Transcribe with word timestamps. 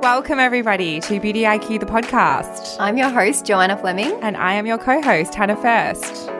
Welcome, 0.00 0.40
everybody, 0.40 0.98
to 1.00 1.20
Beauty 1.20 1.42
IQ, 1.42 1.80
the 1.80 1.84
podcast. 1.84 2.78
I'm 2.80 2.96
your 2.96 3.10
host, 3.10 3.44
Joanna 3.44 3.76
Fleming. 3.76 4.18
And 4.22 4.34
I 4.34 4.54
am 4.54 4.64
your 4.64 4.78
co 4.78 5.02
host, 5.02 5.34
Hannah 5.34 5.56
First. 5.56 6.30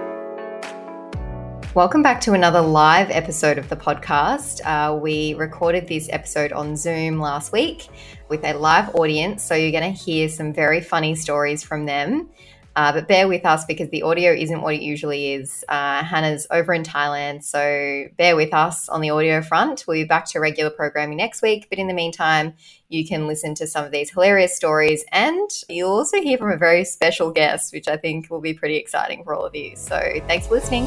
Welcome 1.74 2.02
back 2.02 2.23
to 2.23 2.33
another 2.33 2.62
live 2.62 3.10
episode 3.10 3.59
of 3.59 3.69
the 3.69 3.77
podcast. 3.77 4.62
Uh, 4.64 4.96
we 4.96 5.34
recorded 5.34 5.88
this 5.88 6.09
episode 6.10 6.52
on 6.52 6.74
Zoom 6.74 7.20
last 7.20 7.52
week 7.52 7.88
with 8.30 8.42
a 8.45 8.55
live 8.55 8.95
audience, 8.95 9.42
so 9.42 9.55
you're 9.55 9.78
going 9.78 9.95
to 9.95 10.00
hear 10.00 10.30
some 10.30 10.55
very 10.55 10.80
funny 10.80 11.14
stories 11.14 11.62
from 11.62 11.84
them. 11.84 12.30
Uh, 12.77 12.92
but 12.92 13.09
bear 13.09 13.27
with 13.27 13.45
us 13.45 13.65
because 13.65 13.91
the 13.91 14.02
audio 14.02 14.33
isn't 14.33 14.62
what 14.62 14.74
it 14.74 14.80
usually 14.80 15.33
is. 15.33 15.65
Uh, 15.69 16.05
Hannah's 16.05 16.47
over 16.51 16.73
in 16.73 16.84
Thailand, 16.84 17.42
so 17.42 18.06
bear 18.16 18.37
with 18.37 18.55
us 18.55 18.88
on 18.88 19.01
the 19.01 19.11
audio 19.11 19.42
front. 19.42 19.84
We'll 19.88 19.97
be 19.97 20.05
back 20.05 20.24
to 20.27 20.38
regular 20.38 20.70
programming 20.70 21.16
next 21.16 21.42
week, 21.42 21.66
but 21.69 21.80
in 21.80 21.88
the 21.88 21.95
meantime, 21.95 22.55
you 22.88 23.06
can 23.06 23.27
listen 23.27 23.56
to 23.56 23.66
some 23.66 23.84
of 23.84 23.91
these 23.91 24.11
hilarious 24.11 24.55
stories 24.55 25.05
and 25.11 25.51
you'll 25.69 25.91
also 25.91 26.20
hear 26.23 26.38
from 26.38 26.52
a 26.52 26.56
very 26.56 26.84
special 26.84 27.33
guest, 27.33 27.73
which 27.73 27.88
I 27.88 27.97
think 27.97 28.30
will 28.30 28.41
be 28.41 28.55
pretty 28.55 28.77
exciting 28.77 29.25
for 29.25 29.34
all 29.34 29.45
of 29.45 29.55
you. 29.55 29.75
So 29.75 29.98
thanks 30.28 30.47
for 30.47 30.55
listening. 30.55 30.87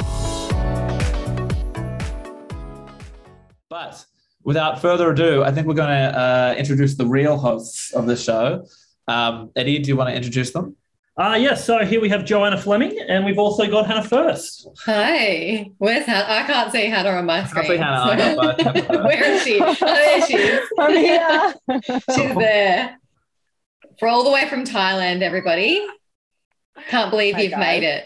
But 3.70 4.06
without 4.44 4.82
further 4.82 5.12
ado, 5.12 5.44
I 5.44 5.52
think 5.52 5.68
we're 5.68 5.74
going 5.74 5.90
to 5.90 6.18
uh, 6.18 6.56
introduce 6.58 6.96
the 6.96 7.06
real 7.06 7.38
hosts 7.38 7.92
of 7.94 8.06
the 8.06 8.16
show. 8.16 8.66
Um, 9.08 9.52
Eddie, 9.56 9.80
do 9.80 9.90
you 9.90 9.98
want 9.98 10.10
to 10.10 10.16
introduce 10.16 10.52
them? 10.52 10.78
Uh, 11.16 11.38
yes, 11.40 11.64
so 11.64 11.86
here 11.86 12.02
we 12.02 12.10
have 12.10 12.26
Joanna 12.26 12.58
Fleming, 12.58 12.98
and 13.08 13.24
we've 13.24 13.38
also 13.38 13.68
got 13.70 13.86
Hannah 13.86 14.04
First. 14.04 14.68
Hi, 14.86 15.70
where's 15.78 16.08
Hannah? 16.08 16.26
I 16.28 16.44
can't 16.44 16.72
see 16.72 16.86
Hannah 16.88 17.10
on 17.12 17.26
my 17.28 17.46
screen. 17.46 17.66
I 17.66 17.68
see 17.68 17.78
Hannah. 17.78 18.56
So... 18.90 19.04
Where 19.04 19.24
is 19.24 19.44
she? 19.44 19.60
Oh, 19.62 19.76
there 19.80 20.26
she 20.26 20.38
is. 20.38 20.70
I'm 20.80 20.96
here. 20.96 21.54
She's 22.16 22.36
there. 22.36 22.98
For 24.00 24.08
all 24.08 24.24
the 24.24 24.32
way 24.32 24.50
from 24.50 24.64
Thailand, 24.66 25.22
everybody. 25.22 25.86
Can't 26.90 27.12
believe 27.12 27.36
Hi, 27.36 27.42
you've 27.42 27.52
guys. 27.52 27.60
made 27.60 27.84
it. 27.84 28.06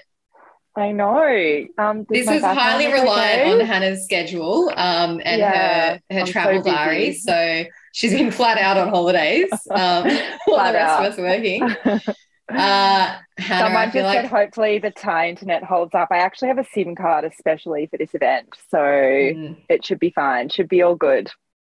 I 0.76 0.92
know. 0.92 1.66
Um, 1.78 2.04
did 2.04 2.08
This 2.10 2.30
is 2.30 2.44
highly 2.44 2.92
reliant 2.92 3.42
okay? 3.42 3.54
on 3.54 3.60
Hannah's 3.66 4.04
schedule 4.04 4.70
um, 4.76 5.22
and 5.24 5.40
Yeah, 5.40 5.94
her 5.94 6.02
her 6.12 6.20
I'm 6.20 6.26
so 6.26 6.32
travel 6.34 6.62
busy. 6.62 6.76
diary. 6.76 7.14
So 7.14 7.64
she's 7.94 8.12
been 8.12 8.32
flat 8.32 8.58
out 8.58 8.78
on 8.78 8.90
holidays 8.90 9.50
um, 9.72 10.04
while 10.46 10.74
the 10.74 10.78
rest 10.78 10.78
out. 10.78 11.06
of 11.06 11.14
us 11.14 11.20
are 11.20 11.22
working. 11.24 11.62
Uh, 12.50 13.18
Hannah, 13.38 13.66
Someone 13.66 13.76
I 13.76 13.86
just 13.86 13.96
like 14.06 14.22
said, 14.22 14.26
hopefully 14.30 14.80
the 14.80 14.92
Thai 14.92 15.30
internet 15.30 15.64
holds 15.64 15.94
up. 15.94 16.08
I 16.12 16.18
actually 16.20 16.48
have 16.48 16.58
a 16.58 16.66
SIM 16.74 16.96
card 16.96 17.26
especially 17.26 17.88
for 17.88 17.98
this 17.98 18.14
event, 18.16 18.50
so 18.70 18.78
Mm. 18.78 19.58
it 19.70 19.86
should 19.86 20.00
be 20.00 20.12
fine. 20.12 20.50
Should 20.50 20.70
be 20.70 20.82
all 20.82 20.96
good. 20.96 21.30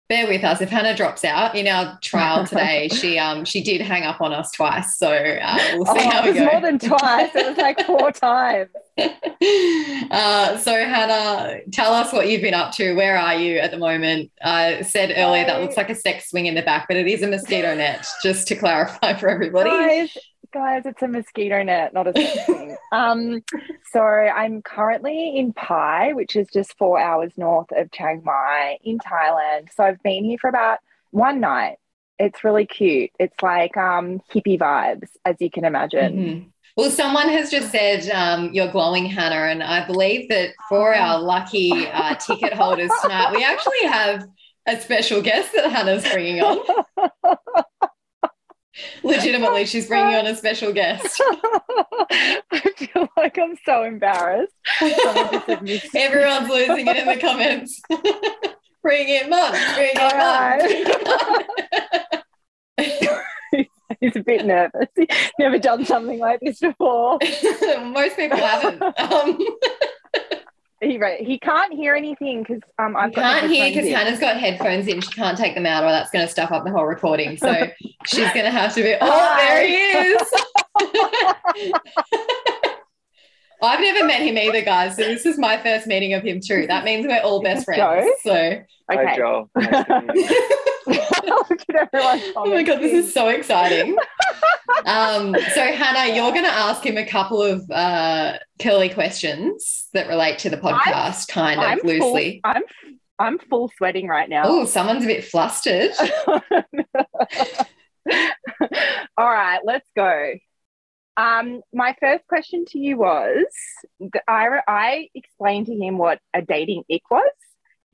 bear 0.09 0.27
with 0.27 0.43
us. 0.43 0.61
If 0.61 0.71
Hannah 0.71 0.97
drops 0.97 1.25
out 1.25 1.55
in 1.55 1.69
our 1.69 1.97
trial 2.03 2.45
today, 2.51 2.89
she 2.89 3.17
um 3.19 3.45
she 3.45 3.63
did 3.63 3.81
hang 3.81 4.03
up 4.05 4.21
on 4.21 4.33
us 4.33 4.51
twice. 4.53 4.97
So 4.97 5.09
uh, 5.13 5.59
we'll 5.75 5.87
see 5.87 6.01
how 6.09 6.21
it 6.21 6.25
we 6.25 6.31
was 6.31 6.39
go. 6.39 6.45
more 6.47 6.61
than 6.61 6.79
twice. 6.81 7.31
It 7.35 7.47
was 7.49 7.57
like 7.59 7.85
four 7.87 8.11
times. 8.29 8.71
uh, 10.11 10.57
so 10.59 10.73
Hannah, 10.73 11.61
tell 11.73 11.93
us 11.95 12.13
what 12.13 12.29
you've 12.29 12.43
been 12.43 12.55
up 12.55 12.73
to. 12.75 12.95
Where 12.95 13.17
are 13.17 13.35
you 13.37 13.59
at 13.59 13.71
the 13.71 13.79
moment? 13.79 14.31
I 14.43 14.83
said 14.83 15.13
earlier 15.17 15.45
that 15.47 15.61
looks 15.61 15.77
like 15.77 15.91
a 15.91 15.95
sex 15.95 16.31
swing 16.31 16.47
in 16.47 16.55
the 16.55 16.63
back, 16.63 16.87
but 16.89 16.97
it 16.97 17.07
is 17.07 17.23
a 17.23 17.29
mosquito 17.29 17.75
net. 17.75 18.07
Just 18.23 18.49
to 18.49 18.57
clarify 18.57 19.15
for 19.15 19.29
everybody. 19.29 19.71
Guys, 19.71 20.17
guys, 20.53 20.83
it's 20.85 21.03
a 21.03 21.09
mosquito 21.09 21.63
net, 21.63 21.93
not 21.93 22.07
a 22.07 22.13
thing. 22.47 22.77
Um, 22.93 23.43
so 23.93 24.01
I'm 24.01 24.63
currently 24.63 25.37
in 25.37 25.53
Pai, 25.53 26.13
which 26.15 26.37
is 26.37 26.49
just 26.53 26.77
four 26.79 26.99
hours 27.01 27.33
north 27.37 27.69
of 27.73 27.91
Chiang 27.93 28.23
Mai 28.25 28.79
in 28.83 28.99
Thailand. 28.99 29.69
So 29.75 29.85
I've 29.85 30.03
been 30.03 30.25
here 30.25 30.39
for 30.39 30.49
about 30.49 30.79
one 31.11 31.41
night. 31.41 31.77
It's 32.19 32.45
really 32.45 32.67
cute. 32.67 33.11
It's 33.19 33.41
like 33.43 33.77
um, 33.77 34.21
hippie 34.33 34.59
vibes, 34.59 35.09
as 35.25 35.37
you 35.41 35.51
can 35.51 35.65
imagine. 35.65 36.17
Mhm. 36.17 36.47
Well, 36.77 36.91
someone 36.91 37.29
has 37.29 37.51
just 37.51 37.71
said 37.73 38.09
um, 38.11 38.53
you're 38.53 38.71
glowing, 38.71 39.07
Hannah, 39.07 39.51
and 39.51 39.63
I 39.63 39.87
believe 39.87 40.29
that 40.29 40.51
for 40.69 40.95
our 40.95 41.21
lucky 41.21 41.87
uh, 41.89 42.15
ticket 42.15 42.53
holders 42.53 42.91
tonight, 43.03 43.33
we 43.35 43.45
actually 43.45 43.83
have 43.89 44.27
a 44.67 44.81
special 44.81 45.21
guest 45.21 45.53
that 45.55 45.71
Hannah's 45.71 46.09
bringing 46.11 46.43
on. 46.43 46.59
Legitimately, 49.03 49.67
she's 49.67 49.87
bringing 49.87 50.15
on 50.15 50.27
a 50.27 50.35
special 50.37 50.73
guest. 50.73 51.21
I 52.11 52.43
feel 52.77 53.09
like 53.17 53.39
I'm 53.39 53.57
so 53.65 53.83
embarrassed. 53.85 54.53
Someone 54.79 55.33
just 55.33 55.47
said 55.47 55.63
miss- 55.63 55.89
Everyone's 55.95 56.49
losing 56.49 56.87
it 56.87 56.97
in 56.97 57.07
the 57.07 57.17
comments. 57.17 57.81
bring 58.83 59.09
it, 59.09 59.29
mum. 59.29 59.53
Bring 59.75 59.93
it, 59.95 60.97
mum. 62.79 63.67
He's 64.01 64.17
a 64.17 64.21
bit 64.23 64.47
nervous. 64.47 64.89
He's 64.97 65.07
never 65.39 65.59
done 65.59 65.85
something 65.85 66.19
like 66.19 66.41
this 66.41 66.61
before. 66.61 67.19
Most 67.83 68.17
people 68.17 68.39
haven't. 68.39 68.83
Um, 68.83 69.39
He 70.81 70.97
right. 70.97 71.21
He 71.21 71.39
can't 71.39 71.75
hear 71.75 71.95
anything 71.95 72.43
because 72.43 72.63
um 72.79 72.97
I 72.97 73.11
can't 73.11 73.51
hear 73.51 73.69
because. 73.69 73.89
Hannah's 73.89 74.19
got 74.19 74.39
headphones 74.39 74.89
in. 74.89 75.03
She 75.03 75.11
can't 75.13 75.37
take 75.37 75.55
them 75.55 75.67
out, 75.67 75.85
or 75.85 75.91
that's 75.91 76.11
going 76.11 76.25
to 76.25 76.31
stuff 76.31 76.51
up 76.53 76.65
the 76.65 76.71
whole 76.71 76.87
recording. 76.87 77.37
So 77.37 77.69
she's 78.07 78.33
going 78.33 78.47
to 78.47 78.51
have 78.51 78.75
to 78.75 78.83
be. 78.83 78.97
Oh, 79.01 79.37
there 79.39 79.67
he 79.67 79.75
is. 79.77 80.23
I've 83.63 83.81
never 83.81 84.07
met 84.07 84.23
him 84.23 84.39
either, 84.39 84.63
guys. 84.63 84.97
So 84.97 85.03
this 85.03 85.27
is 85.27 85.39
my 85.39 85.59
first 85.59 85.87
meeting 85.87 86.15
of 86.15 86.23
him 86.23 86.41
too. 86.41 86.67
That 86.67 86.85
means 86.85 87.07
we're 87.07 87.21
all 87.21 87.43
best 87.43 87.65
friends. 87.65 87.81
Joe? 87.81 88.13
So, 88.23 88.61
Okay. 88.93 89.05
Hi, 89.07 89.17
Joe. 89.17 89.49
Nice 89.57 89.87
to 89.87 90.03
meet 90.03 90.31
you. 90.31 90.51
Look 91.51 91.61
at 91.69 91.77
everyone. 91.95 92.21
oh 92.37 92.47
my 92.47 92.63
god, 92.65 92.81
this 92.81 92.93
is 92.93 93.15
so 93.15 93.29
exciting. 93.29 93.97
Um, 94.87 95.37
so 95.55 95.63
Hannah, 95.63 96.13
you're 96.15 96.33
going 96.33 96.45
to 96.45 96.51
ask 96.51 96.85
him 96.85 96.97
a 96.97 97.07
couple 97.07 97.41
of 97.43 97.69
uh, 97.71 98.39
curly 98.61 98.89
questions 98.89 99.87
that 99.93 100.09
relate 100.09 100.39
to 100.41 100.51
the 100.51 100.57
podcast, 100.57 101.29
kind 101.29 101.61
of 101.61 101.67
I'm 101.67 101.79
loosely. 101.85 102.41
Full, 102.45 102.53
I'm 102.53 102.63
I'm 103.21 103.39
full 103.39 103.71
sweating 103.77 104.09
right 104.09 104.29
now. 104.29 104.43
Oh, 104.47 104.65
someone's 104.65 105.05
a 105.05 105.07
bit 105.07 105.25
flustered. 105.25 105.93
All 109.17 109.29
right, 109.29 109.61
let's 109.63 109.89
go. 109.95 110.33
Um, 111.21 111.61
my 111.71 111.95
first 112.01 112.27
question 112.29 112.65
to 112.69 112.79
you 112.79 112.97
was 112.97 113.45
I, 114.27 114.49
I 114.67 115.09
explained 115.15 115.67
to 115.67 115.75
him 115.75 115.99
what 115.99 116.19
a 116.33 116.41
dating 116.41 116.85
ick 116.91 117.03
was. 117.11 117.31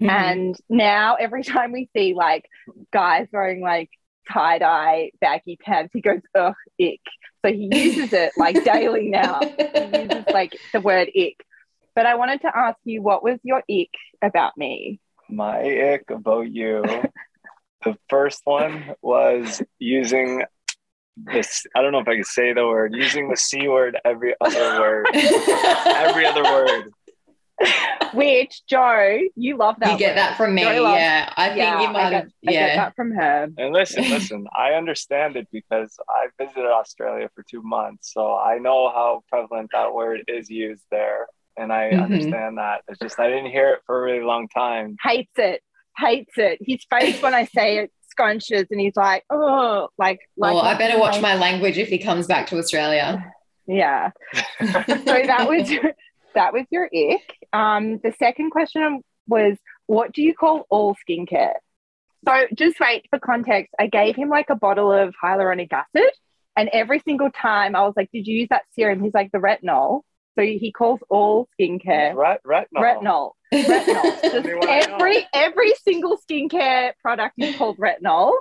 Mm-hmm. 0.01 0.11
And 0.11 0.57
now 0.69 1.17
every 1.17 1.43
time 1.55 1.73
we 1.73 1.89
see 1.97 2.15
like 2.15 2.45
guys 2.93 3.27
wearing 3.33 3.61
like 3.61 3.91
tie 4.33 4.59
dye 4.59 5.11
baggy 5.21 5.57
pants, 5.57 5.91
he 5.93 6.01
goes, 6.01 6.21
ugh, 6.37 6.55
ick. 6.81 7.01
So 7.45 7.53
he 7.53 7.69
uses 7.73 8.13
it 8.13 8.33
like 8.37 8.63
daily 8.65 9.09
now. 9.09 9.41
He 9.41 10.03
uses 10.03 10.25
like 10.33 10.57
the 10.73 10.81
word 10.81 11.09
ick. 11.09 11.45
But 11.97 12.07
I 12.07 12.15
wanted 12.15 12.43
to 12.43 12.57
ask 12.57 12.79
you, 12.85 13.03
what 13.03 13.25
was 13.25 13.41
your 13.43 13.63
ick 13.69 13.91
about 14.23 14.57
me? 14.57 15.01
My 15.29 15.63
ick 15.63 16.11
about 16.11 16.49
you. 16.49 16.85
The 17.85 17.97
first 18.09 18.41
one 18.45 18.97
was 19.01 19.63
using 19.79 20.43
this. 21.16 21.65
I 21.75 21.82
don't 21.82 21.93
know 21.93 22.00
if 22.00 22.09
I 22.09 22.15
can 22.15 22.25
say 22.25 22.53
the 22.53 22.66
word. 22.66 22.94
Using 22.94 23.28
the 23.31 23.37
c 23.37 23.69
word 23.69 23.99
every 24.04 24.34
other 24.41 24.81
word. 24.81 25.06
Every 25.15 26.27
other 26.27 26.43
word. 26.43 26.92
Which 28.13 28.60
Joe, 28.68 29.18
you 29.34 29.57
love 29.57 29.77
that. 29.80 29.92
you 29.92 29.98
get 29.98 30.10
word. 30.10 30.16
that 30.18 30.36
from 30.36 30.54
me, 30.54 30.63
Joe 30.63 30.83
loves- 30.83 30.98
yeah. 31.01 31.33
I 31.36 31.47
think 31.48 31.59
yeah, 31.59 31.80
you 31.80 31.89
might 31.89 32.04
I 32.07 32.10
get, 32.10 32.22
have, 32.24 32.33
I 32.47 32.53
get 32.53 32.54
yeah. 32.68 32.77
that 32.77 32.97
from 32.97 33.10
her. 33.13 33.48
And 33.57 33.72
listen, 33.72 34.04
listen. 34.10 34.47
I 34.57 34.72
understand 34.72 35.36
it 35.36 35.48
because 35.51 35.97
I 36.09 36.27
visited 36.39 36.66
Australia 36.66 37.28
for 37.34 37.45
two 37.51 37.62
months, 37.62 38.12
so 38.12 38.36
I 38.36 38.59
know 38.59 38.89
how 38.91 39.22
prevalent 39.30 39.71
that 39.72 39.92
word 39.95 40.22
is 40.28 40.51
used 40.51 40.84
there, 40.91 41.27
and 41.57 41.72
I 41.72 41.91
Mhm. 41.92 42.03
understand 42.04 42.59
that. 42.59 42.83
It's 42.89 42.98
just 42.98 43.19
I 43.19 43.28
didn't 43.28 43.51
hear 43.51 43.71
it 43.71 43.80
for 43.86 43.98
a 44.01 44.04
really 44.04 44.24
long 44.24 44.48
time. 44.48 44.97
Hates 45.03 45.33
it. 45.39 45.62
Hates 45.97 46.36
it. 46.36 46.59
His 46.60 46.84
face 46.91 47.22
when 47.22 47.33
I 47.34 47.47
say 47.47 47.78
it 47.78 47.91
scrunches 48.16 48.66
and 48.71 48.80
he's 48.80 48.97
like, 48.97 49.24
oh, 49.30 49.89
like, 49.98 50.21
like 50.36 50.54
Well, 50.54 50.63
I 50.63 50.74
better 50.74 50.98
watch 50.98 51.21
my 51.21 51.34
language 51.34 51.78
if 51.78 51.89
he 51.89 51.98
comes 51.98 52.27
back 52.27 52.47
to 52.48 52.59
Australia. 52.59 53.33
Yeah. 53.66 54.10
So 54.60 54.65
that 54.66 55.47
was 55.48 55.68
that 56.34 56.53
was 56.53 56.65
your 56.71 56.84
ick. 56.84 57.36
Um, 57.53 57.98
the 57.98 58.13
second 58.18 58.51
question 58.51 59.03
was, 59.27 59.57
what 59.86 60.13
do 60.13 60.22
you 60.22 60.34
call 60.34 60.66
all 60.71 60.97
skincare? 61.09 61.54
So 62.27 62.47
just 62.54 62.78
wait 62.80 63.07
for 63.10 63.18
context. 63.18 63.74
I 63.78 63.86
gave 63.86 64.16
him 64.16 64.28
like 64.28 64.51
a 64.51 64.57
bottle 64.57 64.92
of 64.92 65.15
hyaluronic 65.22 65.72
acid, 65.72 66.10
and 66.57 66.69
every 66.72 67.01
single 67.01 67.30
time 67.30 67.77
I 67.77 67.83
was 67.83 67.95
like, 67.97 68.10
"Did 68.12 68.27
you 68.27 68.39
use 68.39 68.48
that 68.51 68.62
serum?" 68.72 69.03
He's 69.03 69.15
like, 69.15 69.30
"The 69.30 69.39
retinol." 69.39 70.03
So 70.36 70.42
he 70.42 70.72
calls 70.72 71.01
all 71.09 71.48
skincare 71.59 72.15
Ret- 72.15 72.42
retinol. 72.45 72.66
retinol. 72.74 73.30
Retinol. 73.53 74.22
Just 74.22 74.34
Only 74.34 74.54
one 74.54 74.69
I 74.69 74.81
know. 74.87 74.95
every 74.97 75.27
every 75.33 75.72
single 75.84 76.19
skincare 76.19 76.93
product 77.01 77.34
is 77.39 77.57
called 77.57 77.78
retinol. 77.78 78.33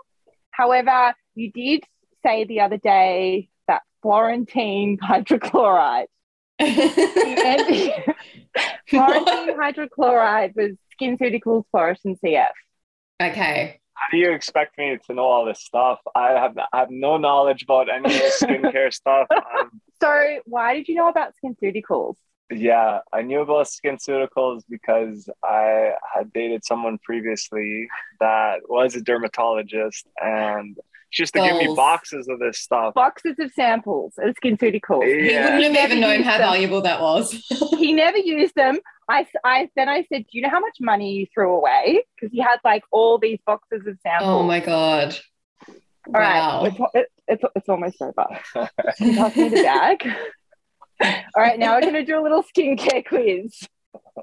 However, 0.51 1.13
you 1.35 1.51
did 1.51 1.83
say 2.23 2.45
the 2.45 2.61
other 2.61 2.77
day 2.77 3.49
that 3.67 3.83
Florentine 4.01 4.97
hydrochloride. 5.03 6.05
And 6.59 8.03
Florentine 8.89 9.57
hydrochloride 9.57 10.55
was 10.55 10.71
SkinCeuticals 10.99 11.63
Phloretin 11.73 12.17
CF. 12.23 12.47
okay. 13.21 13.79
How 13.97 14.07
do 14.11 14.17
you 14.17 14.31
expect 14.33 14.77
me 14.77 14.97
to 15.07 15.13
know 15.13 15.23
all 15.23 15.45
this 15.45 15.61
stuff? 15.61 15.99
I 16.15 16.31
have 16.31 16.57
I 16.73 16.79
have 16.79 16.89
no 16.89 17.17
knowledge 17.17 17.63
about 17.63 17.87
any 17.89 18.05
of 18.05 18.11
this 18.11 18.41
skincare 18.41 18.93
stuff. 18.93 19.27
Um, 19.31 19.81
So 20.01 20.39
why 20.45 20.73
did 20.75 20.87
you 20.89 20.95
know 20.95 21.07
about 21.07 21.33
SkinCeuticals? 21.43 22.15
Yeah, 22.51 22.99
I 23.11 23.21
knew 23.21 23.41
about 23.41 23.67
SkinCeuticals 23.67 24.63
because 24.69 25.29
I 25.43 25.91
had 26.13 26.31
dated 26.33 26.63
someone 26.65 26.97
previously 27.03 27.87
that 28.19 28.61
was 28.69 28.95
a 28.95 29.01
dermatologist, 29.01 30.05
and 30.21 30.77
she 31.09 31.23
used 31.23 31.33
to 31.33 31.41
give 31.41 31.55
me 31.57 31.73
boxes 31.75 32.27
of 32.27 32.39
this 32.39 32.59
stuff. 32.59 32.93
Boxes 32.93 33.35
of 33.39 33.51
samples 33.53 34.13
of 34.19 34.35
SkinCeuticals. 34.43 35.05
He 35.05 35.33
wouldn't 35.35 35.63
have 35.63 35.71
Never 35.73 35.87
even 35.93 35.99
known 36.01 36.21
how 36.23 36.37
them. 36.37 36.47
valuable 36.49 36.81
that 36.81 37.01
was. 37.01 37.31
he 37.79 37.93
never 37.93 38.17
used 38.17 38.53
them. 38.55 38.79
I, 39.09 39.25
I 39.43 39.69
then 39.75 39.87
I 39.87 40.03
said, 40.11 40.23
"Do 40.23 40.29
you 40.37 40.41
know 40.41 40.49
how 40.49 40.59
much 40.59 40.77
money 40.81 41.13
you 41.13 41.27
threw 41.33 41.53
away?" 41.55 42.03
Because 42.15 42.31
he 42.33 42.39
had 42.41 42.57
like 42.63 42.83
all 42.91 43.17
these 43.17 43.39
boxes 43.45 43.85
of 43.87 43.97
samples. 44.03 44.29
oh 44.29 44.43
my 44.43 44.59
god. 44.59 45.15
All 46.07 46.21
right, 46.21 46.37
Wow. 46.39 46.65
it's, 46.65 46.77
it, 46.93 47.07
it's, 47.27 47.43
it's 47.55 47.69
almost 47.69 47.99
over. 48.01 48.27
Can 48.97 49.07
you 49.09 49.15
pass 49.15 49.35
me 49.35 49.49
the 49.49 49.63
bag? 49.63 50.07
All 51.01 51.13
right, 51.37 51.59
now 51.59 51.75
we're 51.75 51.81
going 51.81 51.93
to 51.93 52.05
do 52.05 52.19
a 52.19 52.23
little 52.23 52.43
skincare 52.43 53.05
quiz. 53.05 53.67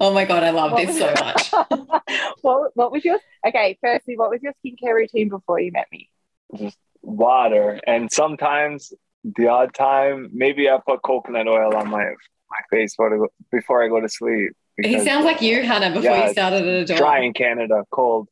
Oh 0.01 0.13
my 0.13 0.25
god, 0.25 0.43
I 0.43 0.51
love 0.51 0.73
What 0.73 0.87
this 0.87 0.99
so 0.99 1.13
much. 1.13 1.53
what, 2.43 2.71
what 2.75 2.93
was 2.93 3.05
your 3.05 3.19
okay? 3.47 3.79
Firstly, 3.83 4.17
what 4.17 4.31
was 4.31 4.41
your 4.43 4.53
skincare 4.65 4.95
routine 4.95 5.29
before 5.29 5.61
you 5.61 5.73
met 5.73 5.87
me? 5.93 6.09
Just 6.57 6.77
water, 7.03 7.81
and 7.87 8.11
sometimes 8.13 8.93
the 9.25 9.49
odd 9.49 9.73
time, 9.75 10.31
maybe 10.33 10.69
I 10.69 10.79
put 10.87 11.03
coconut 11.03 11.47
oil 11.49 11.75
on 11.77 11.89
my 11.89 12.05
my 12.05 12.59
face 12.71 12.95
before 12.95 13.15
I 13.15 13.19
go, 13.19 13.29
before 13.51 13.83
I 13.83 13.89
go 13.89 14.01
to 14.01 14.09
sleep. 14.09 14.53
He 14.83 14.99
sounds 15.05 15.25
like 15.25 15.41
you, 15.43 15.63
Hannah, 15.63 15.89
before 15.91 16.03
Yeah, 16.03 16.27
you 16.27 16.33
started 16.33 16.63
at 16.67 16.83
Adore. 16.85 16.97
dry 16.97 17.21
in 17.21 17.33
Canada, 17.35 17.85
cold. 17.91 18.29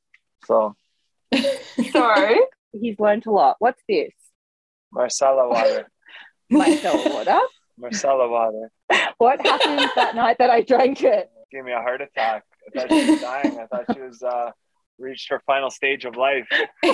So 0.47 0.75
So 1.93 2.37
he's 2.73 2.99
learned 2.99 3.27
a 3.27 3.31
lot. 3.31 3.57
What's 3.61 3.83
this? 3.89 4.13
Marcella 4.93 5.49
water, 5.49 5.89
Myself 6.51 7.05
water. 7.13 7.39
Marcella 7.81 8.29
water. 8.29 8.71
What 9.19 9.41
happened 9.45 9.91
that 9.97 10.15
night 10.15 10.37
that 10.39 10.49
I 10.51 10.63
drank 10.63 11.03
it? 11.03 11.29
gave 11.53 11.65
me 11.65 11.73
a 11.73 11.81
heart 11.81 12.01
attack. 12.01 12.45
I 12.75 12.81
thought 12.81 12.91
she 12.91 13.11
was 13.11 13.21
dying. 13.21 13.59
I 13.59 13.67
thought 13.67 13.85
she 13.95 14.01
was 14.01 14.23
uh, 14.23 14.51
reached 14.99 15.29
her 15.31 15.43
final 15.47 15.71
stage 15.71 16.05
of 16.05 16.17
life. 16.17 16.49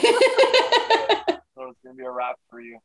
So 1.59 1.71
it's 1.71 1.79
gonna 1.83 1.95
be 1.97 2.05
a 2.05 2.11
wrap 2.11 2.37
for 2.51 2.61
you. 2.61 2.79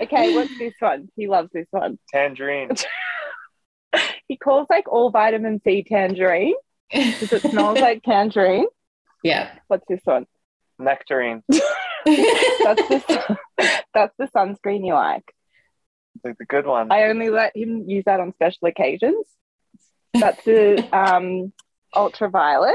Okay, 0.00 0.34
what's 0.34 0.56
this 0.58 0.72
one? 0.78 1.08
He 1.14 1.28
loves 1.28 1.50
this 1.52 1.66
one. 1.70 1.98
Tangerine. 2.12 2.70
He 4.28 4.36
calls 4.36 4.66
like 4.68 4.86
all 4.88 5.10
vitamin 5.10 5.60
C 5.64 5.82
tangerine 5.82 6.54
because 6.92 7.32
it 7.32 7.42
smells 7.50 7.80
like 7.80 8.02
tangerine. 8.02 8.66
yeah. 9.22 9.50
What's 9.68 9.84
this 9.88 10.00
one? 10.04 10.26
Nectarine. 10.78 11.42
That's 11.48 11.62
the 12.88 13.38
that's 13.94 14.14
the 14.18 14.28
sunscreen 14.34 14.86
you 14.86 14.92
like. 14.94 15.34
The, 16.22 16.34
the 16.38 16.44
good 16.44 16.66
one. 16.66 16.90
I 16.92 17.04
only 17.04 17.30
let 17.30 17.56
him 17.56 17.84
use 17.88 18.04
that 18.06 18.20
on 18.20 18.32
special 18.34 18.68
occasions. 18.68 19.26
That's 20.14 20.42
the 20.44 20.86
um, 20.96 21.52
ultraviolet. 21.94 22.74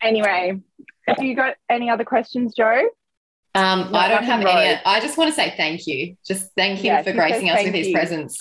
Anyway, 0.00 0.60
have 1.06 1.22
you 1.22 1.34
got 1.34 1.54
any 1.70 1.90
other 1.90 2.04
questions, 2.04 2.54
Joe? 2.56 2.88
Um, 3.54 3.90
No, 3.92 3.98
I 3.98 4.08
don't 4.08 4.24
have 4.24 4.40
any. 4.40 4.80
I 4.84 5.00
just 5.00 5.16
want 5.18 5.28
to 5.30 5.34
say 5.34 5.54
thank 5.56 5.86
you. 5.86 6.16
Just 6.26 6.50
thank 6.56 6.78
him 6.80 6.86
Yeah, 6.86 7.02
for 7.02 7.12
gracing 7.12 7.50
us 7.50 7.62
with 7.64 7.74
his 7.74 7.92
presence. 7.92 8.38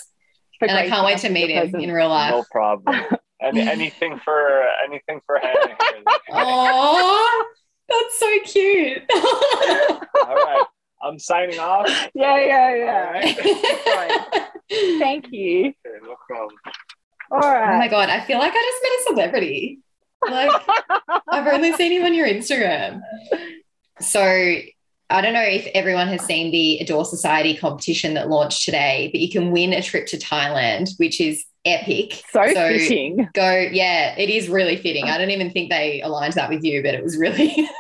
And 0.62 0.72
I 0.72 0.88
can't 0.88 1.06
wait 1.06 1.18
to 1.20 1.30
meet 1.30 1.50
him 1.50 1.62
presence? 1.64 1.84
in 1.84 1.92
real 1.92 2.10
life. 2.10 2.32
no 2.32 2.46
problem. 2.52 2.96
Any, 3.42 3.62
anything 3.68 4.20
for 4.24 4.64
anything 4.88 5.20
for 5.26 5.40
Hannah. 5.40 5.76
here. 5.80 6.04
Oh, 6.32 7.46
that's 7.90 8.20
so 8.20 8.40
cute. 8.46 9.02
All 9.16 10.36
right. 10.36 10.64
I'm 11.04 11.20
signing 11.20 11.60
off. 11.60 11.88
Yeah, 12.14 12.38
yeah, 12.38 12.76
yeah. 12.76 13.34
All 13.88 14.48
Thank 15.00 15.32
you. 15.32 15.74
no 16.04 16.16
problem. 16.28 16.56
All 17.32 17.40
Oh 17.42 17.78
my 17.78 17.88
god, 17.88 18.10
I 18.10 18.22
feel 18.22 18.40
like 18.40 18.54
I 18.56 18.72
just 18.72 18.84
met 18.84 18.92
a 18.92 19.16
celebrity. 19.16 19.80
Like 20.30 20.52
I've 21.28 21.48
only 21.48 21.74
seen 21.74 21.92
him 21.92 22.04
on 22.04 22.14
your 22.14 22.28
Instagram. 22.28 23.02
So 24.00 24.22
I 24.22 25.22
don't 25.22 25.34
know 25.34 25.42
if 25.44 25.68
everyone 25.74 26.08
has 26.08 26.22
seen 26.22 26.52
the 26.52 26.80
Adore 26.80 27.06
Society 27.06 27.56
competition 27.56 28.14
that 28.14 28.30
launched 28.30 28.64
today, 28.64 29.10
but 29.12 29.20
you 29.22 29.30
can 29.30 29.52
win 29.52 29.74
a 29.74 29.82
trip 29.82 30.08
to 30.08 30.18
Thailand, 30.18 30.98
which 30.98 31.20
is 31.20 31.44
epic. 31.66 32.14
so, 32.32 32.46
So- 32.54 32.70
fitting. 32.70 33.28
Go, 33.34 33.68
yeah, 33.72 34.16
it 34.18 34.30
is 34.30 34.50
really 34.50 34.76
fitting. 34.78 35.06
I 35.06 35.18
don't 35.18 35.30
even 35.30 35.52
think 35.52 35.70
they 35.70 36.02
aligned 36.02 36.34
that 36.34 36.50
with 36.50 36.64
you, 36.64 36.82
but 36.82 36.94
it 36.96 37.04
was 37.04 37.18
really 37.18 37.68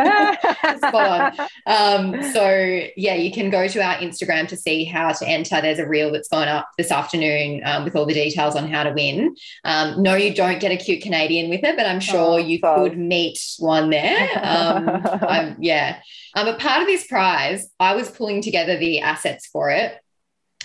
Spot 0.77 1.39
Um, 1.65 2.21
so 2.33 2.81
yeah, 2.95 3.15
you 3.15 3.31
can 3.31 3.49
go 3.49 3.67
to 3.67 3.79
our 3.83 3.95
Instagram 3.95 4.47
to 4.49 4.57
see 4.57 4.83
how 4.85 5.11
to 5.11 5.27
enter. 5.27 5.61
There's 5.61 5.79
a 5.79 5.87
reel 5.87 6.11
that's 6.11 6.27
gone 6.29 6.47
up 6.47 6.69
this 6.77 6.91
afternoon 6.91 7.61
um, 7.65 7.83
with 7.83 7.95
all 7.95 8.05
the 8.05 8.13
details 8.13 8.55
on 8.55 8.69
how 8.69 8.83
to 8.83 8.91
win. 8.91 9.35
Um, 9.63 10.01
no, 10.03 10.15
you 10.15 10.33
don't 10.33 10.59
get 10.59 10.71
a 10.71 10.77
cute 10.77 11.01
Canadian 11.01 11.49
with 11.49 11.63
it, 11.63 11.75
but 11.75 11.85
I'm 11.85 11.99
sure 11.99 12.21
Oh, 12.33 12.37
you 12.37 12.59
so- 12.61 12.75
could 12.75 12.97
meet 12.97 13.39
one 13.59 13.89
there. 13.89 14.29
Um, 14.41 14.89
I'm, 15.27 15.57
yeah, 15.59 15.99
um, 16.35 16.47
a 16.47 16.55
part 16.55 16.81
of 16.81 16.87
this 16.87 17.07
prize, 17.07 17.67
I 17.79 17.95
was 17.95 18.09
pulling 18.09 18.41
together 18.41 18.77
the 18.77 19.01
assets 19.01 19.47
for 19.47 19.69
it. 19.69 19.95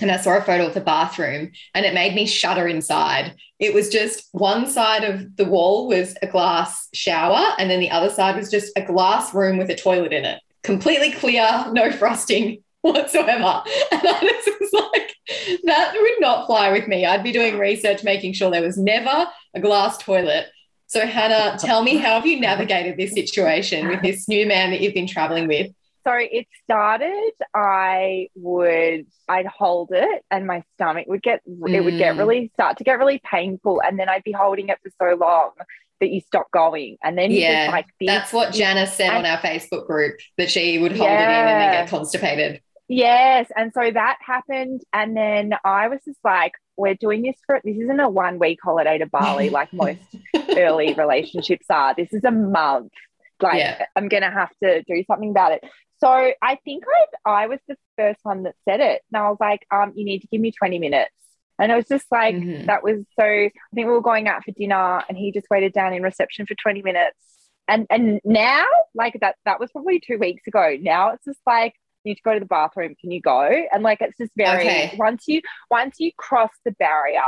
And 0.00 0.10
I 0.10 0.18
saw 0.18 0.36
a 0.36 0.42
photo 0.42 0.66
of 0.66 0.74
the 0.74 0.80
bathroom 0.80 1.52
and 1.74 1.86
it 1.86 1.94
made 1.94 2.14
me 2.14 2.26
shudder 2.26 2.68
inside. 2.68 3.34
It 3.58 3.72
was 3.72 3.88
just 3.88 4.28
one 4.32 4.66
side 4.66 5.04
of 5.04 5.36
the 5.36 5.46
wall 5.46 5.88
was 5.88 6.14
a 6.20 6.26
glass 6.26 6.88
shower, 6.92 7.54
and 7.58 7.70
then 7.70 7.80
the 7.80 7.90
other 7.90 8.10
side 8.10 8.36
was 8.36 8.50
just 8.50 8.72
a 8.76 8.84
glass 8.84 9.32
room 9.32 9.56
with 9.56 9.70
a 9.70 9.74
toilet 9.74 10.12
in 10.12 10.24
it. 10.24 10.40
Completely 10.62 11.12
clear, 11.12 11.66
no 11.72 11.90
frosting 11.98 12.62
whatsoever. 12.82 13.62
And 13.92 14.02
I 14.04 14.20
just 14.20 14.60
was 14.60 14.90
like, 14.92 15.14
that 15.64 15.94
would 15.94 16.20
not 16.20 16.46
fly 16.46 16.70
with 16.70 16.86
me. 16.86 17.06
I'd 17.06 17.24
be 17.24 17.32
doing 17.32 17.58
research, 17.58 18.04
making 18.04 18.34
sure 18.34 18.50
there 18.50 18.62
was 18.62 18.76
never 18.76 19.26
a 19.54 19.60
glass 19.60 19.96
toilet. 19.98 20.46
So, 20.88 21.04
Hannah, 21.04 21.58
tell 21.58 21.82
me, 21.82 21.96
how 21.96 22.14
have 22.14 22.26
you 22.26 22.38
navigated 22.38 22.96
this 22.96 23.12
situation 23.12 23.88
with 23.88 24.02
this 24.02 24.28
new 24.28 24.46
man 24.46 24.70
that 24.70 24.80
you've 24.80 24.94
been 24.94 25.08
traveling 25.08 25.48
with? 25.48 25.72
So 26.06 26.12
it 26.14 26.46
started, 26.62 27.32
I 27.52 28.28
would, 28.36 29.06
I'd 29.28 29.46
hold 29.46 29.90
it 29.92 30.24
and 30.30 30.46
my 30.46 30.62
stomach 30.74 31.06
would 31.08 31.22
get, 31.22 31.40
it 31.46 31.84
would 31.84 31.98
get 31.98 32.14
Mm. 32.14 32.18
really, 32.18 32.50
start 32.54 32.78
to 32.78 32.84
get 32.84 32.98
really 32.98 33.20
painful. 33.28 33.82
And 33.84 33.98
then 33.98 34.08
I'd 34.08 34.22
be 34.22 34.30
holding 34.32 34.68
it 34.68 34.78
for 34.84 34.90
so 35.02 35.16
long 35.16 35.50
that 36.00 36.10
you 36.10 36.20
stop 36.20 36.48
going. 36.52 36.96
And 37.02 37.18
then 37.18 37.32
you 37.32 37.40
Yeah, 37.40 37.70
like 37.72 37.86
this. 37.98 38.06
That's 38.06 38.32
what 38.32 38.52
Janice 38.52 38.92
said 38.92 39.10
on 39.14 39.26
our 39.26 39.38
Facebook 39.38 39.86
group 39.88 40.18
that 40.38 40.48
she 40.50 40.78
would 40.78 40.92
hold 40.96 41.10
it 41.10 41.12
in 41.14 41.18
and 41.18 41.60
then 41.60 41.72
get 41.72 41.88
constipated. 41.88 42.60
Yes. 42.86 43.50
And 43.56 43.72
so 43.74 43.90
that 43.90 44.18
happened. 44.24 44.82
And 44.92 45.16
then 45.16 45.54
I 45.64 45.88
was 45.88 45.98
just 46.04 46.20
like, 46.22 46.52
we're 46.76 46.94
doing 46.94 47.22
this 47.22 47.34
for, 47.46 47.60
this 47.64 47.76
isn't 47.76 47.98
a 47.98 48.08
one 48.08 48.38
week 48.38 48.60
holiday 48.62 48.98
to 48.98 49.06
Bali 49.06 49.50
like 49.58 49.72
most 49.72 49.98
early 50.56 50.94
relationships 50.94 51.66
are. 51.68 51.94
This 51.96 52.12
is 52.12 52.22
a 52.22 52.30
month. 52.30 52.92
Like, 53.42 53.58
Yeah. 53.58 53.86
I'm 53.96 54.08
going 54.08 54.22
to 54.22 54.30
have 54.30 54.50
to 54.62 54.82
do 54.84 55.02
something 55.08 55.30
about 55.30 55.52
it. 55.52 55.64
So 55.98 56.08
I 56.42 56.58
think 56.64 56.84
I, 57.26 57.30
I 57.44 57.46
was 57.46 57.58
the 57.68 57.76
first 57.96 58.20
one 58.22 58.42
that 58.44 58.54
said 58.68 58.80
it. 58.80 59.02
And 59.12 59.22
I 59.22 59.28
was 59.28 59.38
like, 59.40 59.66
um, 59.70 59.92
you 59.94 60.04
need 60.04 60.20
to 60.20 60.26
give 60.28 60.40
me 60.40 60.52
20 60.52 60.78
minutes. 60.78 61.10
And 61.58 61.72
it 61.72 61.74
was 61.74 61.88
just 61.88 62.06
like, 62.12 62.34
Mhm. 62.34 62.66
that 62.66 62.82
was 62.82 62.98
so, 63.18 63.24
I 63.24 63.50
think 63.74 63.86
we 63.86 63.92
were 63.92 64.02
going 64.02 64.28
out 64.28 64.44
for 64.44 64.52
dinner 64.52 65.02
and 65.08 65.16
he 65.16 65.32
just 65.32 65.46
waited 65.50 65.72
down 65.72 65.94
in 65.94 66.02
reception 66.02 66.44
for 66.46 66.54
20 66.54 66.82
minutes. 66.82 67.16
And, 67.66 67.86
and 67.88 68.20
now, 68.24 68.64
like 68.94 69.16
that, 69.22 69.36
that 69.46 69.58
was 69.58 69.70
probably 69.72 69.98
two 69.98 70.18
weeks 70.18 70.46
ago. 70.46 70.76
Now 70.80 71.10
it's 71.12 71.24
just 71.24 71.40
like, 71.46 71.74
you 72.04 72.10
need 72.10 72.16
to 72.16 72.22
go 72.22 72.34
to 72.34 72.40
the 72.40 72.46
bathroom. 72.46 72.94
Can 73.00 73.10
you 73.10 73.20
go? 73.22 73.40
And 73.72 73.82
like, 73.82 74.00
it's 74.02 74.18
just 74.18 74.32
very, 74.36 74.60
Okay. 74.68 74.92
once 74.98 75.24
you, 75.26 75.40
once 75.70 75.96
you 75.98 76.12
cross 76.16 76.50
the 76.66 76.72
barrier, 76.72 77.22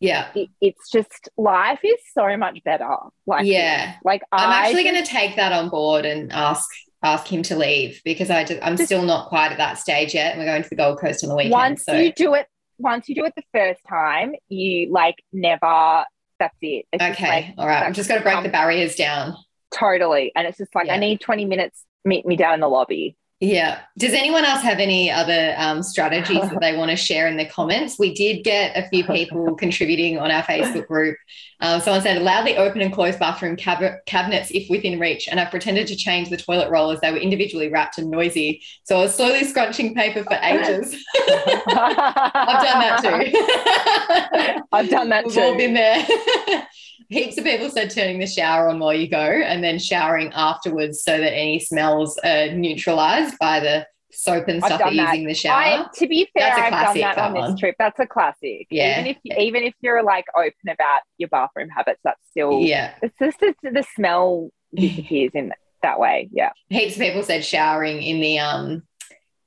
Yeah. 0.00 0.28
it, 0.34 0.50
it's 0.60 0.90
just 0.90 1.30
life 1.38 1.80
is 1.82 1.96
so 2.12 2.36
much 2.36 2.62
better. 2.62 2.94
Like, 3.26 3.46
Yeah. 3.46 3.94
like 4.04 4.22
I'm 4.30 4.50
I 4.50 4.66
actually 4.66 4.84
going 4.84 5.02
to 5.02 5.10
take 5.10 5.36
that 5.36 5.52
on 5.52 5.70
board 5.70 6.04
and 6.04 6.30
ask 6.30 6.68
ask 7.06 7.26
him 7.32 7.42
to 7.44 7.56
leave 7.56 8.00
because 8.04 8.30
I 8.30 8.44
just, 8.44 8.60
I'm 8.62 8.76
Just- 8.76 8.88
still 8.88 9.02
not 9.02 9.28
quite 9.28 9.52
at 9.52 9.58
that 9.58 9.78
stage 9.78 10.14
yet. 10.14 10.32
And 10.32 10.40
we're 10.40 10.46
going 10.46 10.62
to 10.62 10.68
the 10.68 10.76
Gold 10.76 10.98
Coast 11.00 11.22
on 11.24 11.28
the 11.30 11.36
weekend. 11.36 11.52
once 11.52 11.84
so 11.84 11.94
you 11.96 12.12
do 12.12 12.34
it 12.34 12.46
once 12.78 13.08
you 13.08 13.14
do 13.14 13.24
it 13.24 13.32
the 13.36 13.42
first 13.54 13.80
time 13.88 14.34
you 14.48 14.90
like 14.92 15.16
never 15.32 16.04
that's 16.38 16.54
it 16.60 16.84
it's 16.92 17.02
okay, 17.02 17.28
like, 17.28 17.54
all 17.56 17.66
right. 17.66 17.82
I'm 17.82 17.94
just 17.94 18.08
going 18.08 18.20
to 18.20 18.22
break 18.24 18.36
um, 18.36 18.42
the 18.42 18.50
barriers 18.50 18.96
down. 18.96 19.34
totally 19.74 20.32
and 20.36 20.46
it's 20.46 20.58
just 20.58 20.74
like 20.74 20.86
Yeah. 20.86 20.94
i 20.94 20.98
need 20.98 21.20
20 21.20 21.46
minutes 21.46 21.82
meet 22.04 22.26
me 22.26 22.36
down 22.36 22.54
in 22.54 22.60
the 22.60 22.68
lobby 22.68 23.16
Yeah. 23.38 23.80
Does 23.98 24.14
anyone 24.14 24.46
else 24.46 24.62
have 24.62 24.78
any 24.78 25.10
other 25.10 25.54
um, 25.58 25.82
strategies 25.82 26.40
that 26.40 26.58
they 26.62 26.74
want 26.74 26.90
to 26.90 26.96
share 26.96 27.28
in 27.28 27.36
the 27.36 27.44
comments? 27.44 27.98
We 27.98 28.14
did 28.14 28.44
get 28.44 28.74
a 28.74 28.88
few 28.88 29.04
people 29.04 29.54
contributing 29.58 30.18
on 30.18 30.30
our 30.30 30.42
Facebook 30.42 30.86
group. 30.86 31.18
Um, 31.60 31.82
someone 31.82 32.00
said, 32.00 32.22
loudly 32.22 32.56
open 32.56 32.80
and 32.80 32.90
close 32.92 33.14
bathroom 33.16 33.56
cab- 33.56 34.04
cabinets 34.06 34.50
if 34.52 34.70
within 34.70 34.98
reach. 34.98 35.28
And 35.28 35.38
I 35.38 35.44
pretended 35.44 35.86
to 35.88 35.96
change 35.96 36.30
the 36.30 36.38
toilet 36.38 36.70
roll 36.70 36.90
as 36.90 37.00
they 37.00 37.10
were 37.12 37.18
individually 37.18 37.68
wrapped 37.68 37.98
and 37.98 38.10
noisy. 38.10 38.62
So 38.84 38.96
I 38.96 39.00
was 39.02 39.14
slowly 39.14 39.44
scrunching 39.44 39.94
paper 39.94 40.24
for 40.24 40.38
ages. 40.42 40.96
I've 41.18 42.62
done 42.62 42.80
that 42.80 43.00
too. 43.02 44.64
I've 44.72 44.88
done 44.88 45.10
that 45.10 45.24
too. 45.24 45.28
We've 45.28 45.38
all 45.38 45.56
been 45.58 45.74
there. 45.74 46.06
Heaps 47.08 47.38
of 47.38 47.44
people 47.44 47.70
said 47.70 47.90
turning 47.90 48.18
the 48.18 48.26
shower 48.26 48.68
on 48.68 48.78
while 48.78 48.94
you 48.94 49.08
go 49.08 49.18
and 49.18 49.62
then 49.62 49.78
showering 49.78 50.32
afterwards 50.32 51.02
so 51.02 51.16
that 51.18 51.32
any 51.32 51.58
smells 51.58 52.18
are 52.18 52.50
neutralized 52.52 53.38
by 53.38 53.60
the 53.60 53.86
soap 54.12 54.48
and 54.48 54.62
stuff 54.64 54.80
using 54.92 55.26
the 55.26 55.34
shower. 55.34 55.62
I, 55.62 55.86
to 55.94 56.08
be 56.08 56.28
fair, 56.32 56.48
That's 56.48 56.58
a 56.58 56.64
I've 56.64 56.70
done 56.70 56.82
classic, 56.82 57.02
that 57.02 57.18
on 57.18 57.50
this 57.50 57.60
trip. 57.60 57.74
That's 57.78 58.00
a 58.00 58.06
classic. 58.06 58.66
Yeah. 58.70 59.00
Even 59.00 59.06
if 59.06 59.38
even 59.38 59.62
if 59.62 59.74
you're 59.80 60.02
like 60.02 60.24
open 60.36 60.52
about 60.68 61.00
your 61.18 61.28
bathroom 61.28 61.68
habits, 61.68 62.00
that's 62.02 62.20
still 62.30 62.60
yeah. 62.60 62.94
it's 63.02 63.18
just 63.18 63.38
it's, 63.42 63.60
the 63.62 63.84
smell 63.94 64.50
disappears 64.74 65.32
in 65.34 65.52
that 65.82 66.00
way. 66.00 66.28
Yeah. 66.32 66.52
Heaps 66.70 66.94
of 66.94 67.00
people 67.00 67.22
said 67.22 67.44
showering 67.44 68.02
in 68.02 68.20
the 68.20 68.38
um 68.38 68.82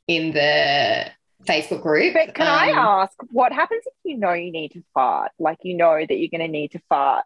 in 0.08 0.34
the 0.34 1.12
Facebook 1.46 1.82
group. 1.82 2.14
But 2.14 2.36
can 2.36 2.48
I 2.48 2.72
Um, 2.72 2.78
ask, 2.78 3.14
what 3.32 3.52
happens 3.52 3.84
if 3.86 3.94
you 4.04 4.18
know 4.18 4.34
you 4.34 4.52
need 4.52 4.72
to 4.74 4.84
fart? 4.94 5.32
Like 5.40 5.60
you 5.64 5.76
know 5.76 5.98
that 5.98 6.18
you're 6.18 6.30
going 6.30 6.42
to 6.42 6.48
need 6.48 6.72
to 6.72 6.82
fart 6.90 7.24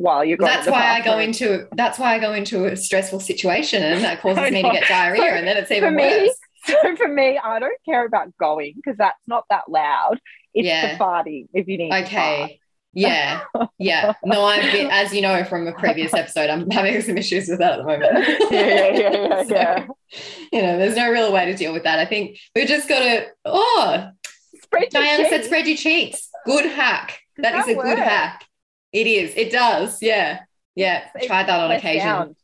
while 0.00 0.24
you're 0.24 0.38
going. 0.38 0.50
That's 0.50 0.64
to 0.64 0.70
the 0.70 0.72
why 0.72 0.92
I 0.92 1.00
go 1.02 1.18
into 1.18 1.68
that's 1.72 1.98
why 1.98 2.14
I 2.14 2.18
go 2.18 2.32
into 2.32 2.64
a 2.64 2.74
stressful 2.76 3.20
situation 3.20 3.82
and 3.82 4.02
that 4.02 4.20
causes 4.22 4.50
me 4.50 4.62
to 4.62 4.70
get 4.70 4.88
diarrhea 4.88 5.20
So, 5.20 5.26
and 5.28 5.46
then 5.46 5.56
it's 5.58 5.70
even 5.70 5.94
me, 5.94 6.04
worse. 6.04 6.36
So 6.66 6.96
for 6.96 7.08
me, 7.08 7.38
I 7.42 7.58
don't 7.58 7.78
care 7.84 8.04
about 8.06 8.36
going 8.38 8.74
because 8.76 8.96
that's 8.98 9.18
not 9.26 9.44
that 9.50 9.68
loud. 9.70 10.18
It's 10.54 10.66
Yeah. 10.66 10.92
the 10.96 10.98
farting 11.04 11.48
if 11.52 11.68
you 11.68 11.78
need. 11.78 11.92
Okay. 11.92 12.60
Yeah. 12.92 13.42
Yeah. 13.78 14.14
No, 14.24 14.42
I've 14.44 14.72
been, 14.72 14.90
as 14.90 15.14
you 15.14 15.20
know 15.22 15.44
from 15.44 15.66
a 15.68 15.72
previous 15.72 16.12
episode, 16.12 16.50
I'm 16.50 16.68
having 16.70 17.00
some 17.02 17.16
issues 17.16 17.48
with 17.48 17.60
that 17.60 17.72
at 17.72 17.76
the 17.78 17.84
moment. 17.84 18.12
Yeah, 18.50 18.60
yeah, 18.60 18.92
yeah, 18.92 19.10
yeah, 19.28 19.44
So, 19.48 19.54
yeah. 19.54 19.86
You 20.52 20.62
know, 20.62 20.78
there's 20.78 20.96
no 20.96 21.10
real 21.10 21.32
way 21.32 21.46
to 21.46 21.56
deal 21.56 21.72
with 21.72 21.84
that. 21.84 21.98
I 21.98 22.04
think 22.04 22.38
we've 22.54 22.66
just 22.68 22.88
got 22.88 23.00
to, 23.00 23.26
oh, 23.44 24.08
Spread 24.62 24.92
your 24.92 25.02
Diana 25.02 25.28
said 25.28 25.44
spread 25.44 25.66
your 25.66 25.76
cheeks. 25.76 26.28
Good 26.46 26.66
hack. 26.66 27.20
Does 27.36 27.42
that 27.42 27.54
is 27.60 27.66
that 27.66 27.72
a 27.72 27.82
good 27.82 27.98
hack. 27.98 28.44
It 28.92 29.06
is. 29.06 29.34
It 29.36 29.52
does. 29.52 30.02
Yeah. 30.02 30.40
Yeah. 30.74 31.08
It's 31.14 31.26
Try 31.26 31.42
that 31.44 31.60
on 31.60 31.70
occasion. 31.70 32.36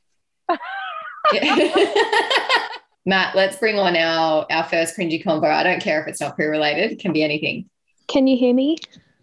Yeah. 1.32 2.68
Matt, 3.06 3.36
let's 3.36 3.56
bring 3.56 3.78
on 3.78 3.96
our 3.96 4.46
our 4.50 4.64
first 4.64 4.96
cringy 4.96 5.22
combo. 5.22 5.48
I 5.48 5.62
don't 5.62 5.80
care 5.80 6.00
if 6.02 6.08
it's 6.08 6.20
not 6.20 6.36
pre-related. 6.36 6.92
It 6.92 6.98
can 6.98 7.12
be 7.12 7.22
anything. 7.22 7.68
Can 8.08 8.26
you 8.26 8.36
hear 8.36 8.54
me? 8.54 8.76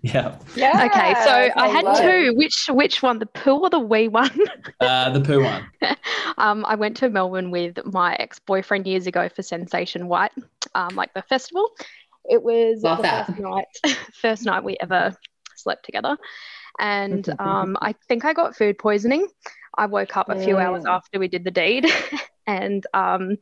Yeah. 0.04 0.36
Yeah. 0.56 0.86
okay, 0.86 1.14
so 1.24 1.50
I 1.56 1.70
had 1.70 1.86
love 1.86 2.00
it. 2.00 2.02
two. 2.02 2.34
Which 2.36 2.68
which 2.70 3.02
one, 3.02 3.20
the 3.20 3.26
poo 3.26 3.60
or 3.60 3.70
the 3.70 3.80
wee 3.80 4.08
one? 4.10 4.32
Uh, 4.80 5.10
the 5.12 5.22
poo 5.22 5.42
one. 5.42 5.66
um, 6.38 6.66
I 6.66 6.76
went 6.76 6.98
to 6.98 7.10
Melbourne 7.10 7.52
with 7.52 7.80
my 7.86 8.16
ex 8.16 8.38
boyfriend 8.40 8.86
years 8.86 9.08
ago 9.08 9.30
for 9.30 9.42
Sensation 9.42 10.08
White, 10.10 10.34
um, 10.76 10.94
like 10.96 11.14
the 11.14 11.22
festival. 11.22 11.70
It 12.26 12.44
was 12.44 12.84
Love 12.84 12.98
the 12.98 13.04
that. 13.04 13.28
first 13.28 13.40
night, 13.40 13.66
first 14.14 14.46
night 14.46 14.64
we 14.66 14.76
ever 14.82 15.16
slept 15.56 15.86
together, 15.86 16.18
and 16.80 17.28
um, 17.40 17.78
I 17.82 17.94
think 18.08 18.26
I 18.26 18.34
got 18.34 18.56
food 18.56 18.78
poisoning. 18.78 19.28
I 19.78 19.86
woke 19.88 20.18
up 20.18 20.30
a 20.30 20.36
few 20.36 20.58
hours 20.58 20.84
Mm. 20.84 20.88
after 20.88 21.20
we 21.20 21.28
did 21.28 21.44
the 21.44 21.52
deed, 21.52 21.86
and 22.48 22.86
um, 22.94 23.38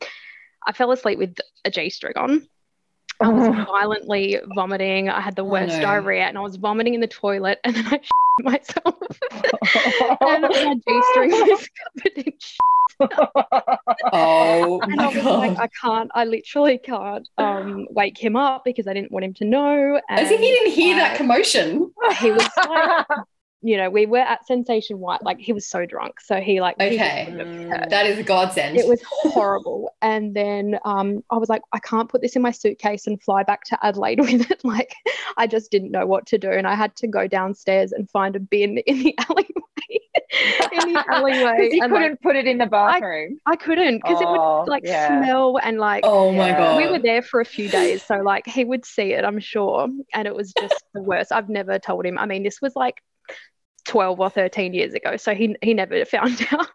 I 0.66 0.72
fell 0.72 0.92
asleep 0.92 1.18
with 1.18 1.36
a 1.64 1.70
G 1.70 1.90
string 1.90 2.14
on. 2.16 2.48
I 3.22 3.28
was 3.28 3.46
Oh. 3.48 3.64
violently 3.72 4.38
vomiting. 4.54 5.08
I 5.08 5.20
had 5.20 5.36
the 5.36 5.42
Oh, 5.44 5.48
worst 5.48 5.76
no. 5.76 5.82
diarrhea, 5.82 6.22
and 6.24 6.36
I 6.36 6.40
was 6.40 6.56
vomiting 6.56 6.94
in 6.94 7.00
the 7.00 7.06
toilet, 7.06 7.58
and 7.64 7.74
then 7.76 7.86
I 7.86 8.00
myself, 8.42 8.94
and 10.22 10.42
my 10.42 10.74
G 10.88 11.02
string 11.12 11.30
was 11.30 11.68
covered 11.94 12.26
in 12.26 12.32
Oh 14.12 14.80
and 14.82 15.00
I 15.00 15.06
was 15.08 15.24
like. 15.24 15.58
I 15.58 15.68
can't, 15.80 16.10
I 16.14 16.24
literally 16.24 16.78
can't 16.78 17.28
um, 17.38 17.86
wake 17.90 18.18
him 18.18 18.36
up 18.36 18.64
because 18.64 18.86
I 18.86 18.94
didn't 18.94 19.12
want 19.12 19.24
him 19.24 19.34
to 19.34 19.44
know. 19.44 20.00
As 20.08 20.30
if 20.30 20.40
he 20.40 20.46
didn't 20.46 20.72
hear 20.72 20.96
that 20.96 21.16
commotion. 21.16 21.92
He 22.18 22.30
was 22.30 22.48
like, 22.56 23.06
you 23.62 23.76
know, 23.76 23.88
we 23.90 24.06
were 24.06 24.18
at 24.18 24.46
Sensation 24.46 24.98
White, 24.98 25.22
like 25.22 25.38
he 25.38 25.52
was 25.52 25.66
so 25.68 25.86
drunk. 25.86 26.20
So 26.20 26.40
he 26.40 26.60
like, 26.60 26.76
Okay. 26.80 27.24
wouldn't 27.30 27.40
have 27.70 27.80
heard. 27.80 27.90
That 27.90 28.06
is 28.06 28.18
a 28.18 28.22
godsend. 28.22 28.76
It 28.76 28.86
was 28.88 29.00
horrible. 29.04 29.90
And 30.02 30.34
then 30.34 30.78
um, 30.84 31.22
I 31.30 31.36
was 31.36 31.48
like, 31.48 31.62
I 31.72 31.78
can't 31.78 32.08
put 32.08 32.22
this 32.22 32.34
in 32.34 32.42
my 32.42 32.50
suitcase 32.50 33.06
and 33.06 33.22
fly 33.22 33.44
back 33.44 33.62
to 33.66 33.78
Adelaide 33.86 34.18
with 34.26 34.50
it. 34.50 34.64
Like, 34.64 34.94
I 35.36 35.46
just 35.46 35.70
didn't 35.70 35.92
know 35.92 36.06
what 36.06 36.26
to 36.26 36.38
do. 36.38 36.50
And 36.50 36.66
I 36.66 36.74
had 36.74 36.96
to 36.96 37.06
go 37.06 37.28
downstairs 37.28 37.92
and 37.92 38.10
find 38.10 38.34
a 38.34 38.40
bin 38.40 38.78
in 38.78 38.98
the 39.04 39.14
alleyway. 39.30 39.46
in 40.72 40.92
the 40.92 41.04
alleyway, 41.08 41.68
you 41.72 41.82
and, 41.82 41.92
couldn't 41.92 42.20
put 42.22 42.34
it 42.36 42.46
in 42.46 42.58
the 42.58 42.66
bathroom. 42.66 43.38
I 43.46 43.54
couldn't 43.56 43.98
because 43.98 44.20
it 44.20 44.26
Oh, 44.28 44.60
would 44.62 44.70
like 44.70 44.84
yeah. 44.84 45.06
smell 45.22 45.58
and 45.62 45.78
like 45.78 46.04
oh 46.06 46.32
my 46.32 46.48
Yeah. 46.48 46.56
god. 46.56 46.76
we 46.78 46.88
were 46.88 46.98
there 46.98 47.22
for 47.22 47.40
a 47.40 47.44
few 47.44 47.68
days 47.68 48.02
so 48.06 48.16
like 48.16 48.46
he 48.46 48.64
would 48.64 48.84
see 48.84 49.12
it 49.12 49.24
i'm 49.24 49.40
sure 49.40 49.88
and 50.14 50.26
it 50.28 50.34
was 50.34 50.52
just 50.52 50.84
the 50.94 51.02
worst 51.02 51.32
i've 51.32 51.48
never 51.48 51.78
told 51.78 52.06
him 52.06 52.16
i 52.18 52.26
mean 52.26 52.42
this 52.42 52.60
was 52.62 52.74
like 52.76 53.02
12 53.84 54.20
or 54.20 54.30
13 54.30 54.74
years 54.74 54.94
ago 54.94 55.16
so 55.16 55.34
he 55.34 55.56
he 55.62 55.74
never 55.74 56.04
found 56.16 56.46
out 56.52 56.66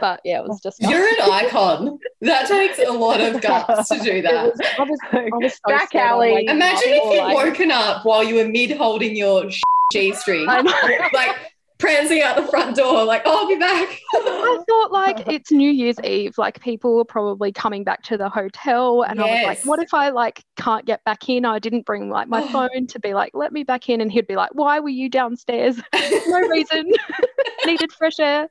but 0.00 0.20
yeah 0.24 0.38
it 0.40 0.46
was 0.48 0.60
just 0.62 0.80
You're 0.80 1.06
an 1.06 1.30
icon. 1.32 1.98
That 2.20 2.46
takes 2.46 2.78
a 2.78 2.92
lot 2.92 3.20
of 3.20 3.40
guts 3.40 3.88
to 3.88 3.98
do 4.00 4.20
that. 4.26 4.44
was, 4.46 4.60
I 4.78 4.82
was, 4.82 4.98
I 5.12 5.28
was 5.32 5.52
so 5.54 5.60
Back 5.66 5.94
alley. 5.94 6.32
waking 6.34 6.50
Imagine 6.50 6.82
if 6.88 7.04
you'd 7.14 7.18
like- 7.22 7.34
woken 7.34 7.70
up 7.70 8.04
while 8.04 8.22
you 8.22 8.34
were 8.36 8.48
mid 8.48 8.72
holding 8.76 9.16
your 9.16 9.44
G 9.92 10.12
string, 10.12 10.46
like 10.46 11.36
prancing 11.80 12.22
out 12.22 12.36
the 12.36 12.46
front 12.46 12.76
door, 12.76 13.02
like, 13.04 13.22
oh, 13.24 13.40
I'll 13.42 13.48
be 13.48 13.56
back. 13.56 13.88
I 14.14 14.62
thought 14.68 14.92
like 14.92 15.26
it's 15.26 15.50
New 15.50 15.70
Year's 15.70 15.98
Eve, 16.04 16.36
like 16.38 16.60
people 16.60 16.94
were 16.96 17.04
probably 17.04 17.50
coming 17.50 17.82
back 17.82 18.02
to 18.04 18.16
the 18.16 18.28
hotel, 18.28 19.02
and 19.02 19.20
I 19.20 19.24
was 19.24 19.42
like, 19.46 19.64
what 19.64 19.80
if 19.82 19.92
I 19.94 20.10
like 20.10 20.44
can't 20.56 20.84
get 20.86 21.02
back 21.04 21.28
in? 21.28 21.44
I 21.44 21.58
didn't 21.58 21.86
bring 21.86 22.10
like 22.10 22.28
my 22.28 22.42
Oh. 22.42 22.48
phone 22.68 22.86
to 22.86 23.00
be 23.00 23.14
like, 23.14 23.32
let 23.34 23.52
me 23.52 23.64
back 23.64 23.88
in, 23.88 24.00
and 24.00 24.12
he'd 24.12 24.26
be 24.26 24.36
like, 24.36 24.50
why 24.52 24.78
were 24.80 24.88
you 24.88 25.08
downstairs? 25.08 25.80
no 25.94 26.38
reason. 26.48 26.90
Needed 27.66 27.92
fresh 27.92 28.18
air. 28.20 28.48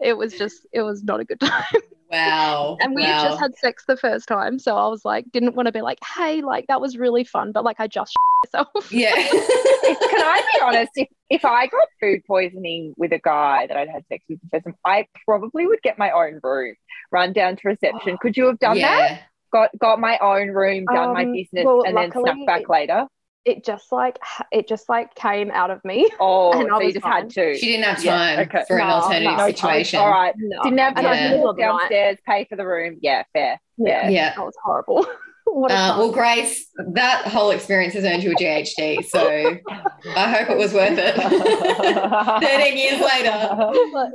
It 0.00 0.14
was 0.14 0.32
just, 0.36 0.66
it 0.72 0.82
was 0.82 1.02
not 1.04 1.20
a 1.20 1.24
good 1.24 1.40
time. 1.40 1.64
Wow. 2.10 2.76
And 2.80 2.94
we 2.94 3.02
wow. 3.02 3.24
just 3.24 3.40
had 3.40 3.56
sex 3.56 3.84
the 3.86 3.96
first 3.96 4.26
time, 4.28 4.58
so 4.58 4.76
I 4.76 4.88
was 4.88 5.04
like, 5.04 5.24
didn't 5.32 5.54
want 5.54 5.66
to 5.66 5.72
be 5.72 5.82
like, 5.82 5.98
hey, 6.16 6.42
like 6.42 6.66
that 6.68 6.80
was 6.80 6.96
really 6.96 7.24
fun, 7.24 7.52
but 7.52 7.64
like 7.64 7.76
I 7.78 7.86
just 7.86 8.14
myself. 8.52 8.92
yeah. 8.92 9.14
Can 9.14 10.22
I 10.22 10.42
be 10.54 10.60
honest? 10.62 10.90
If, 10.96 11.08
if 11.30 11.44
I 11.44 11.66
got 11.66 11.88
food 12.00 12.20
poisoning 12.26 12.94
with 12.96 13.12
a 13.12 13.18
guy 13.18 13.66
that 13.66 13.76
I'd 13.76 13.88
had 13.88 14.04
sex 14.08 14.24
with 14.28 14.40
the 14.42 14.48
first 14.50 14.64
time, 14.64 14.76
I 14.84 15.06
probably 15.24 15.66
would 15.66 15.82
get 15.82 15.98
my 15.98 16.10
own 16.10 16.40
room, 16.42 16.74
run 17.10 17.32
down 17.32 17.56
to 17.56 17.68
reception. 17.68 18.18
Could 18.22 18.36
you 18.36 18.46
have 18.46 18.58
done 18.58 18.78
that? 18.78 19.10
yeah. 19.10 19.18
Got 19.52 19.70
got 19.80 19.98
my 19.98 20.16
own 20.18 20.50
room, 20.50 20.84
done 20.84 21.12
my 21.12 21.24
Um, 21.24 21.32
business, 21.32 21.64
well, 21.64 21.82
and 21.82 21.96
then 21.96 22.10
luckily 22.10 22.24
snuck 22.32 22.46
back 22.46 22.60
it- 22.62 22.70
later? 22.70 23.06
It 23.46 23.64
just 23.64 23.90
like 23.90 24.18
it 24.52 24.68
just 24.68 24.88
like 24.88 25.14
came 25.14 25.50
out 25.50 25.70
of 25.70 25.82
me. 25.84 26.08
Oh, 26.20 26.52
And 26.52 26.70
I 26.70 26.76
so 26.78 26.82
you 26.82 26.92
just 26.92 27.02
fine. 27.02 27.12
had 27.22 27.30
to. 27.30 27.56
She 27.56 27.66
didn't 27.66 27.84
have 27.84 28.04
Yeah, 28.04 28.16
time 28.36 28.38
okay. 28.40 28.64
for 28.68 28.78
an 28.78 28.88
alternative 28.90 29.32
no 29.32 29.36
No 29.38 29.46
situation. 29.46 30.00
All 30.00 30.10
right. 30.10 30.34
No. 30.36 30.62
Didn't 30.62 30.78
have 30.78 30.96
And 30.98 31.06
I 31.06 31.10
time 31.10 31.16
Yeah. 31.24 31.28
to 31.30 31.36
did 31.36 31.42
walk 31.42 31.58
it 31.58 31.62
all 31.64 31.72
night. 31.72 31.80
downstairs, 31.82 32.18
pay 32.26 32.44
for 32.44 32.56
the 32.56 32.66
room. 32.66 32.98
Yeah, 33.00 33.22
fair. 33.32 33.58
Yeah, 33.78 34.08
Yeah. 34.10 34.34
that 34.36 34.44
was 34.44 34.54
horrible. 34.62 35.06
Uh, 35.52 35.96
well, 35.98 36.12
Grace, 36.12 36.68
that 36.92 37.26
whole 37.26 37.50
experience 37.50 37.94
has 37.94 38.04
earned 38.04 38.22
you 38.22 38.30
a 38.30 38.34
GHD, 38.36 39.04
so 39.04 39.18
I 40.16 40.30
hope 40.30 40.48
it 40.50 40.56
was 40.56 40.72
worth 40.72 40.96
it. 40.96 41.16
13 41.16 42.76
years 42.76 43.00
later. 43.00 43.34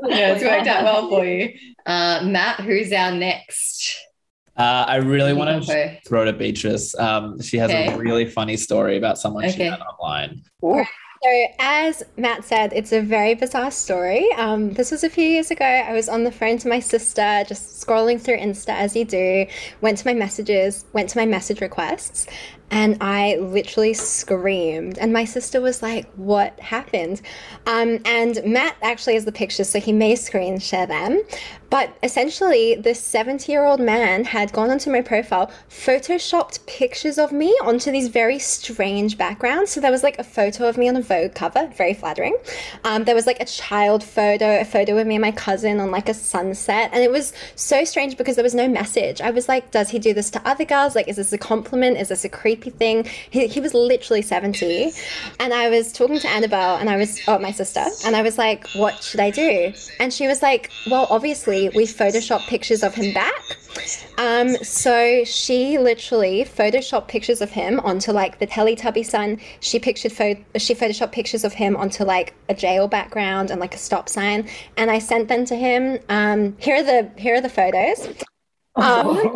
Yeah, 0.08 0.34
it's 0.34 0.44
worked 0.44 0.68
out 0.68 0.84
well 0.86 1.10
for 1.10 1.26
you. 1.26 1.50
Uh, 1.86 2.22
Matt, 2.24 2.62
who's 2.62 2.94
our 2.94 3.12
next? 3.12 3.98
Uh, 4.58 4.86
I 4.88 4.96
really 4.98 5.34
want 5.34 5.50
to 5.50 5.72
Okay. 5.72 6.00
throw 6.08 6.24
to 6.26 6.34
Beatrice. 6.34 6.98
Um, 6.98 7.42
she 7.42 7.58
has 7.58 7.72
Okay. 7.72 7.88
a 7.94 7.98
really 7.98 8.26
funny 8.30 8.56
story 8.58 8.98
about 8.98 9.18
someone 9.18 9.50
she 9.50 9.60
met 9.70 9.82
online. 9.82 10.42
Oof. 10.64 10.88
So, 11.24 11.46
as 11.60 12.04
Matt 12.18 12.44
said, 12.46 12.72
it's 12.74 12.92
a 12.92 13.02
very 13.02 13.34
bizarre 13.34 13.72
story. 13.72 14.28
Um, 14.38 14.74
this 14.74 14.92
was 14.92 15.04
a 15.04 15.10
few 15.10 15.26
years 15.26 15.50
ago. 15.50 15.66
I 15.66 15.92
was 15.92 16.08
on 16.08 16.24
the 16.24 16.32
phone 16.32 16.60
to 16.60 16.68
my 16.68 16.80
sister, 16.80 17.44
just 17.48 17.84
scrolling 17.84 18.22
through 18.22 18.38
Insta 18.38 18.70
as 18.70 18.96
you 18.96 19.06
do. 19.06 19.48
Went 19.82 19.98
to 19.98 20.08
my 20.08 20.14
messages, 20.14 20.86
went 20.94 21.10
to 21.10 21.18
my 21.18 21.26
message 21.26 21.62
requests, 21.62 22.28
and 22.70 22.98
I 23.02 23.38
literally 23.38 23.96
screamed. 23.96 25.00
And 25.00 25.14
my 25.14 25.26
sister 25.26 25.62
was 25.62 25.82
like, 25.82 26.06
What 26.16 26.60
happened? 26.60 27.22
Um, 27.66 28.00
and 28.06 28.40
Matt 28.46 28.76
actually 28.84 29.16
has 29.16 29.26
the 29.26 29.32
pictures, 29.32 29.68
so 29.70 29.80
he 29.80 29.94
may 29.94 30.16
screen 30.16 30.60
share 30.60 30.86
them. 30.86 31.24
But 31.70 31.98
essentially, 32.04 32.76
this 32.76 33.00
70 33.00 33.52
year 33.52 33.66
old 33.66 33.80
man 33.80 34.24
had 34.24 34.52
gone 34.54 34.70
onto 34.70 34.92
my 34.92 35.02
profile, 35.02 35.52
photoshopped 35.70 36.66
pictures 36.68 37.18
of 37.18 37.32
me 37.32 37.50
onto 37.64 37.92
these 37.92 38.08
very 38.08 38.40
strange 38.40 39.18
backgrounds. 39.18 39.72
So 39.72 39.82
there 39.82 39.92
was 39.92 40.04
like 40.04 40.20
a 40.20 40.24
photo 40.24 40.68
of 40.70 40.78
me 40.78 40.90
on 40.90 40.96
a 40.96 41.02
Vogue 41.02 41.36
cover, 41.36 41.72
very 41.76 41.94
flattering. 41.94 42.38
Um, 42.84 43.04
there 43.04 43.16
was 43.16 43.28
like 43.28 43.40
a 43.40 43.46
child 43.46 44.04
photo, 44.04 44.60
a 44.60 44.66
photo 44.66 44.98
of 44.98 45.08
me 45.08 45.16
and 45.16 45.22
my 45.22 45.32
cousin 45.32 45.80
on 45.80 45.92
like 45.92 46.10
a 46.10 46.14
sunset. 46.14 46.90
And 46.94 47.04
it 47.04 47.12
was 47.12 47.34
so 47.56 47.84
strange 47.84 48.18
because 48.18 48.36
there 48.36 48.44
was 48.44 48.56
no 48.56 48.68
message. 48.68 49.22
I 49.22 49.32
was 49.32 49.48
like, 49.48 49.72
Does 49.72 49.90
he 49.90 50.00
do 50.00 50.14
this 50.14 50.30
to 50.32 50.48
other 50.48 50.66
girls? 50.66 50.96
Like, 50.96 51.08
is 51.08 51.16
this 51.18 51.34
a 51.34 51.38
compliment? 51.38 51.98
Is 51.98 52.10
this 52.10 52.26
a 52.26 52.30
creepy 52.30 52.70
thing? 52.70 53.06
He, 53.30 53.48
he 53.48 53.60
was 53.60 53.74
literally 53.74 54.22
70. 54.22 54.92
And 55.40 55.54
I 55.54 55.70
was 55.70 55.92
talking 55.92 56.20
to 56.20 56.28
Annabelle 56.30 56.78
and 56.78 56.90
I 56.90 56.98
was, 56.98 57.20
oh, 57.28 57.40
my 57.40 57.52
sister, 57.52 57.86
and 58.06 58.16
I 58.16 58.22
was 58.22 58.38
like, 58.38 58.68
What 58.76 59.04
should 59.04 59.20
I 59.20 59.32
do? 59.32 59.74
And 60.00 60.14
she 60.14 60.28
was 60.28 60.42
like, 60.42 60.72
Well, 60.90 61.08
obviously, 61.10 61.55
we 61.76 61.86
photoshopped 61.86 62.48
pictures 62.48 62.84
of 62.84 62.94
him 62.94 63.14
back. 63.14 63.44
Um, 64.18 64.56
so 64.58 65.24
she 65.26 65.78
literally 65.78 66.46
photoshopped 66.46 67.08
pictures 67.08 67.42
of 67.42 67.52
him 67.52 67.80
onto 67.82 68.12
like 68.12 68.40
the 68.40 68.48
Teletubby 68.48 69.06
sun. 69.06 69.40
She 69.60 69.80
pictured 69.80 70.12
she 70.12 70.74
photoshopped 70.74 71.12
pictures 71.12 71.44
of 71.44 71.54
him 71.54 71.76
onto 71.76 72.04
like 72.04 72.34
a 72.50 72.54
jail 72.54 72.88
background 72.88 73.52
and 73.52 73.60
like 73.60 73.76
a 73.76 73.78
stop 73.78 74.08
sign, 74.10 74.48
and 74.78 74.90
I 74.90 75.00
sent 75.00 75.28
them 75.28 75.46
to 75.46 75.56
him. 75.56 76.00
Um, 76.10 76.56
here 76.60 76.78
are 76.78 76.84
the 76.84 77.10
here 77.18 77.36
are 77.36 77.42
the 77.42 77.50
photos. 77.50 78.08
Um, 78.78 79.08
what 79.18 79.36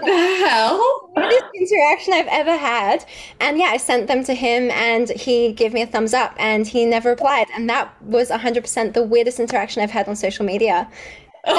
the 0.00 0.46
hell? 0.48 1.10
Weirdest 1.16 1.44
interaction 1.54 2.14
I've 2.14 2.26
ever 2.28 2.56
had. 2.56 3.04
And 3.40 3.58
yeah, 3.58 3.66
I 3.66 3.76
sent 3.76 4.06
them 4.06 4.24
to 4.24 4.32
him 4.34 4.70
and 4.70 5.10
he 5.10 5.52
gave 5.52 5.72
me 5.74 5.82
a 5.82 5.86
thumbs 5.86 6.14
up 6.14 6.34
and 6.38 6.66
he 6.66 6.84
never 6.86 7.10
replied. 7.10 7.46
And 7.54 7.68
that 7.70 7.90
was 8.02 8.30
100% 8.30 8.94
the 8.94 9.02
weirdest 9.02 9.38
interaction 9.40 9.82
I've 9.82 9.90
had 9.90 10.08
on 10.08 10.16
social 10.16 10.44
media. 10.46 10.88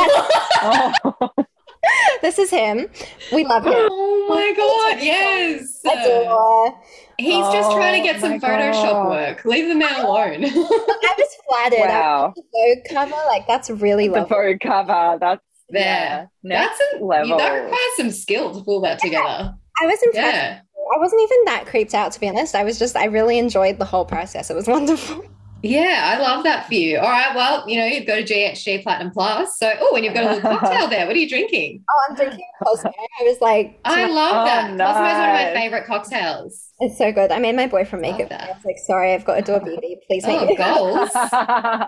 this 2.22 2.40
is 2.40 2.50
him. 2.50 2.88
We 3.32 3.46
love 3.46 3.64
him. 3.66 3.74
Oh 3.76 4.26
my 4.30 4.54
god, 4.58 5.02
yes. 5.04 5.80
Adore. 5.86 6.78
He's 7.18 7.46
just 7.50 7.72
trying 7.72 8.04
to 8.04 8.10
Oh 8.10 8.14
get 8.14 8.22
some 8.22 8.40
Photoshop 8.40 8.92
God. 9.04 9.10
work. 9.10 9.46
Leave 9.46 9.68
the 9.70 9.76
man 9.76 10.06
alone. 10.06 10.46
I 10.46 11.14
was 11.18 11.38
flattered. 11.50 11.80
Wow. 11.80 12.34
The 12.36 12.44
Vogue 12.54 12.86
cover, 12.92 13.16
like 13.28 13.48
that's 13.48 13.70
really 13.70 14.08
The 14.08 14.14
lovely. 14.22 14.36
Vogue 14.36 14.60
cover. 14.62 15.18
That's 15.20 15.42
There. 15.70 15.82
yeah, 15.84 16.26
next 16.44 16.78
That's 16.80 17.02
a 17.02 17.06
level. 17.06 17.38
that 17.38 17.52
requires 17.54 17.80
some 17.98 18.12
skill 18.12 18.54
to 18.54 18.64
pull 18.64 18.82
that 18.82 19.00
together. 19.00 19.54
I 19.82 19.86
was 19.86 20.02
impressed. 20.04 20.36
Yeah. 20.36 20.60
I 20.96 21.00
wasn't 21.00 21.22
even 21.24 21.38
that 21.46 21.66
creeped 21.66 21.94
out 21.94 22.12
to 22.14 22.20
be 22.20 22.30
honest. 22.30 22.56
I 22.56 22.64
was 22.64 22.80
just 22.80 22.96
I 22.96 23.06
really 23.06 23.38
enjoyed 23.38 23.78
the 23.78 23.86
whole 23.86 24.06
process. 24.06 24.50
It 24.50 24.56
was 24.56 24.68
wonderful. 24.78 25.24
Yeah, 25.64 26.02
I 26.16 26.20
love 26.22 26.44
that 26.44 26.68
for 26.68 26.76
you. 26.76 27.00
All 27.00 27.10
right, 27.10 27.36
well, 27.36 27.68
you 27.68 27.78
know, 27.78 27.86
you've 27.86 28.06
got 28.06 28.20
a 28.20 28.24
GHD 28.24 28.84
Platinum 28.84 29.12
Plus. 29.12 29.58
So, 29.58 29.74
oh, 29.82 29.96
and 29.96 30.06
you've 30.06 30.14
got 30.14 30.26
a 30.26 30.36
little 30.36 30.42
cocktail 30.60 30.88
there. 30.88 31.08
What 31.08 31.16
are 31.16 31.20
you 31.20 31.28
drinking? 31.28 31.84
Oh, 31.90 32.02
I'm 32.08 32.16
drinking 32.16 32.46
Cosmo. 32.64 32.92
I 33.20 33.24
was 33.24 33.42
like, 33.42 33.80
I 33.84 34.06
love 34.08 34.44
Oh, 34.44 34.46
that. 34.46 34.68
Cosmo's 34.70 34.96
one 35.18 35.30
of 35.30 35.34
my 35.36 35.52
favorite 35.56 35.86
cocktails. 35.88 36.70
it's 36.80 36.96
so 37.00 37.12
good. 37.12 37.32
I 37.32 37.40
made 37.40 37.56
my 37.56 37.66
boyfriend 37.66 38.04
make 38.04 38.12
Love 38.14 38.22
it. 38.22 38.24
for 38.26 38.30
that. 38.30 38.50
I 38.50 38.54
was 38.54 38.66
like, 38.66 38.78
sorry, 38.78 39.14
I've 39.16 39.26
got 39.26 39.40
Adore 39.40 39.60
Beauty. 39.62 39.98
Please 40.08 40.28
make 40.28 40.40
Oh, 40.40 40.48
it. 40.48 40.58
goals. 40.58 41.10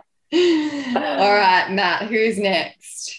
All 0.96 1.34
right, 1.34 1.68
Matt, 1.72 2.04
who's 2.08 2.40
next? 2.40 3.19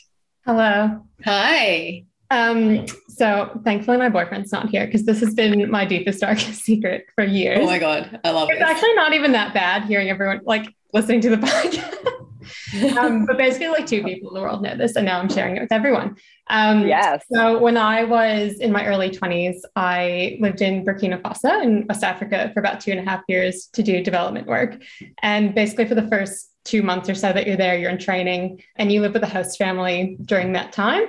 Hello. 0.50 1.00
Hi. 1.24 2.02
Um, 2.32 2.84
so 3.08 3.60
thankfully 3.62 3.98
my 3.98 4.08
boyfriend's 4.08 4.50
not 4.50 4.68
here 4.68 4.84
because 4.84 5.04
this 5.06 5.20
has 5.20 5.32
been 5.32 5.70
my 5.70 5.84
deepest, 5.84 6.22
darkest 6.22 6.64
secret 6.64 7.06
for 7.14 7.22
years. 7.22 7.60
Oh 7.62 7.66
my 7.66 7.78
God, 7.78 8.18
I 8.24 8.32
love 8.32 8.50
it. 8.50 8.54
it's 8.54 8.60
this. 8.60 8.68
actually 8.68 8.94
not 8.94 9.12
even 9.14 9.30
that 9.30 9.54
bad 9.54 9.84
hearing 9.84 10.10
everyone 10.10 10.40
like 10.44 10.74
listening 10.92 11.20
to 11.20 11.30
the 11.30 11.36
podcast. 12.82 12.98
um, 12.98 13.26
but 13.26 13.38
basically 13.38 13.68
like 13.68 13.86
two 13.86 14.02
people 14.02 14.30
in 14.30 14.34
the 14.34 14.40
world 14.40 14.60
know 14.60 14.76
this 14.76 14.96
and 14.96 15.06
now 15.06 15.20
I'm 15.20 15.28
sharing 15.28 15.56
it 15.56 15.60
with 15.60 15.70
everyone. 15.70 16.16
Um, 16.48 16.84
yes. 16.84 17.22
so 17.32 17.56
when 17.56 17.76
I 17.76 18.02
was 18.02 18.58
in 18.58 18.72
my 18.72 18.84
early 18.86 19.10
20s, 19.10 19.58
I 19.76 20.36
lived 20.40 20.62
in 20.62 20.84
Burkina 20.84 21.22
Faso 21.22 21.62
in 21.62 21.86
West 21.88 22.02
Africa 22.02 22.50
for 22.52 22.58
about 22.58 22.80
two 22.80 22.90
and 22.90 22.98
a 22.98 23.08
half 23.08 23.22
years 23.28 23.68
to 23.74 23.84
do 23.84 24.02
development 24.02 24.48
work. 24.48 24.82
And 25.22 25.54
basically 25.54 25.86
for 25.86 25.94
the 25.94 26.08
first 26.08 26.49
two 26.64 26.82
months 26.82 27.08
or 27.08 27.14
so 27.14 27.32
that 27.32 27.46
you're 27.46 27.56
there, 27.56 27.78
you're 27.78 27.90
in 27.90 27.98
training 27.98 28.62
and 28.76 28.92
you 28.92 29.00
live 29.00 29.14
with 29.14 29.22
a 29.22 29.28
host 29.28 29.58
family 29.58 30.16
during 30.24 30.52
that 30.52 30.72
time. 30.72 31.04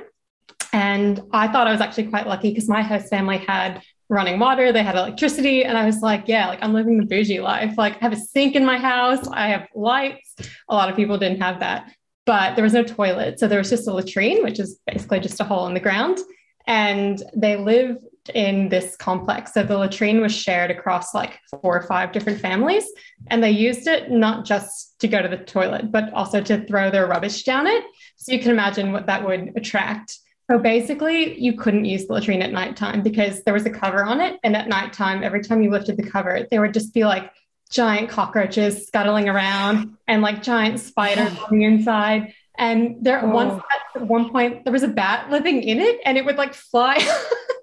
And 0.74 1.22
I 1.32 1.48
thought 1.48 1.68
I 1.68 1.72
was 1.72 1.82
actually 1.82 2.08
quite 2.08 2.28
lucky 2.28 2.50
because 2.50 2.70
my 2.70 2.82
host 2.82 3.10
family 3.10 3.38
had 3.38 3.82
running 4.08 4.40
water, 4.40 4.72
they 4.72 4.84
had 4.84 4.96
electricity. 4.96 5.64
And 5.64 5.78
I 5.78 5.86
was 5.86 6.02
like, 6.02 6.24
yeah, 6.28 6.48
like 6.48 6.60
I'm 6.62 6.74
living 6.74 6.98
the 6.98 7.06
bougie 7.06 7.40
life. 7.40 7.78
Like 7.78 7.96
I 7.96 8.00
have 8.00 8.14
a 8.14 8.18
sink 8.18 8.56
in 8.56 8.66
my 8.66 8.78
house, 8.78 9.28
I 9.28 9.48
have 9.48 9.68
lights. 9.76 10.36
A 10.70 10.76
lot 10.76 10.90
of 10.90 10.96
people 10.96 11.18
didn't 11.18 11.42
have 11.42 11.60
that 11.60 11.92
but 12.26 12.56
there 12.56 12.64
was 12.64 12.74
no 12.74 12.84
toilet. 12.84 13.40
So 13.40 13.48
there 13.48 13.60
was 13.60 13.70
just 13.70 13.88
a 13.88 13.94
latrine, 13.94 14.44
which 14.44 14.60
is 14.60 14.80
basically 14.86 15.20
just 15.20 15.40
a 15.40 15.44
hole 15.44 15.68
in 15.68 15.74
the 15.74 15.80
ground. 15.80 16.20
And 16.68 17.22
they 17.36 17.58
lived 17.58 18.06
in 18.34 18.70
this 18.70 18.96
complex. 18.96 19.54
So 19.54 19.64
the 19.64 19.78
latrine 19.78 20.22
was 20.22 20.34
shared 20.34 20.70
across 20.72 21.14
like 21.14 21.40
four 21.50 21.78
or 21.80 21.82
five 21.84 22.12
different 22.12 22.40
families. 22.40 22.86
And 23.28 23.44
they 23.44 23.52
used 23.52 23.88
it 23.88 24.12
not 24.12 24.46
just 24.46 25.00
to 25.00 25.08
go 25.08 25.22
to 25.22 25.28
the 25.28 25.38
toilet, 25.38 25.92
but 25.92 26.14
also 26.14 26.42
to 26.42 26.64
throw 26.66 26.92
their 26.92 27.08
rubbish 27.08 27.44
down 27.44 27.68
it. 27.68 27.84
So 28.18 28.32
you 28.32 28.40
can 28.40 28.52
imagine 28.52 28.92
what 28.92 29.08
that 29.08 29.26
would 29.26 29.52
attract. 29.56 30.18
So 30.50 30.60
basically, 30.60 31.40
you 31.40 31.54
couldn't 31.54 31.86
use 31.86 32.06
the 32.08 32.14
latrine 32.14 32.42
at 32.42 32.52
nighttime 32.52 33.02
because 33.02 33.42
there 33.44 33.54
was 33.54 33.66
a 33.66 33.70
cover 33.70 34.04
on 34.04 34.20
it. 34.22 34.40
And 34.44 34.56
at 34.56 34.68
nighttime, 34.68 35.24
every 35.24 35.42
time 35.42 35.64
you 35.64 35.72
lifted 35.72 35.98
the 35.98 36.10
cover, 36.10 36.46
there 36.52 36.62
would 36.62 36.74
just 36.74 36.94
be 36.94 37.06
like 37.06 37.32
giant 37.72 38.10
cockroaches 38.10 38.86
scuttling 38.86 39.30
around 39.30 39.96
and 40.08 40.22
like 40.22 40.44
giant 40.44 40.80
spiders 40.80 41.32
on 41.50 41.58
the 41.58 41.64
inside. 41.66 42.34
And 42.58 42.98
there 43.02 43.24
Oh. 43.24 43.30
once 43.30 43.64
at 43.96 44.02
one 44.06 44.30
point 44.30 44.66
there 44.66 44.74
was 44.74 44.84
a 44.84 44.90
bat 44.90 45.32
living 45.32 45.64
in 45.64 45.80
it 45.80 46.00
and 46.06 46.18
it 46.18 46.26
would 46.26 46.36
like 46.36 46.54
fly. 46.54 46.98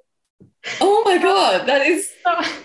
Oh 0.81 1.03
my 1.05 1.19
God, 1.19 1.67
that 1.67 1.87
is 1.87 2.11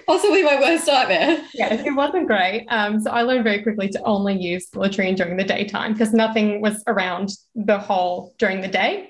possibly 0.05 0.43
my 0.43 0.59
worst 0.59 0.87
nightmare. 0.87 1.43
yeah, 1.53 1.73
it 1.73 1.95
wasn't 1.95 2.27
great. 2.27 2.65
Um, 2.69 2.99
so 2.99 3.11
I 3.11 3.21
learned 3.23 3.43
very 3.43 3.63
quickly 3.63 3.89
to 3.89 4.01
only 4.03 4.37
use 4.39 4.69
the 4.69 4.79
latrine 4.79 5.15
during 5.15 5.37
the 5.37 5.43
daytime 5.43 5.93
because 5.93 6.13
nothing 6.13 6.61
was 6.61 6.83
around 6.87 7.29
the 7.55 7.77
hole 7.77 8.33
during 8.37 8.61
the 8.61 8.67
day. 8.67 9.09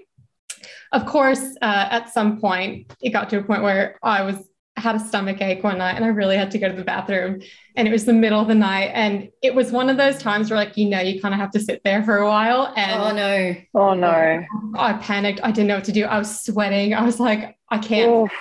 Of 0.91 1.05
course, 1.05 1.55
uh, 1.61 1.87
at 1.89 2.13
some 2.13 2.39
point, 2.39 2.93
it 3.01 3.09
got 3.09 3.29
to 3.31 3.39
a 3.39 3.43
point 3.43 3.63
where 3.63 3.97
I 4.03 4.21
was 4.23 4.37
had 4.75 4.95
a 4.95 4.99
stomach 4.99 5.39
ache 5.39 5.63
one 5.63 5.77
night 5.77 5.95
and 5.95 6.03
I 6.03 6.07
really 6.07 6.35
had 6.35 6.49
to 6.51 6.57
go 6.57 6.67
to 6.67 6.75
the 6.75 6.83
bathroom. 6.83 7.41
And 7.75 7.87
it 7.87 7.91
was 7.91 8.05
the 8.05 8.13
middle 8.13 8.39
of 8.39 8.47
the 8.47 8.55
night. 8.55 8.91
And 8.93 9.29
it 9.41 9.53
was 9.53 9.71
one 9.71 9.89
of 9.89 9.97
those 9.97 10.17
times 10.17 10.49
where, 10.49 10.57
like, 10.57 10.77
you 10.77 10.89
know, 10.89 10.99
you 10.99 11.21
kind 11.21 11.33
of 11.33 11.39
have 11.39 11.51
to 11.51 11.59
sit 11.59 11.81
there 11.83 12.03
for 12.03 12.17
a 12.17 12.27
while. 12.27 12.73
And 12.75 13.01
Oh 13.01 13.11
no. 13.15 13.55
Oh 13.75 13.93
no. 13.93 14.43
I 14.75 14.93
panicked. 14.93 15.39
I 15.43 15.51
didn't 15.51 15.67
know 15.67 15.75
what 15.75 15.83
to 15.85 15.91
do. 15.91 16.05
I 16.05 16.17
was 16.17 16.43
sweating. 16.43 16.93
I 16.93 17.03
was 17.03 17.19
like, 17.19 17.55
I 17.69 17.77
can't. 17.77 18.11
Oof. 18.11 18.31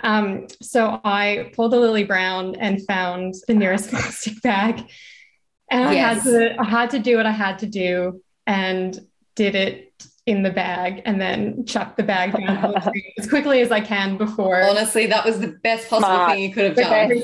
Um, 0.00 0.46
so 0.62 1.00
I 1.04 1.50
pulled 1.54 1.74
a 1.74 1.78
Lily 1.80 2.04
Brown 2.04 2.54
and 2.56 2.84
found 2.86 3.34
the 3.46 3.54
nearest 3.54 3.90
plastic 3.90 4.40
bag. 4.42 4.88
And 5.70 5.84
I 5.84 5.92
Yes. 5.94 6.24
had 6.24 6.30
to 6.30 6.60
I 6.60 6.64
had 6.64 6.90
to 6.90 6.98
do 6.98 7.16
what 7.16 7.26
I 7.26 7.30
had 7.30 7.58
to 7.60 7.66
do 7.66 8.22
and 8.46 8.98
did 9.36 9.54
it 9.54 9.92
in 10.26 10.42
the 10.42 10.50
bag 10.50 11.02
and 11.06 11.20
then 11.20 11.64
chucked 11.64 11.96
the 11.96 12.02
bag 12.02 12.32
down 12.32 12.72
the 12.72 13.02
as 13.18 13.28
quickly 13.28 13.60
as 13.60 13.70
I 13.70 13.80
can 13.80 14.16
before. 14.18 14.62
Honestly, 14.62 15.06
that 15.06 15.24
was 15.24 15.40
the 15.40 15.48
best 15.62 15.88
possible 15.88 16.08
Smart. 16.14 16.32
thing 16.32 16.42
you 16.42 16.52
could 16.52 16.64
have 16.64 16.76
done. 16.76 17.12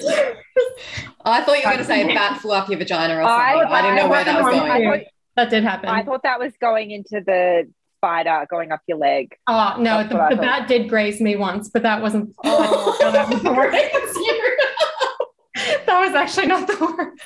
I 1.25 1.41
thought 1.43 1.53
you 1.57 1.63
were 1.65 1.73
going 1.73 1.79
to 1.79 1.85
say 1.85 2.03
a 2.03 2.15
bat 2.15 2.41
flew 2.41 2.53
up 2.53 2.69
your 2.69 2.79
vagina 2.79 3.17
or 3.17 3.23
I- 3.23 3.53
something. 3.55 3.73
I, 3.73 3.83
didn't 3.83 3.97
know 3.97 4.09
where 4.09 4.25
that 4.25 4.43
was 4.43 4.55
going. 4.55 4.85
Thought- 4.91 5.07
that 5.37 5.51
did 5.51 5.65
happen. 5.65 5.89
I 5.89 6.03
thought 6.05 6.23
that 6.23 6.39
was 6.39 6.53
going 6.61 6.93
into 6.93 7.21
the 7.27 7.69
spider 8.05 8.47
going 8.51 8.73
up 8.73 8.81
your 8.87 8.99
leg. 8.99 9.35
Oh 9.47 9.77
no, 9.79 9.99
That's 9.99 10.11
the, 10.11 10.37
the 10.37 10.43
bat 10.43 10.69
did 10.69 10.89
graze 10.89 11.21
me 11.21 11.37
once, 11.37 11.69
but 11.71 11.83
that 11.83 12.03
wasn't 12.03 12.35
Oh. 12.45 12.97
no, 13.01 13.11
that, 13.11 13.29
was 13.29 13.43
the 13.43 13.53
worst. 13.53 13.73
that 15.87 16.01
was 16.01 16.15
actually 16.15 16.47
not 16.47 16.67
the 16.67 16.77
worst. 16.81 17.23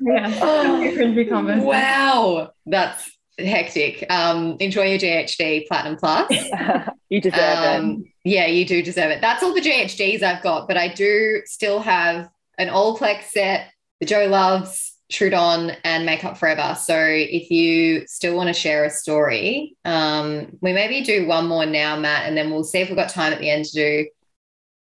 yeah, 0.00 0.30
cringy 0.30 1.28
combos. 1.28 1.62
wow, 1.62 2.50
that's 2.66 3.10
hectic. 3.38 4.04
Um, 4.10 4.56
enjoy 4.60 4.84
your 4.84 4.98
GHD 4.98 5.66
Platinum 5.66 5.96
Plus. 5.96 6.30
you 7.10 7.20
deserve 7.20 7.38
it. 7.38 7.76
Um, 7.76 8.04
yeah, 8.24 8.46
you 8.46 8.64
do 8.64 8.82
deserve 8.82 9.10
it. 9.10 9.20
That's 9.20 9.42
all 9.42 9.54
the 9.54 9.60
GHDs 9.60 10.22
I've 10.22 10.42
got, 10.42 10.68
but 10.68 10.76
I 10.76 10.88
do 10.88 11.42
still 11.44 11.80
have 11.80 12.28
an 12.58 12.68
Olaplex 12.68 13.24
set, 13.24 13.70
the 14.00 14.06
Joe 14.06 14.26
Loves, 14.26 14.93
Trudon, 15.14 15.76
and 15.84 16.04
Makeup 16.04 16.36
Forever. 16.36 16.74
So 16.78 16.96
if 16.98 17.50
you 17.50 18.06
still 18.06 18.34
want 18.36 18.48
to 18.48 18.52
share 18.52 18.84
a 18.84 18.90
story, 18.90 19.76
um, 19.84 20.56
we 20.60 20.72
maybe 20.72 21.02
do 21.02 21.26
one 21.26 21.46
more 21.46 21.64
now, 21.64 21.96
Matt, 21.96 22.26
and 22.26 22.36
then 22.36 22.50
we'll 22.50 22.64
see 22.64 22.78
if 22.80 22.88
we've 22.88 22.96
got 22.96 23.10
time 23.10 23.32
at 23.32 23.38
the 23.38 23.48
end 23.48 23.64
to 23.66 23.72
do 23.72 24.08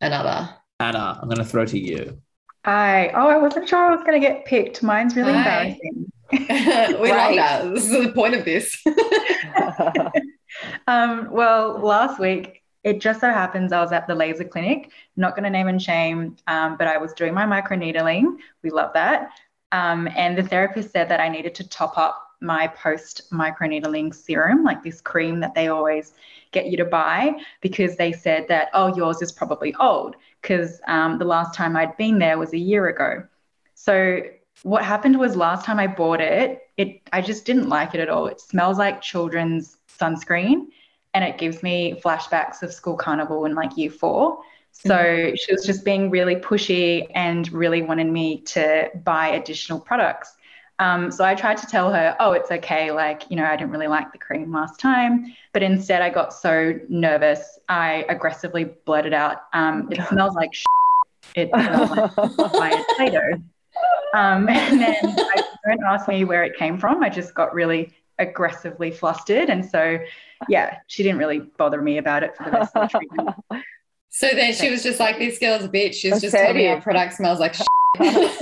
another. 0.00 0.48
Anna, 0.78 1.18
I'm 1.20 1.28
going 1.28 1.38
to 1.38 1.44
throw 1.44 1.66
to 1.66 1.78
you. 1.78 2.18
Hi. 2.64 3.08
Oh, 3.08 3.28
I 3.28 3.36
wasn't 3.36 3.68
sure 3.68 3.78
I 3.78 3.94
was 3.94 4.04
going 4.04 4.20
to 4.20 4.26
get 4.26 4.44
picked. 4.44 4.82
Mine's 4.82 5.16
really 5.16 5.32
Hi. 5.32 5.38
embarrassing. 5.38 6.12
we 7.00 7.10
Right. 7.10 7.36
love 7.36 7.36
that. 7.36 7.74
This 7.74 7.84
is 7.90 8.06
the 8.06 8.12
point 8.12 8.34
of 8.34 8.44
this. 8.44 8.82
Um, 10.86 11.30
well, 11.32 11.78
last 11.80 12.20
week 12.20 12.62
it 12.84 13.00
just 13.00 13.20
so 13.20 13.28
happens 13.30 13.72
I 13.72 13.80
was 13.80 13.92
at 13.92 14.06
the 14.06 14.14
laser 14.14 14.44
clinic, 14.44 14.92
not 15.16 15.34
going 15.34 15.44
to 15.44 15.50
name 15.50 15.68
and 15.68 15.82
shame, 15.82 16.36
um, 16.46 16.76
but 16.76 16.86
I 16.86 16.98
was 16.98 17.12
doing 17.14 17.34
my 17.34 17.44
microneedling. 17.44 18.36
We 18.62 18.70
love 18.70 18.92
that. 18.94 19.30
Um, 19.74 20.08
and 20.16 20.38
the 20.38 20.42
therapist 20.44 20.92
said 20.92 21.08
that 21.08 21.18
I 21.18 21.28
needed 21.28 21.54
to 21.56 21.68
top 21.68 21.98
up 21.98 22.30
my 22.40 22.68
post 22.68 23.22
microneedling 23.32 24.14
serum, 24.14 24.62
like 24.62 24.84
this 24.84 25.00
cream 25.00 25.40
that 25.40 25.54
they 25.54 25.66
always 25.66 26.12
get 26.52 26.66
you 26.66 26.76
to 26.76 26.84
buy, 26.84 27.32
because 27.60 27.96
they 27.96 28.12
said 28.12 28.46
that, 28.48 28.68
oh, 28.72 28.94
yours 28.94 29.20
is 29.20 29.32
probably 29.32 29.74
old, 29.80 30.14
because 30.40 30.80
um, 30.86 31.18
the 31.18 31.24
last 31.24 31.54
time 31.54 31.76
I'd 31.76 31.96
been 31.96 32.20
there 32.20 32.38
was 32.38 32.52
a 32.52 32.58
year 32.58 32.86
ago. 32.86 33.24
So 33.74 34.20
what 34.62 34.84
happened 34.84 35.18
was 35.18 35.34
last 35.34 35.64
time 35.64 35.80
I 35.80 35.88
bought 35.88 36.20
it, 36.20 36.60
it 36.76 37.00
I 37.12 37.20
just 37.20 37.44
didn't 37.44 37.68
like 37.68 37.94
it 37.94 38.00
at 38.00 38.08
all. 38.08 38.28
It 38.28 38.40
smells 38.40 38.78
like 38.78 39.02
children's 39.02 39.78
sunscreen 39.88 40.66
and 41.14 41.24
it 41.24 41.38
gives 41.38 41.62
me 41.64 42.00
flashbacks 42.04 42.62
of 42.62 42.72
school 42.72 42.96
carnival 42.96 43.44
in 43.44 43.54
like 43.54 43.76
year 43.76 43.90
four. 43.90 44.38
So 44.74 45.32
she 45.34 45.52
was 45.52 45.64
just 45.64 45.84
being 45.84 46.10
really 46.10 46.36
pushy 46.36 47.06
and 47.14 47.50
really 47.52 47.80
wanted 47.80 48.08
me 48.08 48.40
to 48.42 48.90
buy 49.04 49.28
additional 49.28 49.80
products. 49.80 50.34
Um, 50.78 51.10
so 51.10 51.24
I 51.24 51.34
tried 51.34 51.56
to 51.58 51.66
tell 51.66 51.92
her, 51.92 52.16
oh, 52.18 52.32
it's 52.32 52.50
okay. 52.50 52.90
Like, 52.90 53.22
you 53.30 53.36
know, 53.36 53.44
I 53.44 53.56
didn't 53.56 53.70
really 53.70 53.86
like 53.86 54.12
the 54.12 54.18
cream 54.18 54.52
last 54.52 54.80
time. 54.80 55.32
But 55.52 55.62
instead, 55.62 56.02
I 56.02 56.10
got 56.10 56.34
so 56.34 56.78
nervous, 56.88 57.58
I 57.68 58.04
aggressively 58.08 58.64
blurted 58.64 59.14
out, 59.14 59.44
um, 59.52 59.88
it 59.90 60.00
smells 60.08 60.34
like 60.34 60.52
shit. 60.52 60.66
It 61.36 61.50
smells 61.50 62.52
like 62.54 62.86
Play-Doh. 62.96 63.42
Um, 64.14 64.48
and 64.48 64.80
then 64.80 64.94
I 65.02 65.42
don't 65.66 65.82
ask 65.82 66.06
me 66.06 66.22
where 66.24 66.44
it 66.44 66.56
came 66.56 66.78
from. 66.78 67.02
I 67.02 67.08
just 67.08 67.34
got 67.34 67.52
really 67.52 67.92
aggressively 68.20 68.92
flustered. 68.92 69.50
And 69.50 69.64
so, 69.68 69.98
yeah, 70.48 70.78
she 70.86 71.02
didn't 71.02 71.18
really 71.18 71.40
bother 71.40 71.82
me 71.82 71.98
about 71.98 72.22
it 72.22 72.36
for 72.36 72.44
the 72.44 72.52
rest 72.52 72.76
of 72.76 72.88
the 72.88 72.98
treatment. 72.98 73.30
So 74.16 74.28
then 74.32 74.54
she 74.54 74.70
was 74.70 74.84
just 74.84 75.00
like, 75.00 75.18
this 75.18 75.40
girl's 75.40 75.64
a 75.64 75.68
bitch. 75.68 75.94
She's 75.94 76.20
just 76.20 76.36
told 76.36 76.54
me 76.54 76.68
our 76.68 76.80
product 76.80 77.14
smells 77.14 77.40
like 77.40 77.56
yeah, 78.00 78.28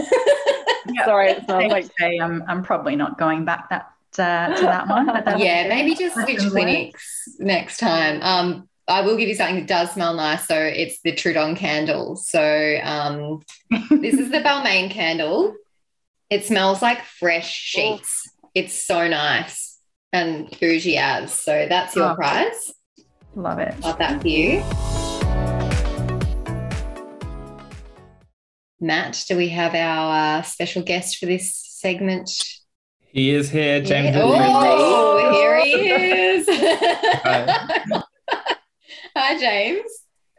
Sorry, 1.07 1.31
it 1.31 1.45
smells 1.47 1.73
like 1.73 1.87
say 1.99 2.19
I'm, 2.19 2.45
I'm 2.47 2.63
probably 2.63 2.95
not 2.95 3.17
going 3.17 3.47
back 3.47 3.71
that 3.71 3.87
uh, 4.19 4.55
to 4.55 4.63
that 4.65 4.87
one. 4.87 5.07
Yeah, 5.41 5.69
maybe 5.69 5.95
just 5.95 6.15
switch 6.15 6.41
clinics 6.41 7.27
next 7.39 7.79
time. 7.79 8.21
Um, 8.21 8.69
I 8.87 9.01
will 9.01 9.17
give 9.17 9.31
you 9.31 9.35
something 9.35 9.61
that 9.61 9.67
does 9.67 9.93
smell 9.93 10.13
nice. 10.13 10.47
So 10.47 10.59
it's 10.59 11.01
the 11.01 11.13
Trudon 11.13 11.57
candle. 11.57 12.17
So 12.17 12.79
um, 12.83 13.41
this 13.99 14.13
is 14.13 14.31
the 14.31 14.41
Balmain 14.41 14.91
candle. 14.91 15.55
It 16.29 16.45
smells 16.45 16.83
like 16.83 17.03
fresh 17.03 17.51
sheets. 17.51 18.29
It's 18.55 18.75
so 18.75 19.09
nice 19.09 19.79
and 20.13 20.55
bougie 20.61 20.99
as. 20.99 21.33
So 21.33 21.65
that's 21.67 21.97
your 21.97 22.11
oh, 22.11 22.15
prize. 22.15 22.75
Love 23.35 23.59
it. 23.59 23.81
Love 23.81 23.97
that 23.97 24.21
for 24.21 24.29
you. 24.29 24.63
Matt, 28.83 29.25
do 29.29 29.37
we 29.37 29.49
have 29.51 29.77
our 29.77 30.39
uh, 30.39 30.43
special 30.43 30.83
guest 30.83 31.19
for 31.19 31.27
this 31.27 31.55
segment? 31.55 32.29
He 33.13 33.31
is 33.31 33.49
here, 33.49 33.81
James. 33.81 34.17
Yeah. 34.17 34.23
Oh, 34.25 35.33
here 35.33 35.65
he 35.65 35.89
is. 35.89 36.49
Hi. 36.51 38.03
Hi, 39.17 39.39
James. 39.39 39.89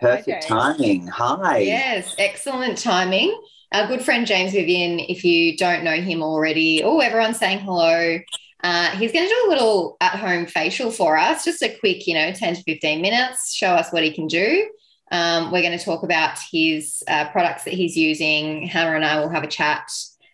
Perfect 0.02 0.44
Hi, 0.50 0.74
James. 0.74 0.76
timing. 0.76 1.08
Hi. 1.08 1.58
Yes, 1.60 2.14
excellent 2.18 2.78
timing. 2.78 3.34
Our 3.72 3.88
good 3.88 4.04
friend 4.04 4.28
James 4.28 4.52
Vivian, 4.52 5.00
if 5.00 5.24
you 5.24 5.56
don't 5.56 5.86
know 5.86 5.96
him 5.96 6.22
already, 6.22 6.84
oh, 6.84 7.00
everyone's 7.00 7.40
saying 7.40 7.60
hello. 7.60 8.20
Uh, 8.62 8.90
he's 8.98 9.14
going 9.14 9.26
to 9.26 9.34
do 9.34 9.46
a 9.48 9.50
little 9.52 9.96
at 10.02 10.16
home 10.16 10.48
facial 10.48 10.92
for 10.92 11.18
us, 11.18 11.46
just 11.46 11.64
a 11.64 11.70
quick, 11.80 12.06
you 12.08 12.14
know, 12.14 12.34
10 12.34 12.56
to 12.56 12.64
15 12.64 13.02
minutes, 13.02 13.54
show 13.54 13.70
us 13.70 13.94
what 13.94 14.04
he 14.04 14.12
can 14.12 14.28
do. 14.28 14.70
Um, 15.14 15.52
we're 15.52 15.62
going 15.62 15.78
to 15.78 15.86
talk 15.86 16.02
about 16.02 16.40
his 16.52 17.04
uh, 17.08 17.30
products 17.30 17.66
that 17.66 17.76
he's 17.76 17.96
using. 17.96 18.66
Hannah 18.66 18.96
and 18.96 19.06
I 19.06 19.20
will 19.20 19.30
have 19.30 19.44
a 19.44 19.48
chat, 19.48 19.88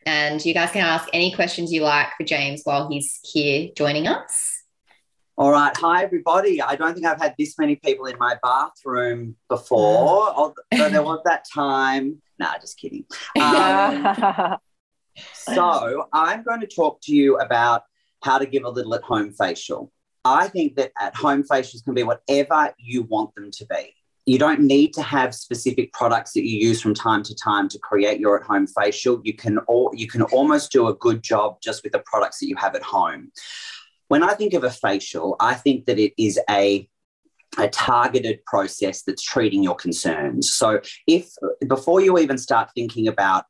and 0.06 0.44
you 0.44 0.54
guys 0.54 0.72
can 0.72 0.86
ask 0.86 1.10
any 1.12 1.36
questions 1.36 1.70
you 1.70 1.82
like 1.82 2.08
for 2.18 2.24
James 2.24 2.62
while 2.64 2.90
he's 2.90 3.20
here 3.26 3.72
joining 3.76 4.08
us. 4.08 4.64
All 5.38 5.52
right. 5.52 5.76
Hi, 5.76 6.04
everybody. 6.04 6.62
I 6.62 6.78
don't 6.78 6.94
think 6.94 7.06
I've 7.06 7.20
had 7.20 7.36
this 7.38 7.60
many 7.60 7.76
people 7.76 8.06
in 8.06 8.18
my 8.20 8.38
bathroom 8.42 9.36
before. 9.50 10.34
Although 10.34 10.54
there 10.72 11.04
was 11.04 11.20
that 11.26 11.44
time. 11.54 12.22
Nah, 12.40 12.58
just 12.58 12.80
kidding. 12.80 13.04
Um, 13.38 14.58
so, 15.34 16.08
I'm 16.14 16.44
going 16.44 16.62
to 16.62 16.68
talk 16.68 17.02
to 17.02 17.14
you 17.14 17.38
about 17.40 17.84
how 18.24 18.38
to 18.38 18.46
give 18.46 18.64
a 18.64 18.70
little 18.70 18.96
at 18.96 19.04
home 19.04 19.34
facial. 19.34 19.92
I 20.24 20.48
think 20.48 20.78
that 20.78 20.94
at 20.98 21.18
home 21.18 21.44
facials 21.44 21.84
can 21.84 21.96
be 21.96 22.04
whatever 22.04 22.74
you 22.78 23.04
want 23.04 23.36
them 23.36 23.52
to 23.52 23.66
be 23.66 23.94
you 24.30 24.38
don't 24.38 24.60
need 24.62 24.94
to 24.94 25.02
have 25.02 25.34
specific 25.34 25.92
products 25.92 26.34
that 26.34 26.48
you 26.48 26.56
use 26.68 26.80
from 26.80 26.94
time 26.94 27.24
to 27.24 27.34
time 27.34 27.68
to 27.68 27.80
create 27.80 28.20
your 28.20 28.40
at-home 28.40 28.68
facial. 28.68 29.20
You 29.24 29.34
can 29.34 29.58
all, 29.60 29.92
you 29.96 30.08
can 30.08 30.22
almost 30.22 30.72
do 30.72 30.88
a 30.88 30.94
good 30.94 31.24
job 31.24 31.60
just 31.64 31.82
with 31.84 31.94
the 31.94 32.04
products 32.06 32.38
that 32.40 32.48
you 32.48 32.56
have 32.58 32.76
at 32.76 32.84
home. 32.84 33.32
When 34.08 34.22
I 34.22 34.36
think 34.36 34.54
of 34.54 34.64
a 34.64 34.70
facial, 34.70 35.36
I 35.40 35.56
think 35.56 35.86
that 35.88 35.98
it 35.98 36.14
is 36.16 36.40
a 36.48 36.88
a 37.58 37.68
targeted 37.70 38.46
process 38.46 39.02
that's 39.02 39.24
treating 39.24 39.64
your 39.64 39.76
concerns. 39.76 40.54
So 40.54 40.80
if 41.08 41.32
before 41.68 42.00
you 42.00 42.20
even 42.20 42.38
start 42.38 42.70
thinking 42.76 43.08
about 43.08 43.46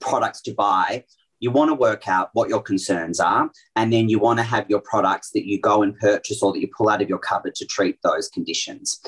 products 0.00 0.40
to 0.42 0.54
buy, 0.54 1.04
you 1.44 1.50
want 1.50 1.68
to 1.68 1.74
work 1.74 2.08
out 2.08 2.30
what 2.32 2.48
your 2.48 2.62
concerns 2.62 3.20
are, 3.20 3.50
and 3.76 3.92
then 3.92 4.08
you 4.08 4.18
want 4.18 4.38
to 4.38 4.42
have 4.42 4.64
your 4.70 4.80
products 4.80 5.30
that 5.32 5.46
you 5.46 5.60
go 5.60 5.82
and 5.82 5.94
purchase 5.98 6.42
or 6.42 6.54
that 6.54 6.60
you 6.60 6.70
pull 6.74 6.88
out 6.88 7.02
of 7.02 7.08
your 7.10 7.18
cupboard 7.18 7.54
to 7.56 7.66
treat 7.66 7.98
those 8.02 8.28
conditions. 8.28 8.98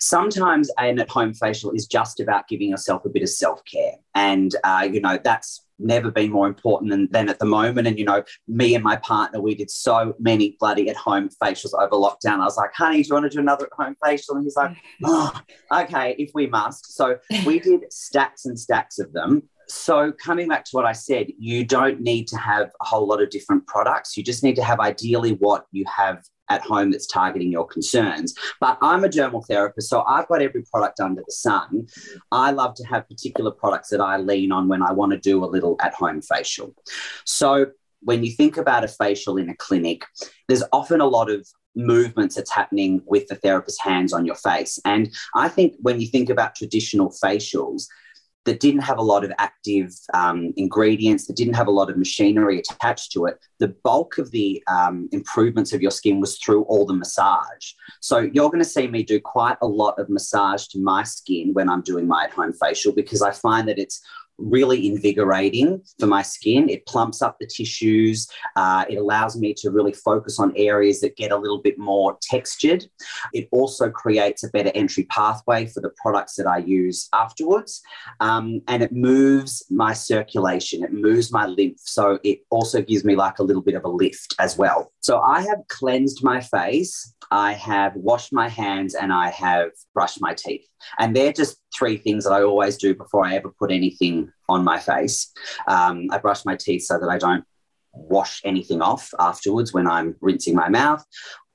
Sometimes 0.00 0.70
an 0.78 0.98
at 0.98 1.10
home 1.10 1.34
facial 1.34 1.72
is 1.72 1.86
just 1.86 2.20
about 2.20 2.48
giving 2.48 2.70
yourself 2.70 3.04
a 3.04 3.10
bit 3.10 3.22
of 3.22 3.28
self 3.28 3.60
care. 3.66 3.96
And, 4.14 4.56
uh, 4.64 4.88
you 4.90 5.02
know, 5.02 5.18
that's 5.22 5.60
never 5.78 6.10
been 6.10 6.30
more 6.30 6.46
important 6.46 6.90
than, 6.90 7.08
than 7.10 7.28
at 7.28 7.38
the 7.38 7.44
moment. 7.44 7.86
And, 7.86 7.98
you 7.98 8.06
know, 8.06 8.24
me 8.48 8.74
and 8.74 8.82
my 8.82 8.96
partner, 8.96 9.42
we 9.42 9.54
did 9.54 9.70
so 9.70 10.14
many 10.18 10.56
bloody 10.58 10.88
at 10.88 10.96
home 10.96 11.28
facials 11.42 11.74
over 11.78 11.96
lockdown. 11.96 12.40
I 12.40 12.44
was 12.44 12.56
like, 12.56 12.72
honey, 12.72 13.02
do 13.02 13.08
you 13.08 13.14
want 13.14 13.24
to 13.24 13.36
do 13.36 13.40
another 13.40 13.66
at 13.66 13.72
home 13.84 13.94
facial? 14.02 14.36
And 14.36 14.44
he's 14.44 14.56
like, 14.56 14.74
oh, 15.04 15.38
okay, 15.70 16.14
if 16.18 16.30
we 16.32 16.46
must. 16.46 16.96
So 16.96 17.18
we 17.44 17.58
did 17.68 17.92
stacks 17.92 18.46
and 18.46 18.58
stacks 18.58 18.98
of 18.98 19.12
them 19.12 19.42
so 19.68 20.12
coming 20.12 20.48
back 20.48 20.64
to 20.64 20.70
what 20.72 20.84
I 20.84 20.92
said, 20.92 21.28
you 21.38 21.64
don't 21.64 22.00
need 22.00 22.28
to 22.28 22.36
have 22.36 22.70
a 22.80 22.84
whole 22.84 23.06
lot 23.06 23.22
of 23.22 23.30
different 23.30 23.66
products. 23.66 24.16
You 24.16 24.22
just 24.22 24.42
need 24.42 24.56
to 24.56 24.64
have 24.64 24.80
ideally 24.80 25.32
what 25.32 25.66
you 25.72 25.84
have 25.86 26.22
at 26.50 26.62
home 26.62 26.90
that's 26.90 27.06
targeting 27.06 27.50
your 27.50 27.66
concerns. 27.66 28.34
But 28.60 28.78
I'm 28.82 29.04
a 29.04 29.08
dermal 29.08 29.46
therapist, 29.46 29.88
so 29.88 30.02
I've 30.06 30.28
got 30.28 30.42
every 30.42 30.62
product 30.62 31.00
under 31.00 31.22
the 31.24 31.32
sun. 31.32 31.86
I 32.30 32.50
love 32.50 32.74
to 32.74 32.84
have 32.84 33.08
particular 33.08 33.50
products 33.50 33.88
that 33.90 34.00
I 34.00 34.18
lean 34.18 34.52
on 34.52 34.68
when 34.68 34.82
I 34.82 34.92
want 34.92 35.12
to 35.12 35.18
do 35.18 35.44
a 35.44 35.46
little 35.46 35.76
at 35.82 35.94
home 35.94 36.20
facial. 36.20 36.74
So 37.24 37.66
when 38.00 38.22
you 38.22 38.30
think 38.30 38.56
about 38.58 38.84
a 38.84 38.88
facial 38.88 39.38
in 39.38 39.48
a 39.48 39.56
clinic, 39.56 40.04
there's 40.48 40.62
often 40.72 41.00
a 41.00 41.06
lot 41.06 41.30
of 41.30 41.46
movements 41.74 42.36
that's 42.36 42.52
happening 42.52 43.00
with 43.06 43.26
the 43.28 43.34
therapist's 43.34 43.82
hands 43.82 44.12
on 44.12 44.26
your 44.26 44.36
face. 44.36 44.78
And 44.84 45.12
I 45.34 45.48
think 45.48 45.74
when 45.80 46.00
you 46.00 46.06
think 46.06 46.30
about 46.30 46.54
traditional 46.54 47.10
facials, 47.10 47.86
that 48.44 48.60
didn't 48.60 48.82
have 48.82 48.98
a 48.98 49.02
lot 49.02 49.24
of 49.24 49.32
active 49.38 49.90
um, 50.12 50.52
ingredients, 50.56 51.26
that 51.26 51.36
didn't 51.36 51.54
have 51.54 51.66
a 51.66 51.72
lot 51.72 51.90
of 51.90 51.96
machinery 51.96 52.58
attached 52.58 53.12
to 53.12 53.24
it, 53.26 53.38
the 53.58 53.68
bulk 53.82 54.18
of 54.18 54.30
the 54.30 54.62
um, 54.68 55.08
improvements 55.12 55.72
of 55.72 55.80
your 55.80 55.90
skin 55.90 56.20
was 56.20 56.38
through 56.38 56.62
all 56.64 56.84
the 56.84 56.94
massage. 56.94 57.72
So 58.00 58.18
you're 58.18 58.50
going 58.50 58.58
to 58.58 58.68
see 58.68 58.86
me 58.86 59.02
do 59.02 59.20
quite 59.20 59.56
a 59.62 59.66
lot 59.66 59.98
of 59.98 60.08
massage 60.08 60.66
to 60.68 60.78
my 60.78 61.02
skin 61.04 61.52
when 61.54 61.70
I'm 61.70 61.82
doing 61.82 62.06
my 62.06 62.24
at 62.24 62.32
home 62.32 62.52
facial 62.52 62.92
because 62.92 63.22
I 63.22 63.30
find 63.30 63.68
that 63.68 63.78
it's 63.78 64.02
really 64.38 64.86
invigorating 64.86 65.82
for 65.98 66.06
my 66.06 66.22
skin. 66.22 66.68
It 66.68 66.86
plumps 66.86 67.22
up 67.22 67.36
the 67.38 67.46
tissues. 67.46 68.28
Uh, 68.56 68.84
it 68.88 68.96
allows 68.96 69.36
me 69.36 69.54
to 69.54 69.70
really 69.70 69.92
focus 69.92 70.38
on 70.38 70.52
areas 70.56 71.00
that 71.00 71.16
get 71.16 71.32
a 71.32 71.36
little 71.36 71.60
bit 71.60 71.78
more 71.78 72.18
textured. 72.22 72.84
It 73.32 73.48
also 73.52 73.90
creates 73.90 74.42
a 74.44 74.48
better 74.48 74.70
entry 74.74 75.04
pathway 75.04 75.66
for 75.66 75.80
the 75.80 75.92
products 76.02 76.34
that 76.36 76.46
I 76.46 76.58
use 76.58 77.08
afterwards. 77.12 77.82
Um, 78.20 78.60
and 78.68 78.82
it 78.82 78.92
moves 78.92 79.64
my 79.70 79.92
circulation, 79.92 80.82
it 80.82 80.92
moves 80.92 81.32
my 81.32 81.46
lymph. 81.46 81.80
So 81.80 82.18
it 82.24 82.40
also 82.50 82.82
gives 82.82 83.04
me 83.04 83.16
like 83.16 83.38
a 83.38 83.42
little 83.42 83.62
bit 83.62 83.74
of 83.74 83.84
a 83.84 83.88
lift 83.88 84.34
as 84.38 84.56
well. 84.56 84.92
So 85.00 85.20
I 85.20 85.42
have 85.42 85.58
cleansed 85.68 86.24
my 86.24 86.40
face, 86.40 87.14
I 87.30 87.52
have 87.52 87.94
washed 87.94 88.32
my 88.32 88.48
hands, 88.48 88.94
and 88.94 89.12
I 89.12 89.30
have 89.30 89.70
brushed 89.92 90.20
my 90.20 90.34
teeth. 90.34 90.66
And 90.98 91.14
they're 91.14 91.32
just 91.32 91.58
three 91.76 91.96
things 91.96 92.24
that 92.24 92.32
I 92.32 92.42
always 92.42 92.76
do 92.76 92.94
before 92.94 93.26
I 93.26 93.34
ever 93.34 93.50
put 93.58 93.70
anything 93.70 94.32
on 94.48 94.64
my 94.64 94.78
face. 94.78 95.32
Um, 95.66 96.08
I 96.10 96.18
brush 96.18 96.44
my 96.44 96.56
teeth 96.56 96.84
so 96.84 96.98
that 96.98 97.08
I 97.08 97.18
don't 97.18 97.44
wash 97.92 98.40
anything 98.44 98.82
off 98.82 99.10
afterwards 99.18 99.72
when 99.72 99.86
I'm 99.86 100.16
rinsing 100.20 100.54
my 100.54 100.68
mouth. 100.68 101.04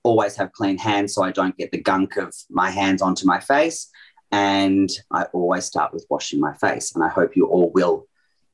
Always 0.04 0.36
have 0.38 0.54
clean 0.54 0.78
hands 0.78 1.14
so 1.14 1.24
I 1.24 1.32
don't 1.32 1.58
get 1.58 1.72
the 1.72 1.82
gunk 1.82 2.18
of 2.18 2.34
my 2.50 2.70
hands 2.70 3.02
onto 3.02 3.26
my 3.26 3.40
face. 3.40 3.90
And 4.32 4.90
I 5.12 5.24
always 5.34 5.66
start 5.66 5.94
with 5.94 6.06
washing 6.10 6.40
my 6.40 6.54
face. 6.56 6.94
And 6.96 7.04
I 7.04 7.10
hope 7.10 7.36
you 7.36 7.48
all 7.48 7.72
will 7.72 8.08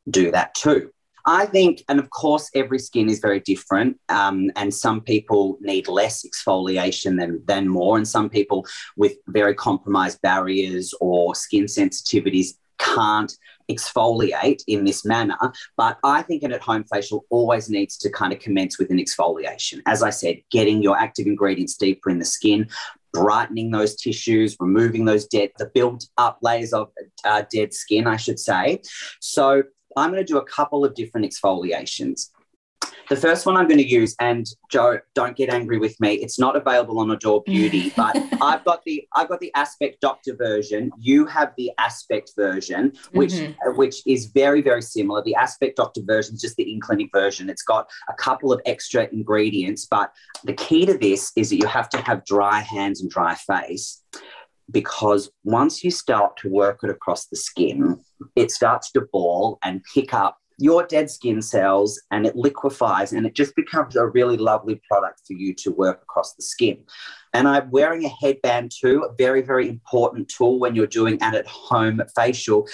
do 0.09 0.31
that 0.31 0.55
too. 0.55 0.91
I 1.25 1.45
think, 1.47 1.83
and 1.89 1.99
of 1.99 2.09
course, 2.11 2.49
every 2.53 2.79
skin 2.79 3.09
is 3.09 3.19
very 3.19 3.39
different, 3.39 3.99
um, 4.09 4.51
and 4.55 4.73
some 4.73 5.01
people 5.01 5.57
need 5.59 5.87
less 5.87 6.25
exfoliation 6.25 7.17
than 7.19 7.41
than 7.45 7.67
more, 7.67 7.97
and 7.97 8.07
some 8.07 8.29
people 8.29 8.65
with 8.95 9.13
very 9.27 9.55
compromised 9.55 10.21
barriers 10.21 10.93
or 11.01 11.33
skin 11.35 11.65
sensitivities 11.65 12.55
can't 12.77 13.33
exfoliate 13.71 14.61
in 14.67 14.85
this 14.85 15.05
manner. 15.05 15.37
But 15.77 15.97
I 16.03 16.21
think 16.21 16.43
an 16.43 16.51
at 16.51 16.61
home 16.61 16.83
facial 16.83 17.25
always 17.29 17.69
needs 17.69 17.97
to 17.99 18.09
kind 18.09 18.31
of 18.31 18.39
commence 18.39 18.77
with 18.77 18.91
an 18.91 18.99
exfoliation. 18.99 19.81
As 19.85 20.03
I 20.03 20.11
said, 20.11 20.41
getting 20.51 20.83
your 20.83 20.97
active 20.97 21.25
ingredients 21.25 21.75
deeper 21.75 22.09
in 22.09 22.19
the 22.19 22.25
skin, 22.25 22.67
brightening 23.13 23.71
those 23.71 23.95
tissues, 23.95 24.57
removing 24.59 25.05
those 25.05 25.25
dead, 25.25 25.51
the 25.57 25.71
built 25.73 26.07
up 26.17 26.37
layers 26.41 26.73
of 26.73 26.89
uh, 27.23 27.43
dead 27.51 27.73
skin, 27.73 28.07
I 28.07 28.17
should 28.17 28.39
say. 28.39 28.81
So 29.19 29.63
I'm 29.95 30.11
going 30.11 30.23
to 30.25 30.33
do 30.33 30.37
a 30.37 30.45
couple 30.45 30.83
of 30.85 30.93
different 30.95 31.25
exfoliations. 31.25 32.29
The 33.07 33.15
first 33.15 33.45
one 33.45 33.55
I'm 33.55 33.67
going 33.67 33.77
to 33.79 33.87
use, 33.87 34.15
and 34.19 34.47
Joe, 34.71 34.99
don't 35.13 35.35
get 35.35 35.49
angry 35.49 35.77
with 35.77 35.99
me. 35.99 36.15
It's 36.15 36.39
not 36.39 36.55
available 36.55 36.97
on 36.99 37.11
Adore 37.11 37.43
Beauty, 37.43 37.93
but 37.95 38.17
I've 38.41 38.65
got 38.65 38.83
the 38.83 39.07
I've 39.13 39.29
got 39.29 39.39
the 39.39 39.53
Aspect 39.53 40.01
Doctor 40.01 40.35
version. 40.35 40.91
You 40.99 41.27
have 41.27 41.53
the 41.55 41.71
Aspect 41.77 42.31
version, 42.35 42.93
which 43.11 43.33
Mm-hmm. 43.35 43.69
uh, 43.69 43.73
which 43.73 44.01
is 44.07 44.27
very 44.27 44.61
very 44.61 44.81
similar. 44.81 45.21
The 45.23 45.35
Aspect 45.35 45.77
Doctor 45.77 46.01
version 46.03 46.35
is 46.35 46.41
just 46.41 46.55
the 46.55 46.71
in 46.71 46.79
clinic 46.79 47.09
version. 47.13 47.49
It's 47.49 47.63
got 47.63 47.89
a 48.09 48.13
couple 48.13 48.51
of 48.51 48.61
extra 48.65 49.07
ingredients, 49.11 49.85
but 49.85 50.11
the 50.43 50.53
key 50.53 50.85
to 50.85 50.97
this 50.97 51.31
is 51.35 51.49
that 51.49 51.57
you 51.57 51.67
have 51.67 51.89
to 51.89 51.97
have 51.97 52.25
dry 52.25 52.59
hands 52.59 53.01
and 53.01 53.09
dry 53.09 53.35
face 53.35 54.01
because 54.71 55.29
once 55.43 55.83
you 55.83 55.91
start 55.91 56.37
to 56.37 56.49
work 56.49 56.79
it 56.83 56.89
across 56.89 57.27
the 57.27 57.35
skin, 57.35 57.99
it 58.35 58.51
starts 58.51 58.91
to 58.91 59.01
ball 59.11 59.59
and 59.63 59.81
pick 59.93 60.13
up 60.13 60.37
your 60.57 60.85
dead 60.87 61.09
skin 61.09 61.41
cells 61.41 62.01
and 62.11 62.25
it 62.25 62.35
liquefies 62.35 63.11
and 63.11 63.25
it 63.25 63.35
just 63.35 63.53
becomes 63.55 63.95
a 63.97 64.07
really 64.07 64.37
lovely 64.37 64.81
product 64.89 65.21
for 65.27 65.33
you 65.33 65.53
to 65.53 65.69
work 65.71 66.01
across 66.01 66.33
the 66.35 66.41
skin. 66.43 66.77
And 67.33 67.47
I'm 67.47 67.69
wearing 67.71 68.05
a 68.05 68.09
headband 68.21 68.71
too, 68.71 69.03
a 69.03 69.13
very, 69.17 69.41
very 69.41 69.67
important 69.67 70.29
tool 70.29 70.57
when 70.57 70.73
you're 70.73 70.87
doing 70.87 71.17
an 71.21 71.35
at 71.35 71.45
home 71.45 72.01
facial. 72.15 72.67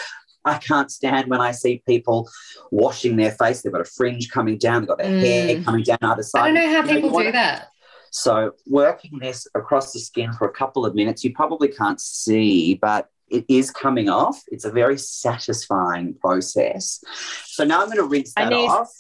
I 0.46 0.58
can't 0.60 0.92
stand 0.92 1.28
when 1.28 1.42
I 1.42 1.52
see 1.52 1.82
people 1.88 2.30
washing 2.72 3.16
their 3.16 3.32
face. 3.32 3.62
They've 3.62 3.72
got 3.74 3.82
a 3.82 3.86
fringe 3.86 4.30
coming 4.30 4.58
down, 4.60 4.82
they've 4.84 4.90
got 4.90 5.00
their 5.00 5.20
hair 5.20 5.56
Mm. 5.58 5.66
coming 5.66 5.84
down 5.84 5.98
either 6.02 6.24
side. 6.24 6.42
I 6.42 6.46
don't 6.46 6.54
know 6.56 6.70
how 6.70 6.88
people 6.88 7.10
do 7.20 7.32
that. 7.32 7.71
So 8.12 8.52
working 8.68 9.20
this 9.20 9.48
across 9.56 9.94
the 9.94 10.00
skin 10.00 10.34
for 10.34 10.48
a 10.48 10.52
couple 10.52 10.86
of 10.86 10.94
minutes, 10.94 11.24
you 11.24 11.34
probably 11.34 11.70
can't 11.70 12.00
see, 12.00 12.76
but 12.76 13.10
it 13.30 13.46
is 13.48 13.72
coming 13.72 14.10
off. 14.10 14.44
It's 14.52 14.66
a 14.66 14.72
very 14.72 14.98
satisfying 14.98 16.16
process. 16.16 17.02
So 17.46 17.64
now 17.64 17.82
I'm 17.82 17.88
going 17.88 17.98
to 17.98 18.04
rinse 18.04 18.34
that 18.36 18.50
need- 18.50 18.68
off. 18.68 18.92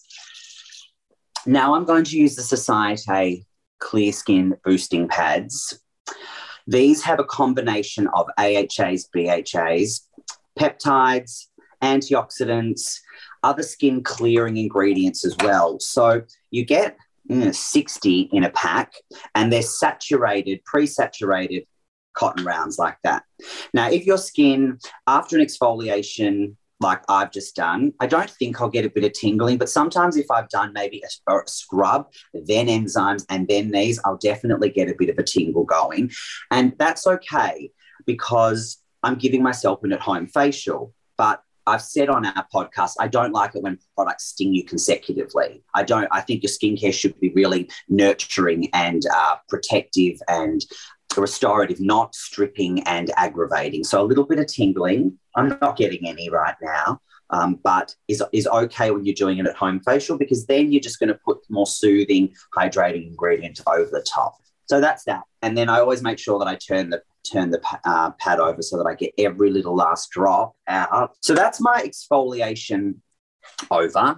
Now 1.45 1.75
I'm 1.75 1.85
going 1.85 2.05
to 2.05 2.17
use 2.17 2.35
the 2.35 2.43
Societe 2.43 3.45
Clear 3.79 4.13
Skin 4.13 4.55
Boosting 4.63 5.07
Pads. 5.09 5.79
These 6.67 7.03
have 7.03 7.19
a 7.19 7.25
combination 7.25 8.07
of 8.13 8.27
AHAs, 8.37 9.09
BHAs, 9.13 10.07
peptides, 10.57 11.47
antioxidants, 11.81 12.99
other 13.43 13.63
skin 13.63 14.03
clearing 14.03 14.57
ingredients 14.57 15.25
as 15.25 15.35
well. 15.41 15.79
So 15.79 16.21
you 16.51 16.63
get 16.63 16.95
60 17.29 18.29
in 18.33 18.43
a 18.43 18.49
pack 18.49 18.93
and 19.35 19.51
they're 19.51 19.61
saturated, 19.61 20.63
pre 20.65 20.85
saturated 20.85 21.65
cotton 22.13 22.43
rounds 22.45 22.77
like 22.77 22.97
that. 23.03 23.23
Now, 23.73 23.89
if 23.89 24.05
your 24.05 24.17
skin, 24.17 24.79
after 25.07 25.37
an 25.37 25.45
exfoliation, 25.45 26.55
like 26.79 27.03
I've 27.07 27.31
just 27.31 27.55
done, 27.55 27.93
I 27.99 28.07
don't 28.07 28.29
think 28.29 28.59
I'll 28.59 28.69
get 28.69 28.85
a 28.85 28.89
bit 28.89 29.03
of 29.03 29.13
tingling, 29.13 29.57
but 29.57 29.69
sometimes 29.69 30.17
if 30.17 30.29
I've 30.31 30.49
done 30.49 30.73
maybe 30.73 31.03
a, 31.27 31.33
a 31.33 31.47
scrub, 31.47 32.11
then 32.33 32.67
enzymes, 32.67 33.25
and 33.29 33.47
then 33.47 33.71
these, 33.71 33.99
I'll 34.03 34.17
definitely 34.17 34.69
get 34.69 34.89
a 34.89 34.95
bit 34.97 35.09
of 35.09 35.17
a 35.17 35.23
tingle 35.23 35.63
going. 35.63 36.11
And 36.49 36.73
that's 36.77 37.05
okay 37.05 37.71
because 38.05 38.81
I'm 39.03 39.15
giving 39.15 39.43
myself 39.43 39.83
an 39.83 39.93
at 39.93 40.01
home 40.01 40.27
facial. 40.27 40.93
But 41.17 41.43
I've 41.67 41.81
said 41.81 42.09
on 42.09 42.25
our 42.25 42.45
podcast, 42.53 42.93
I 42.99 43.07
don't 43.07 43.33
like 43.33 43.55
it 43.55 43.63
when 43.63 43.77
products 43.95 44.25
sting 44.25 44.53
you 44.53 44.65
consecutively. 44.65 45.63
I 45.75 45.83
don't, 45.83 46.07
I 46.11 46.21
think 46.21 46.43
your 46.43 46.49
skincare 46.49 46.93
should 46.93 47.19
be 47.19 47.31
really 47.33 47.69
nurturing 47.89 48.69
and 48.73 49.03
uh, 49.13 49.37
protective 49.47 50.19
and 50.27 50.65
restorative, 51.17 51.79
not 51.79 52.15
stripping 52.15 52.83
and 52.83 53.11
aggravating. 53.17 53.83
So 53.83 54.01
a 54.01 54.05
little 54.05 54.25
bit 54.25 54.39
of 54.39 54.47
tingling. 54.47 55.17
I'm 55.35 55.57
not 55.61 55.77
getting 55.77 56.07
any 56.07 56.29
right 56.29 56.55
now. 56.61 57.01
Um, 57.31 57.59
but 57.63 57.95
is, 58.09 58.21
is 58.33 58.45
okay 58.45 58.91
when 58.91 59.05
you're 59.05 59.15
doing 59.15 59.37
it 59.37 59.47
at 59.47 59.55
home 59.55 59.79
facial 59.85 60.17
because 60.17 60.45
then 60.47 60.69
you're 60.69 60.81
just 60.81 60.99
going 60.99 61.07
to 61.07 61.19
put 61.25 61.37
more 61.49 61.65
soothing, 61.65 62.35
hydrating 62.57 63.07
ingredients 63.07 63.61
over 63.67 63.89
the 63.89 64.05
top. 64.05 64.40
So 64.71 64.79
that's 64.79 65.03
that. 65.03 65.23
And 65.41 65.57
then 65.57 65.67
I 65.67 65.81
always 65.81 66.01
make 66.01 66.17
sure 66.17 66.39
that 66.39 66.47
I 66.47 66.55
turn 66.55 66.91
the 66.91 67.01
turn 67.29 67.51
the 67.51 67.61
uh, 67.83 68.11
pad 68.11 68.39
over 68.39 68.61
so 68.61 68.77
that 68.77 68.85
I 68.85 68.95
get 68.95 69.11
every 69.17 69.49
little 69.49 69.75
last 69.75 70.11
drop 70.11 70.55
out. 70.65 71.11
So 71.19 71.35
that's 71.35 71.59
my 71.59 71.83
exfoliation 71.85 72.95
over. 73.69 74.15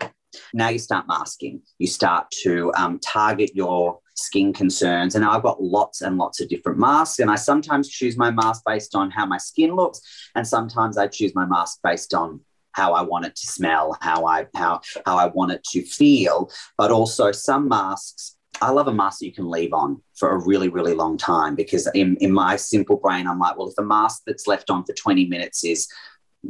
Now 0.53 0.69
you 0.69 0.77
start 0.77 1.07
masking. 1.07 1.63
You 1.79 1.87
start 1.87 2.29
to 2.43 2.71
um, 2.77 2.99
target 2.99 3.55
your 3.55 3.97
skin 4.13 4.53
concerns. 4.53 5.15
And 5.15 5.25
I've 5.25 5.41
got 5.41 5.59
lots 5.59 6.03
and 6.03 6.19
lots 6.19 6.39
of 6.39 6.49
different 6.49 6.77
masks. 6.77 7.17
And 7.17 7.31
I 7.31 7.35
sometimes 7.35 7.89
choose 7.89 8.15
my 8.15 8.29
mask 8.29 8.61
based 8.63 8.93
on 8.93 9.09
how 9.09 9.25
my 9.25 9.39
skin 9.39 9.75
looks. 9.75 10.01
And 10.35 10.47
sometimes 10.47 10.99
I 10.99 11.07
choose 11.07 11.33
my 11.33 11.47
mask 11.47 11.79
based 11.83 12.13
on 12.13 12.41
how 12.73 12.93
I 12.93 13.01
want 13.01 13.25
it 13.25 13.35
to 13.37 13.47
smell, 13.47 13.97
how 14.01 14.27
I 14.27 14.45
how 14.55 14.81
how 15.03 15.17
I 15.17 15.25
want 15.25 15.51
it 15.51 15.63
to 15.71 15.81
feel. 15.81 16.51
But 16.77 16.91
also 16.91 17.31
some 17.31 17.67
masks, 17.67 18.37
I 18.61 18.71
love 18.71 18.87
a 18.87 18.93
mask 18.93 19.19
that 19.19 19.25
you 19.25 19.33
can 19.33 19.49
leave 19.49 19.73
on 19.73 20.01
for 20.15 20.31
a 20.31 20.45
really, 20.45 20.69
really 20.69 20.93
long 20.93 21.17
time 21.17 21.55
because 21.55 21.89
in, 21.95 22.15
in 22.17 22.31
my 22.31 22.55
simple 22.55 22.97
brain, 22.97 23.27
I'm 23.27 23.39
like, 23.39 23.57
well, 23.57 23.67
if 23.67 23.77
a 23.77 23.83
mask 23.83 24.23
that's 24.25 24.47
left 24.47 24.69
on 24.69 24.85
for 24.85 24.93
20 24.93 25.25
minutes 25.25 25.63
is 25.63 25.87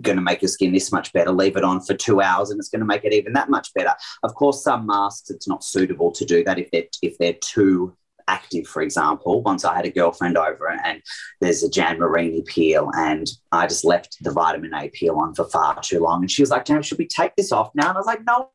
going 0.01 0.17
to 0.17 0.23
make 0.23 0.41
your 0.41 0.49
skin 0.49 0.73
this 0.73 0.91
much 0.91 1.13
better. 1.13 1.31
Leave 1.31 1.57
it 1.57 1.63
on 1.63 1.79
for 1.81 1.93
two 1.93 2.21
hours, 2.21 2.49
and 2.49 2.59
it's 2.59 2.69
going 2.69 2.79
to 2.79 2.85
make 2.85 3.03
it 3.03 3.13
even 3.13 3.33
that 3.33 3.49
much 3.49 3.73
better. 3.73 3.93
Of 4.23 4.33
course, 4.35 4.63
some 4.63 4.85
masks 4.85 5.29
it's 5.29 5.47
not 5.47 5.63
suitable 5.63 6.11
to 6.11 6.25
do 6.25 6.43
that 6.43 6.59
if 6.59 6.71
they're 6.71 6.85
if 7.01 7.17
they're 7.17 7.33
too 7.33 7.95
active. 8.27 8.67
For 8.67 8.81
example, 8.81 9.41
once 9.43 9.65
I 9.65 9.75
had 9.75 9.85
a 9.85 9.91
girlfriend 9.91 10.37
over, 10.37 10.69
and 10.69 11.01
there's 11.41 11.63
a 11.63 11.69
Jan 11.69 11.99
Marini 11.99 12.41
peel, 12.41 12.91
and 12.95 13.29
I 13.51 13.67
just 13.67 13.85
left 13.85 14.17
the 14.21 14.31
vitamin 14.31 14.73
A 14.73 14.89
peel 14.89 15.17
on 15.19 15.35
for 15.35 15.45
far 15.45 15.79
too 15.81 15.99
long, 15.99 16.21
and 16.21 16.31
she 16.31 16.41
was 16.41 16.49
like, 16.49 16.65
"Jan, 16.65 16.81
should 16.81 16.97
we 16.97 17.07
take 17.07 17.35
this 17.35 17.51
off 17.51 17.71
now?" 17.75 17.89
And 17.89 17.97
I 17.97 17.99
was 17.99 18.07
like, 18.07 18.25
"No, 18.25 18.49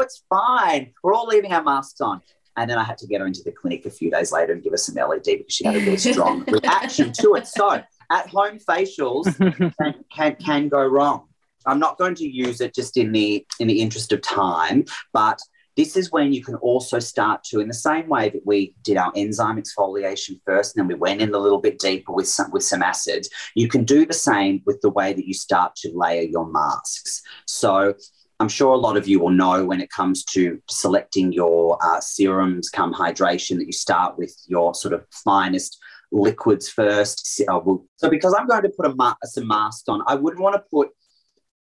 it's 0.00 0.24
fine. 0.28 0.92
We're 1.02 1.14
all 1.14 1.26
leaving 1.26 1.52
our 1.52 1.62
masks 1.62 2.00
on." 2.00 2.22
And 2.56 2.70
then 2.70 2.78
I 2.78 2.84
had 2.84 2.98
to 2.98 3.06
get 3.06 3.20
her 3.20 3.26
into 3.26 3.42
the 3.44 3.52
clinic 3.52 3.86
a 3.86 3.90
few 3.90 4.10
days 4.10 4.32
later 4.32 4.52
and 4.52 4.62
give 4.62 4.72
her 4.72 4.76
some 4.76 4.96
LED 4.96 5.24
because 5.24 5.54
she 5.54 5.64
had 5.64 5.76
a 5.76 5.80
really 5.80 5.96
strong 6.12 6.44
reaction 6.44 7.12
to 7.12 7.34
it. 7.34 7.46
So 7.46 7.82
at 8.10 8.28
home 8.28 8.58
facials 8.58 9.36
can, 9.78 10.04
can, 10.12 10.34
can 10.36 10.68
go 10.68 10.84
wrong. 10.84 11.26
I'm 11.66 11.78
not 11.78 11.98
going 11.98 12.14
to 12.16 12.28
use 12.28 12.60
it 12.60 12.74
just 12.74 12.96
in 12.96 13.12
the 13.12 13.46
in 13.58 13.68
the 13.68 13.80
interest 13.80 14.12
of 14.12 14.22
time, 14.22 14.86
but 15.12 15.40
this 15.76 15.96
is 15.96 16.10
when 16.10 16.32
you 16.32 16.42
can 16.42 16.56
also 16.56 16.98
start 16.98 17.44
to, 17.44 17.60
in 17.60 17.68
the 17.68 17.74
same 17.74 18.08
way 18.08 18.28
that 18.28 18.44
we 18.44 18.74
did 18.82 18.96
our 18.96 19.12
enzyme 19.14 19.56
exfoliation 19.56 20.40
first, 20.44 20.76
and 20.76 20.82
then 20.82 20.88
we 20.88 21.00
went 21.00 21.22
in 21.22 21.32
a 21.32 21.38
little 21.38 21.60
bit 21.60 21.78
deeper 21.78 22.12
with 22.12 22.28
some 22.28 22.50
with 22.50 22.64
some 22.64 22.82
acids. 22.82 23.30
You 23.54 23.68
can 23.68 23.84
do 23.84 24.04
the 24.04 24.12
same 24.12 24.62
with 24.66 24.80
the 24.80 24.90
way 24.90 25.12
that 25.12 25.26
you 25.26 25.34
start 25.34 25.76
to 25.76 25.92
layer 25.94 26.22
your 26.22 26.50
masks. 26.50 27.22
So 27.46 27.94
I'm 28.40 28.48
sure 28.48 28.72
a 28.72 28.78
lot 28.78 28.96
of 28.96 29.06
you 29.06 29.20
will 29.20 29.30
know 29.30 29.66
when 29.66 29.82
it 29.82 29.90
comes 29.90 30.24
to 30.24 30.60
selecting 30.68 31.30
your 31.30 31.78
uh, 31.84 32.00
serums 32.00 32.70
come 32.70 32.94
hydration 32.94 33.58
that 33.58 33.66
you 33.66 33.72
start 33.72 34.16
with 34.16 34.34
your 34.46 34.74
sort 34.74 34.94
of 34.94 35.04
finest 35.10 35.78
liquids 36.10 36.68
first. 36.68 37.26
So 37.26 37.86
because 38.08 38.34
I'm 38.36 38.46
going 38.46 38.62
to 38.62 38.70
put 38.70 38.86
a 38.86 38.94
ma- 38.94 39.14
some 39.24 39.46
masks 39.46 39.88
on, 39.88 40.02
I 40.06 40.14
wouldn't 40.14 40.42
want 40.42 40.54
to 40.54 40.64
put 40.70 40.88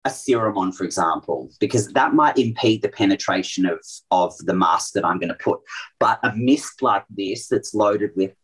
a 0.05 0.11
serum 0.11 0.59
on, 0.59 0.73
for 0.73 0.85
example, 0.85 1.51
because 1.59 1.89
that 1.95 2.13
might 2.13 2.37
impede 2.37 2.83
the 2.83 2.91
penetration 2.91 3.65
of, 3.65 3.81
of 4.11 4.37
the 4.39 4.55
mask 4.55 4.93
that 4.93 5.07
I'm 5.07 5.19
going 5.19 5.29
to 5.31 5.35
put. 5.43 5.61
But 5.99 6.21
a 6.23 6.35
mist 6.37 6.83
like 6.83 7.05
this 7.09 7.49
that's 7.49 7.75
loaded 7.75 8.11
with 8.15 8.35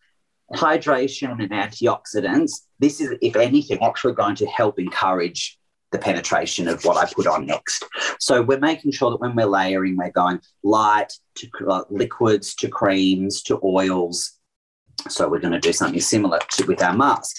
hydration 0.55 1.31
and 1.43 1.51
antioxidants, 1.51 2.53
this 2.79 3.03
is, 3.03 3.15
if 3.21 3.37
anything, 3.37 3.83
actually 3.83 4.15
going 4.15 4.37
to 4.37 4.47
help 4.47 4.79
encourage 4.79 5.59
the 5.95 5.99
penetration 6.01 6.67
of 6.67 6.85
what 6.85 6.97
I 6.97 7.11
put 7.11 7.29
on 7.29 7.47
next. 7.47 7.85
So 8.19 8.43
we're 8.43 8.59
making 8.59 8.91
sure 8.91 9.11
that 9.11 9.21
when 9.21 9.37
we're 9.37 9.47
layering, 9.47 9.97
we're 9.97 10.11
going 10.11 10.41
light 10.65 11.13
to 11.37 11.49
uh, 11.69 11.85
liquids 11.89 12.55
to 12.57 12.69
creams 12.69 13.43
to 13.45 13.61
oils. 13.63 14.33
So 15.09 15.29
we're 15.29 15.39
going 15.39 15.53
to 15.53 15.61
do 15.61 15.73
something 15.73 16.01
similar 16.01 16.41
to, 16.53 16.67
with 16.67 16.83
our 16.83 16.97
mask. 16.97 17.37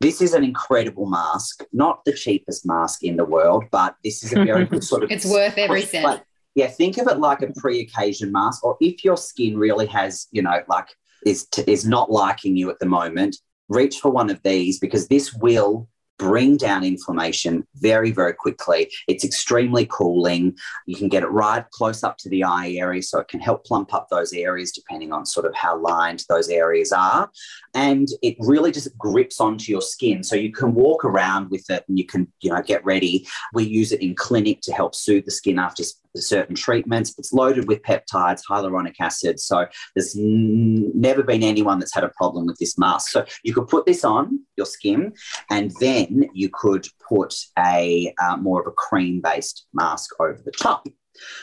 This 0.00 0.22
is 0.22 0.32
an 0.32 0.44
incredible 0.44 1.06
mask, 1.06 1.62
not 1.72 2.04
the 2.06 2.12
cheapest 2.12 2.66
mask 2.66 3.04
in 3.04 3.16
the 3.16 3.24
world, 3.24 3.64
but 3.70 3.96
this 4.02 4.24
is 4.24 4.32
a 4.32 4.42
very 4.42 4.64
good 4.70 4.82
sort 4.82 5.04
of. 5.04 5.10
It's 5.10 5.26
worth 5.26 5.58
every 5.58 5.82
cent. 5.82 6.04
Like, 6.04 6.22
yeah, 6.54 6.68
think 6.68 6.96
of 6.96 7.06
it 7.08 7.18
like 7.18 7.42
a 7.42 7.52
pre-occasion 7.52 8.32
mask, 8.32 8.64
or 8.64 8.78
if 8.80 9.04
your 9.04 9.18
skin 9.18 9.58
really 9.58 9.86
has, 9.86 10.26
you 10.30 10.40
know, 10.40 10.62
like 10.68 10.88
is 11.26 11.46
t- 11.46 11.64
is 11.66 11.86
not 11.86 12.10
liking 12.10 12.56
you 12.56 12.70
at 12.70 12.78
the 12.78 12.86
moment, 12.86 13.36
reach 13.68 13.98
for 13.98 14.10
one 14.10 14.30
of 14.30 14.42
these 14.42 14.78
because 14.78 15.08
this 15.08 15.34
will 15.34 15.88
bring 16.18 16.56
down 16.56 16.84
inflammation 16.84 17.66
very, 17.76 18.10
very 18.10 18.32
quickly. 18.32 18.90
It's 19.08 19.24
extremely 19.24 19.86
cooling. 19.86 20.56
You 20.86 20.96
can 20.96 21.08
get 21.08 21.22
it 21.22 21.28
right 21.28 21.64
close 21.70 22.02
up 22.02 22.18
to 22.18 22.28
the 22.28 22.44
eye 22.44 22.72
area, 22.72 23.02
so 23.02 23.18
it 23.18 23.28
can 23.28 23.40
help 23.40 23.64
plump 23.64 23.92
up 23.92 24.08
those 24.10 24.32
areas 24.32 24.72
depending 24.72 25.12
on 25.12 25.26
sort 25.26 25.46
of 25.46 25.54
how 25.54 25.78
lined 25.78 26.24
those 26.28 26.48
areas 26.48 26.92
are. 26.92 27.30
And 27.74 28.08
it 28.22 28.36
really 28.38 28.70
just 28.70 28.96
grips 28.96 29.40
onto 29.40 29.72
your 29.72 29.82
skin. 29.82 30.22
So 30.22 30.36
you 30.36 30.52
can 30.52 30.74
walk 30.74 31.04
around 31.04 31.50
with 31.50 31.68
it 31.70 31.84
and 31.88 31.98
you 31.98 32.06
can, 32.06 32.32
you 32.40 32.50
know, 32.50 32.62
get 32.62 32.84
ready. 32.84 33.26
We 33.52 33.64
use 33.64 33.92
it 33.92 34.00
in 34.00 34.14
clinic 34.14 34.60
to 34.62 34.72
help 34.72 34.94
soothe 34.94 35.24
the 35.24 35.30
skin 35.30 35.58
after 35.58 35.82
certain 36.16 36.54
treatments. 36.54 37.14
It's 37.18 37.32
loaded 37.32 37.68
with 37.68 37.82
peptides, 37.82 38.42
hyaluronic 38.48 38.94
acid. 39.00 39.40
So 39.40 39.66
there's 39.94 40.16
n- 40.16 40.90
never 40.94 41.22
been 41.22 41.42
anyone 41.42 41.78
that's 41.78 41.94
had 41.94 42.04
a 42.04 42.10
problem 42.10 42.46
with 42.46 42.58
this 42.58 42.78
mask. 42.78 43.10
So 43.10 43.24
you 43.42 43.54
could 43.54 43.68
put 43.68 43.86
this 43.86 44.04
on 44.04 44.40
your 44.56 44.66
skin 44.66 45.12
and 45.50 45.72
then 45.80 46.28
you 46.32 46.48
could 46.52 46.86
put 47.08 47.34
a 47.58 48.14
uh, 48.22 48.36
more 48.36 48.60
of 48.60 48.66
a 48.66 48.72
cream 48.72 49.20
based 49.20 49.66
mask 49.72 50.10
over 50.20 50.40
the 50.44 50.52
top. 50.52 50.86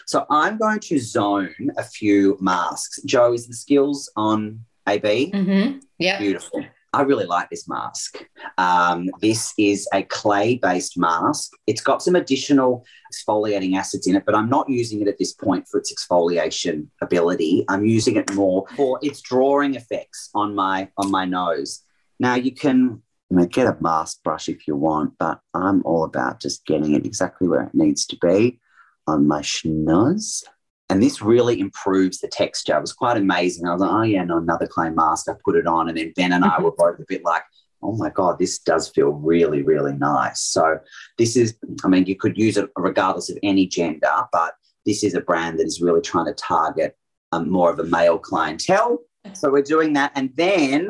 So 0.06 0.26
I'm 0.30 0.58
going 0.58 0.80
to 0.82 1.00
zone 1.00 1.72
a 1.78 1.84
few 1.84 2.38
masks. 2.42 3.02
Joe, 3.04 3.34
is 3.34 3.48
the 3.48 3.54
skills 3.54 4.12
on 4.16 4.66
AB? 4.88 5.32
Mm-hmm. 5.32 5.80
Yeah. 5.98 6.20
Beautiful. 6.20 6.66
I 6.94 7.04
really 7.04 7.26
like 7.26 7.50
this 7.50 7.70
mask. 7.70 8.26
Um, 8.58 9.10
this 9.22 9.54
is 9.58 9.88
a 9.94 10.04
clay 10.04 10.56
based 10.56 10.98
mask. 10.98 11.52
It's 11.66 11.82
got 11.82 12.04
some 12.04 12.16
additional 12.16 12.86
exfoliating 13.14 13.76
acids 13.76 14.08
in 14.08 14.16
it, 14.16 14.26
but 14.26 14.36
I'm 14.36 14.50
not 14.50 14.70
using 14.70 15.02
it 15.02 15.08
at 15.08 15.18
this 15.18 15.34
point 15.34 15.68
for 15.70 15.80
its 15.80 15.94
exfoliation 15.94 16.88
ability. 17.02 17.64
I'm 17.70 17.86
using 17.86 18.18
it 18.18 18.34
more 18.34 18.66
for 18.76 19.00
its 19.02 19.22
drawing 19.22 19.76
effects 19.76 20.30
on 20.36 20.54
my 20.54 20.90
on 20.98 21.10
my 21.10 21.24
nose. 21.26 21.82
Now 22.20 22.36
you 22.36 22.52
can 22.52 23.02
you 23.30 23.38
know, 23.38 23.46
get 23.46 23.68
a 23.68 23.78
mask 23.80 24.22
brush 24.24 24.50
if 24.50 24.68
you 24.68 24.76
want, 24.76 25.14
but 25.18 25.40
I'm 25.54 25.82
all 25.86 26.04
about 26.04 26.42
just 26.42 26.66
getting 26.66 26.94
it 26.94 27.06
exactly 27.06 27.48
where 27.48 27.64
it 27.64 27.74
needs 27.74 28.06
to 28.08 28.18
be 28.18 28.60
on 29.08 29.28
my 29.28 29.42
schnoz. 29.42 30.44
And 30.92 31.02
this 31.02 31.22
really 31.22 31.62
improves 31.62 32.20
the 32.20 32.28
texture. 32.28 32.76
It 32.76 32.82
was 32.82 32.92
quite 32.92 33.16
amazing. 33.16 33.66
I 33.66 33.72
was 33.72 33.82
like, 33.82 33.92
oh, 33.92 34.02
yeah, 34.02 34.26
no, 34.26 34.40
another 34.40 34.68
clay 34.68 34.90
mask. 34.90 35.30
I 35.30 35.34
put 35.42 35.56
it 35.56 35.66
on. 35.66 35.88
And 35.88 35.98
then 35.98 36.12
Ben 36.18 36.34
and 36.34 36.44
I 36.44 36.60
were 36.60 36.74
both 36.74 37.00
a 37.00 37.06
bit 37.08 37.24
like, 37.24 37.44
oh 37.82 37.96
my 37.96 38.10
God, 38.10 38.38
this 38.38 38.60
does 38.60 38.90
feel 38.90 39.12
really, 39.12 39.62
really 39.62 39.94
nice. 39.94 40.42
So, 40.42 40.80
this 41.18 41.38
is, 41.38 41.56
I 41.86 41.88
mean, 41.88 42.08
you 42.08 42.18
could 42.18 42.38
use 42.38 42.58
it 42.58 42.70
regardless 42.76 43.30
of 43.30 43.38
any 43.42 43.68
gender, 43.68 44.12
but 44.34 44.56
this 44.86 45.02
is 45.06 45.14
a 45.14 45.22
brand 45.22 45.60
that 45.60 45.66
is 45.66 45.80
really 45.82 46.02
trying 46.02 46.26
to 46.26 46.34
target 46.34 46.98
um, 47.32 47.50
more 47.50 47.72
of 47.72 47.80
a 47.80 47.86
male 47.86 48.20
clientele. 48.20 49.00
So, 49.32 49.50
we're 49.50 49.62
doing 49.62 49.94
that. 49.94 50.12
And 50.16 50.32
then 50.36 50.90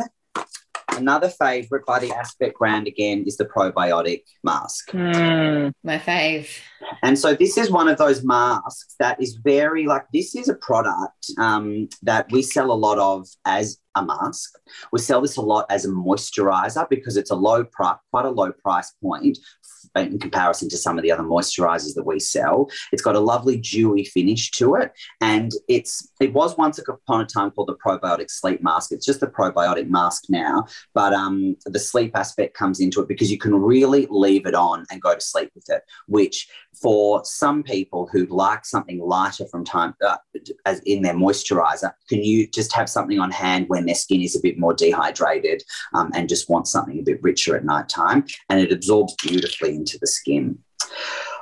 another 0.97 1.29
favorite 1.29 1.85
by 1.85 1.99
the 1.99 2.11
Aspect 2.11 2.57
brand 2.57 2.87
again 2.87 3.23
is 3.25 3.37
the 3.37 3.45
probiotic 3.45 4.23
mask. 4.43 4.93
My 4.93 5.97
fave. 5.97 6.49
And 7.03 7.17
so 7.17 7.33
this 7.33 7.57
is 7.57 7.69
one 7.69 7.87
of 7.87 7.97
those 7.97 8.23
masks 8.23 8.95
that 8.99 9.21
is 9.21 9.35
very 9.35 9.85
like 9.85 10.05
this 10.13 10.35
is 10.35 10.49
a 10.49 10.55
product 10.55 11.31
um, 11.37 11.89
that 12.03 12.31
we 12.31 12.41
sell 12.41 12.71
a 12.71 12.73
lot 12.73 12.97
of 12.97 13.27
as 13.45 13.77
a 13.95 14.05
mask. 14.05 14.57
We 14.91 14.99
sell 14.99 15.21
this 15.21 15.37
a 15.37 15.41
lot 15.41 15.65
as 15.69 15.85
a 15.85 15.89
moisturizer 15.89 16.89
because 16.89 17.17
it's 17.17 17.31
a 17.31 17.35
low 17.35 17.63
price, 17.63 17.97
quite 18.11 18.25
a 18.25 18.29
low 18.29 18.51
price 18.51 18.93
point 19.01 19.37
in 19.95 20.19
comparison 20.19 20.69
to 20.69 20.77
some 20.77 20.97
of 20.97 21.03
the 21.03 21.11
other 21.11 21.23
moisturizers 21.23 21.95
that 21.95 22.05
we 22.05 22.19
sell. 22.19 22.69
It's 22.91 23.01
got 23.01 23.15
a 23.15 23.19
lovely 23.19 23.57
dewy 23.57 24.05
finish 24.05 24.51
to 24.51 24.75
it, 24.75 24.91
and 25.19 25.51
it's 25.67 26.07
it 26.19 26.33
was 26.33 26.57
once 26.57 26.79
upon 26.79 27.21
a 27.21 27.25
time 27.25 27.51
called 27.51 27.67
the 27.67 27.75
probiotic 27.75 28.29
sleep 28.29 28.61
mask. 28.61 28.91
It's 28.91 29.05
just 29.05 29.19
the 29.19 29.27
probiotic 29.27 29.89
mask 29.89 30.25
now, 30.29 30.65
but 30.93 31.13
um, 31.13 31.55
the 31.65 31.79
sleep 31.79 32.11
aspect 32.15 32.55
comes 32.55 32.79
into 32.79 33.01
it 33.01 33.07
because 33.07 33.31
you 33.31 33.37
can 33.37 33.55
really 33.55 34.07
leave 34.09 34.45
it 34.45 34.55
on 34.55 34.85
and 34.91 35.01
go 35.01 35.13
to 35.13 35.21
sleep 35.21 35.51
with 35.55 35.69
it, 35.69 35.83
which 36.07 36.47
for 36.81 37.23
some 37.25 37.63
people 37.63 38.07
who 38.11 38.25
like 38.27 38.65
something 38.65 38.99
lighter 38.99 39.45
from 39.47 39.65
time 39.65 39.93
uh, 40.05 40.17
as 40.65 40.79
in 40.85 41.01
their 41.01 41.13
moisturizer, 41.13 41.91
can 42.07 42.23
you 42.23 42.47
just 42.47 42.73
have 42.73 42.89
something 42.89 43.19
on 43.19 43.31
hand 43.31 43.65
when 43.67 43.80
their 43.85 43.95
skin 43.95 44.21
is 44.21 44.35
a 44.35 44.41
bit 44.41 44.59
more 44.59 44.73
dehydrated 44.73 45.63
um, 45.93 46.11
and 46.13 46.29
just 46.29 46.49
want 46.49 46.67
something 46.67 46.99
a 46.99 47.03
bit 47.03 47.21
richer 47.21 47.55
at 47.55 47.65
night 47.65 47.89
time? 47.89 48.25
And 48.49 48.59
it 48.59 48.71
absorbs 48.71 49.15
beautifully 49.15 49.75
into 49.75 49.97
the 49.99 50.07
skin. 50.07 50.59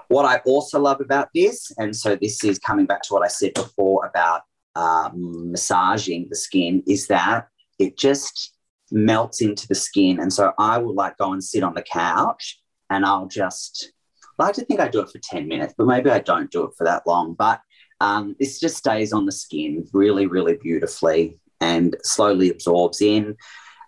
What 0.07 0.25
I 0.25 0.37
also 0.45 0.79
love 0.79 1.01
about 1.01 1.29
this, 1.35 1.71
and 1.77 1.95
so 1.95 2.15
this 2.15 2.43
is 2.43 2.57
coming 2.59 2.85
back 2.85 3.03
to 3.03 3.13
what 3.13 3.23
I 3.23 3.27
said 3.27 3.53
before 3.53 4.05
about 4.05 4.41
um, 4.75 5.51
massaging 5.51 6.27
the 6.29 6.35
skin, 6.35 6.83
is 6.87 7.07
that 7.07 7.47
it 7.77 7.97
just 7.97 8.53
melts 8.91 9.41
into 9.41 9.67
the 9.67 9.75
skin. 9.75 10.19
And 10.19 10.33
so 10.33 10.53
I 10.57 10.77
will 10.77 10.95
like 10.95 11.17
go 11.17 11.33
and 11.33 11.43
sit 11.43 11.63
on 11.63 11.73
the 11.73 11.83
couch 11.83 12.59
and 12.89 13.05
I'll 13.05 13.27
just 13.27 13.91
like 14.37 14.55
to 14.55 14.65
think 14.65 14.79
I 14.79 14.87
do 14.87 15.01
it 15.01 15.09
for 15.09 15.19
10 15.19 15.47
minutes, 15.47 15.73
but 15.77 15.87
maybe 15.87 16.09
I 16.09 16.19
don't 16.19 16.51
do 16.51 16.63
it 16.63 16.71
for 16.77 16.85
that 16.85 17.05
long. 17.05 17.33
But 17.33 17.61
um, 18.01 18.35
this 18.39 18.59
just 18.59 18.77
stays 18.77 19.11
on 19.11 19.25
the 19.25 19.31
skin 19.31 19.85
really, 19.93 20.25
really 20.25 20.55
beautifully 20.55 21.37
and 21.61 21.95
slowly 22.03 22.49
absorbs 22.49 23.01
in. 23.01 23.35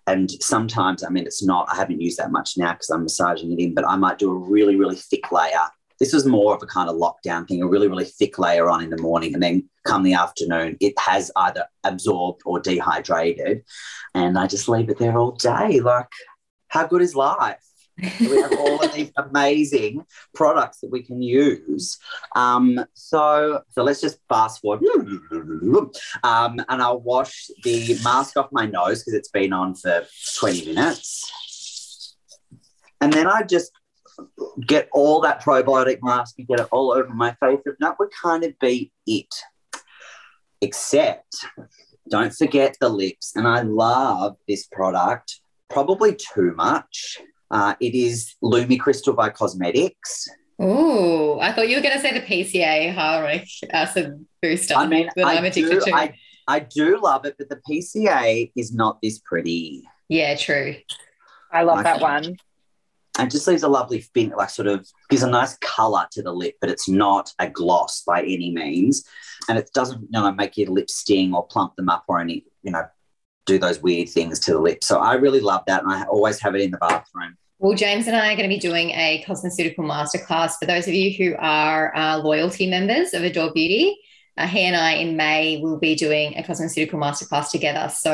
And 0.06 0.30
sometimes, 0.42 1.04
I 1.04 1.10
mean, 1.10 1.26
it's 1.26 1.44
not, 1.44 1.68
I 1.70 1.76
haven't 1.76 2.00
used 2.00 2.18
that 2.18 2.32
much 2.32 2.56
now 2.56 2.72
because 2.72 2.90
I'm 2.90 3.04
massaging 3.04 3.52
it 3.52 3.60
in, 3.60 3.74
but 3.74 3.86
I 3.86 3.96
might 3.96 4.18
do 4.18 4.30
a 4.30 4.36
really, 4.36 4.76
really 4.76 4.96
thick 4.96 5.30
layer. 5.30 5.66
This 6.00 6.12
was 6.12 6.26
more 6.26 6.54
of 6.54 6.62
a 6.62 6.66
kind 6.66 6.90
of 6.90 6.96
lockdown 6.96 7.46
thing, 7.46 7.62
a 7.62 7.66
really, 7.66 7.86
really 7.86 8.04
thick 8.04 8.36
layer 8.38 8.68
on 8.68 8.82
in 8.82 8.90
the 8.90 9.00
morning. 9.00 9.34
And 9.34 9.42
then 9.42 9.68
come 9.86 10.02
the 10.02 10.14
afternoon, 10.14 10.76
it 10.80 10.98
has 10.98 11.30
either 11.36 11.66
absorbed 11.84 12.42
or 12.44 12.58
dehydrated. 12.58 13.62
And 14.14 14.36
I 14.36 14.48
just 14.48 14.68
leave 14.68 14.90
it 14.90 14.98
there 14.98 15.16
all 15.16 15.32
day. 15.32 15.78
Like, 15.80 16.08
how 16.66 16.86
good 16.86 17.02
is 17.02 17.14
life? 17.14 17.62
We 18.20 18.40
have 18.40 18.52
all 18.58 18.82
of 18.82 18.92
these 18.94 19.12
amazing 19.16 20.04
products 20.34 20.80
that 20.80 20.90
we 20.90 21.02
can 21.02 21.22
use. 21.22 21.98
Um, 22.34 22.84
so, 22.94 23.62
so 23.70 23.82
let's 23.82 24.00
just 24.00 24.18
fast 24.28 24.60
forward. 24.60 24.82
Um, 26.24 26.60
and 26.68 26.82
I'll 26.82 27.00
wash 27.00 27.48
the 27.62 27.98
mask 28.02 28.36
off 28.36 28.48
my 28.52 28.66
nose 28.66 29.00
because 29.00 29.14
it's 29.14 29.30
been 29.30 29.52
on 29.52 29.74
for 29.74 30.06
20 30.38 30.66
minutes. 30.66 32.16
And 33.00 33.12
then 33.12 33.26
I 33.26 33.42
just 33.42 33.72
get 34.66 34.88
all 34.92 35.20
that 35.22 35.42
probiotic 35.42 35.98
mask 36.02 36.36
and 36.38 36.46
get 36.46 36.60
it 36.60 36.68
all 36.70 36.92
over 36.92 37.12
my 37.12 37.32
face. 37.40 37.60
And 37.66 37.76
that 37.80 37.98
would 37.98 38.10
kind 38.10 38.44
of 38.44 38.58
be 38.58 38.92
it. 39.06 39.34
Except, 40.60 41.34
don't 42.08 42.32
forget 42.32 42.76
the 42.80 42.88
lips. 42.88 43.34
And 43.34 43.48
I 43.48 43.62
love 43.62 44.36
this 44.46 44.66
product, 44.66 45.40
probably 45.68 46.14
too 46.14 46.52
much. 46.54 47.20
Uh, 47.52 47.74
it 47.80 47.94
is 47.94 48.34
Lumi 48.42 48.80
Crystal 48.80 49.12
by 49.12 49.28
Cosmetics. 49.28 50.26
Ooh, 50.60 51.38
I 51.38 51.52
thought 51.52 51.68
you 51.68 51.76
were 51.76 51.82
going 51.82 51.94
to 51.94 52.00
say 52.00 52.18
the 52.18 52.24
PCA 52.24 52.94
hyaluronic 52.94 53.48
acid 53.70 54.24
booster. 54.40 54.74
I 54.74 54.86
mean, 54.86 55.10
that 55.16 55.26
I 55.26 55.36
I'm 55.36 55.44
addicted 55.44 55.80
do, 55.80 55.80
to. 55.80 55.94
I, 55.94 56.14
I 56.48 56.60
do 56.60 56.98
love 57.00 57.26
it, 57.26 57.36
but 57.38 57.50
the 57.50 57.60
PCA 57.68 58.50
is 58.56 58.72
not 58.72 59.00
this 59.02 59.18
pretty. 59.18 59.84
yeah, 60.08 60.34
true. 60.34 60.76
I 61.52 61.62
love 61.62 61.76
My 61.76 61.82
that 61.82 62.00
one. 62.00 62.36
It 63.18 63.30
just 63.30 63.46
leaves 63.46 63.62
a 63.62 63.68
lovely 63.68 64.00
fin, 64.00 64.30
like 64.30 64.48
sort 64.48 64.68
of 64.68 64.88
gives 65.10 65.22
a 65.22 65.30
nice 65.30 65.58
color 65.58 66.06
to 66.12 66.22
the 66.22 66.32
lip, 66.32 66.54
but 66.62 66.70
it's 66.70 66.88
not 66.88 67.30
a 67.38 67.50
gloss 67.50 68.02
by 68.06 68.22
any 68.22 68.50
means. 68.50 69.04
And 69.50 69.58
it 69.58 69.68
doesn't, 69.74 70.00
you 70.00 70.08
know, 70.12 70.32
make 70.32 70.56
your 70.56 70.70
lips 70.70 70.94
sting 70.94 71.34
or 71.34 71.46
plump 71.46 71.76
them 71.76 71.90
up 71.90 72.04
or 72.08 72.20
any, 72.20 72.46
you 72.62 72.72
know, 72.72 72.84
do 73.44 73.58
those 73.58 73.82
weird 73.82 74.08
things 74.08 74.38
to 74.40 74.52
the 74.52 74.58
lips. 74.58 74.86
So 74.86 74.98
I 75.00 75.14
really 75.14 75.40
love 75.40 75.62
that. 75.66 75.82
And 75.82 75.92
I 75.92 76.04
always 76.04 76.40
have 76.40 76.54
it 76.54 76.62
in 76.62 76.70
the 76.70 76.78
bathroom. 76.78 77.36
Well, 77.62 77.76
James 77.76 78.08
and 78.08 78.16
I 78.16 78.32
are 78.32 78.36
going 78.36 78.50
to 78.50 78.52
be 78.52 78.58
doing 78.58 78.90
a 78.90 79.22
cosmeceutical 79.24 79.84
masterclass 79.84 80.54
for 80.58 80.66
those 80.66 80.88
of 80.88 80.94
you 80.94 81.12
who 81.16 81.36
are 81.38 81.96
uh, 81.96 82.18
loyalty 82.18 82.68
members 82.68 83.14
of 83.14 83.22
Adore 83.22 83.52
Beauty. 83.52 83.96
Uh, 84.36 84.48
he 84.48 84.62
and 84.62 84.74
I 84.74 84.94
in 84.94 85.16
May 85.16 85.60
will 85.62 85.78
be 85.78 85.94
doing 85.94 86.36
a 86.36 86.42
cosmeceutical 86.42 86.94
masterclass 86.94 87.52
together. 87.52 87.88
So 87.88 88.10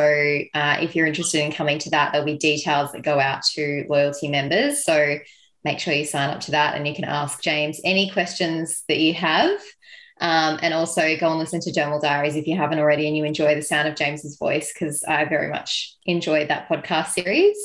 uh, 0.53 0.77
if 0.83 0.95
you're 0.95 1.07
interested 1.07 1.43
in 1.43 1.51
coming 1.51 1.79
to 1.79 1.89
that, 1.93 2.13
there'll 2.13 2.27
be 2.27 2.37
details 2.37 2.93
that 2.93 3.01
go 3.01 3.19
out 3.19 3.43
to 3.55 3.87
loyalty 3.89 4.29
members. 4.29 4.85
So 4.85 5.17
make 5.65 5.79
sure 5.79 5.95
you 5.95 6.05
sign 6.05 6.29
up 6.29 6.41
to 6.41 6.51
that 6.51 6.75
and 6.75 6.87
you 6.87 6.95
can 6.95 7.07
ask 7.07 7.43
James 7.43 7.81
any 7.85 8.11
questions 8.11 8.85
that 8.87 8.99
you 8.99 9.15
have. 9.15 9.59
Um, 10.21 10.59
and 10.61 10.75
also 10.75 11.17
go 11.17 11.31
and 11.31 11.39
listen 11.39 11.61
to 11.61 11.71
Dermal 11.71 12.03
Diaries 12.03 12.37
if 12.37 12.47
you 12.47 12.57
haven't 12.59 12.81
already 12.81 13.07
and 13.07 13.17
you 13.17 13.25
enjoy 13.25 13.55
the 13.55 13.63
sound 13.63 13.89
of 13.89 13.95
James's 13.95 14.37
voice, 14.37 14.75
because 14.75 15.05
I 15.05 15.25
very 15.25 15.49
much 15.49 15.97
enjoyed 16.05 16.49
that 16.49 16.69
podcast 16.69 17.13
series. 17.13 17.57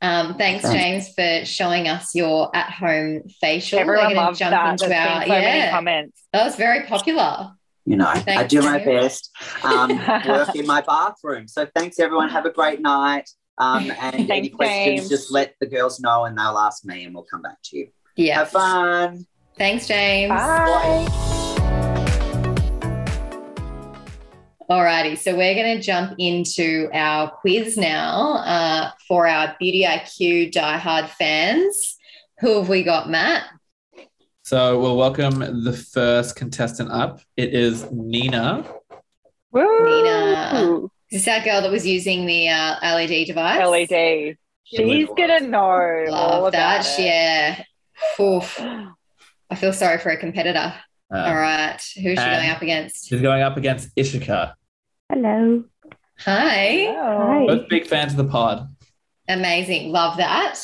Um, 0.00 0.34
thanks, 0.36 0.62
Thanks. 0.62 1.14
James, 1.14 1.14
for 1.14 1.44
showing 1.44 1.88
us 1.88 2.14
your 2.14 2.54
at-home 2.54 3.22
facial. 3.40 3.80
Everyone 3.80 4.08
We're 4.08 4.14
gonna 4.14 4.26
loves 4.26 4.38
that. 4.38 4.78
There's 4.78 4.90
been 4.90 5.22
so 5.22 5.28
many 5.28 5.70
comments. 5.70 6.22
That 6.32 6.44
was 6.44 6.56
very 6.56 6.86
popular. 6.86 7.52
You 7.84 7.96
know, 7.96 8.06
I 8.06 8.44
do 8.44 8.60
my 8.60 8.78
you. 8.78 8.84
best. 8.84 9.30
Um, 9.64 9.88
work 10.28 10.54
in 10.54 10.66
my 10.66 10.82
bathroom. 10.82 11.48
So 11.48 11.66
thanks, 11.74 11.98
everyone. 11.98 12.28
Have 12.28 12.44
a 12.44 12.50
great 12.50 12.80
night. 12.80 13.28
Um, 13.56 13.90
and 14.00 14.30
any 14.30 14.50
questions, 14.50 15.00
James. 15.00 15.08
just 15.08 15.32
let 15.32 15.54
the 15.60 15.66
girls 15.66 15.98
know 15.98 16.26
and 16.26 16.36
they'll 16.36 16.58
ask 16.58 16.84
me 16.84 17.04
and 17.04 17.14
we'll 17.14 17.24
come 17.24 17.42
back 17.42 17.56
to 17.64 17.78
you. 17.78 17.88
Yeah. 18.14 18.40
Have 18.40 18.50
fun. 18.50 19.26
Thanks, 19.56 19.88
James. 19.88 20.30
Bye. 20.30 21.34
Alrighty, 24.70 25.16
so 25.16 25.34
we're 25.34 25.54
going 25.54 25.78
to 25.78 25.82
jump 25.82 26.14
into 26.18 26.90
our 26.92 27.30
quiz 27.30 27.78
now 27.78 28.34
uh, 28.44 28.90
for 29.06 29.26
our 29.26 29.56
Beauty 29.58 29.84
IQ 29.84 30.52
diehard 30.52 31.08
fans. 31.08 31.96
Who 32.40 32.58
have 32.58 32.68
we 32.68 32.82
got, 32.82 33.08
Matt? 33.08 33.44
So 34.42 34.78
we'll 34.78 34.98
welcome 34.98 35.64
the 35.64 35.72
first 35.72 36.36
contestant 36.36 36.90
up. 36.90 37.20
It 37.36 37.54
is 37.54 37.90
Nina. 37.90 38.62
Nina. 39.54 40.82
Is 41.10 41.24
this 41.24 41.28
our 41.28 41.42
girl 41.42 41.62
that 41.62 41.70
was 41.70 41.86
using 41.86 42.26
the 42.26 42.50
uh, 42.50 42.76
LED 42.82 43.26
device? 43.26 43.66
LED. 43.66 44.36
She's 44.64 45.08
gonna 45.16 45.40
know 45.40 45.60
all 46.10 46.42
Love 46.42 46.48
about 46.48 46.52
that. 46.52 46.98
it. 46.98 47.04
Yeah. 47.06 47.62
Oof. 48.22 48.60
I 48.60 49.54
feel 49.56 49.72
sorry 49.72 49.96
for 49.96 50.10
a 50.10 50.18
competitor. 50.18 50.74
Uh, 51.12 51.16
All 51.18 51.34
right. 51.34 51.80
Who 52.02 52.10
is 52.10 52.18
she 52.18 52.24
going 52.24 52.50
up 52.50 52.60
against? 52.60 53.08
She's 53.08 53.22
going 53.22 53.42
up 53.42 53.56
against 53.56 53.94
Ishika. 53.96 54.52
Hello. 55.10 55.64
Hi. 56.20 56.94
Hi. 56.94 57.46
Both 57.46 57.68
big 57.68 57.86
fans 57.86 58.12
of 58.12 58.18
the 58.18 58.24
pod. 58.30 58.68
Amazing. 59.28 59.90
Love 59.90 60.18
that. 60.18 60.58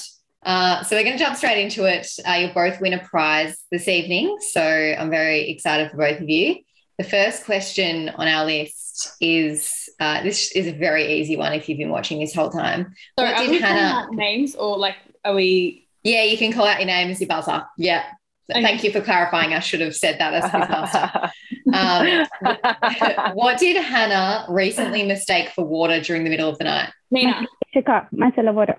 Uh, 0.44 0.82
so 0.82 0.94
we're 0.96 1.02
going 1.04 1.16
to 1.16 1.22
jump 1.24 1.36
straight 1.36 1.62
into 1.64 1.84
it. 1.84 2.06
Uh, 2.28 2.32
you'll 2.32 2.52
both 2.52 2.78
win 2.80 2.92
a 2.92 2.98
prize 2.98 3.56
this 3.70 3.88
evening. 3.88 4.36
So 4.52 4.60
I'm 4.62 5.08
very 5.08 5.48
excited 5.48 5.90
for 5.90 5.96
both 5.96 6.20
of 6.20 6.28
you. 6.28 6.56
The 6.98 7.04
first 7.04 7.44
question 7.44 8.10
on 8.10 8.28
our 8.28 8.44
list 8.44 9.12
is 9.20 9.88
uh, 9.98 10.22
this 10.22 10.52
is 10.52 10.66
a 10.66 10.72
very 10.72 11.14
easy 11.20 11.36
one 11.36 11.54
if 11.54 11.68
you've 11.68 11.78
been 11.78 11.88
watching 11.90 12.20
this 12.20 12.34
whole 12.34 12.50
time. 12.50 12.94
Sorry, 13.18 13.30
What 13.32 13.40
are 13.40 13.44
did 13.44 13.50
we 13.50 13.60
calling 13.60 13.76
Hannah- 13.76 13.98
out 14.08 14.12
names 14.14 14.54
or 14.54 14.76
like 14.78 14.96
are 15.24 15.34
we? 15.34 15.88
Yeah, 16.02 16.22
you 16.24 16.36
can 16.36 16.52
call 16.52 16.66
out 16.66 16.78
your 16.80 16.86
name 16.86 17.10
as 17.10 17.18
your 17.20 17.28
buzzer. 17.28 17.64
Yeah. 17.78 18.04
Thank 18.52 18.84
you 18.84 18.92
for 18.92 19.00
clarifying. 19.00 19.54
I 19.54 19.60
should 19.60 19.80
have 19.80 19.96
said 19.96 20.18
that 20.20 20.34
as 20.34 20.44
quizmaster. 20.50 21.30
um, 21.72 22.26
what 23.34 23.58
did 23.58 23.76
Hannah 23.82 24.46
recently 24.48 25.02
mistake 25.04 25.48
for 25.50 25.64
water 25.64 26.00
during 26.00 26.24
the 26.24 26.30
middle 26.30 26.48
of 26.48 26.58
the 26.58 26.64
night? 26.64 26.90
Nina. 27.10 27.46
Ishika, 27.74 28.06
Marcelo 28.12 28.52
Boro. 28.52 28.74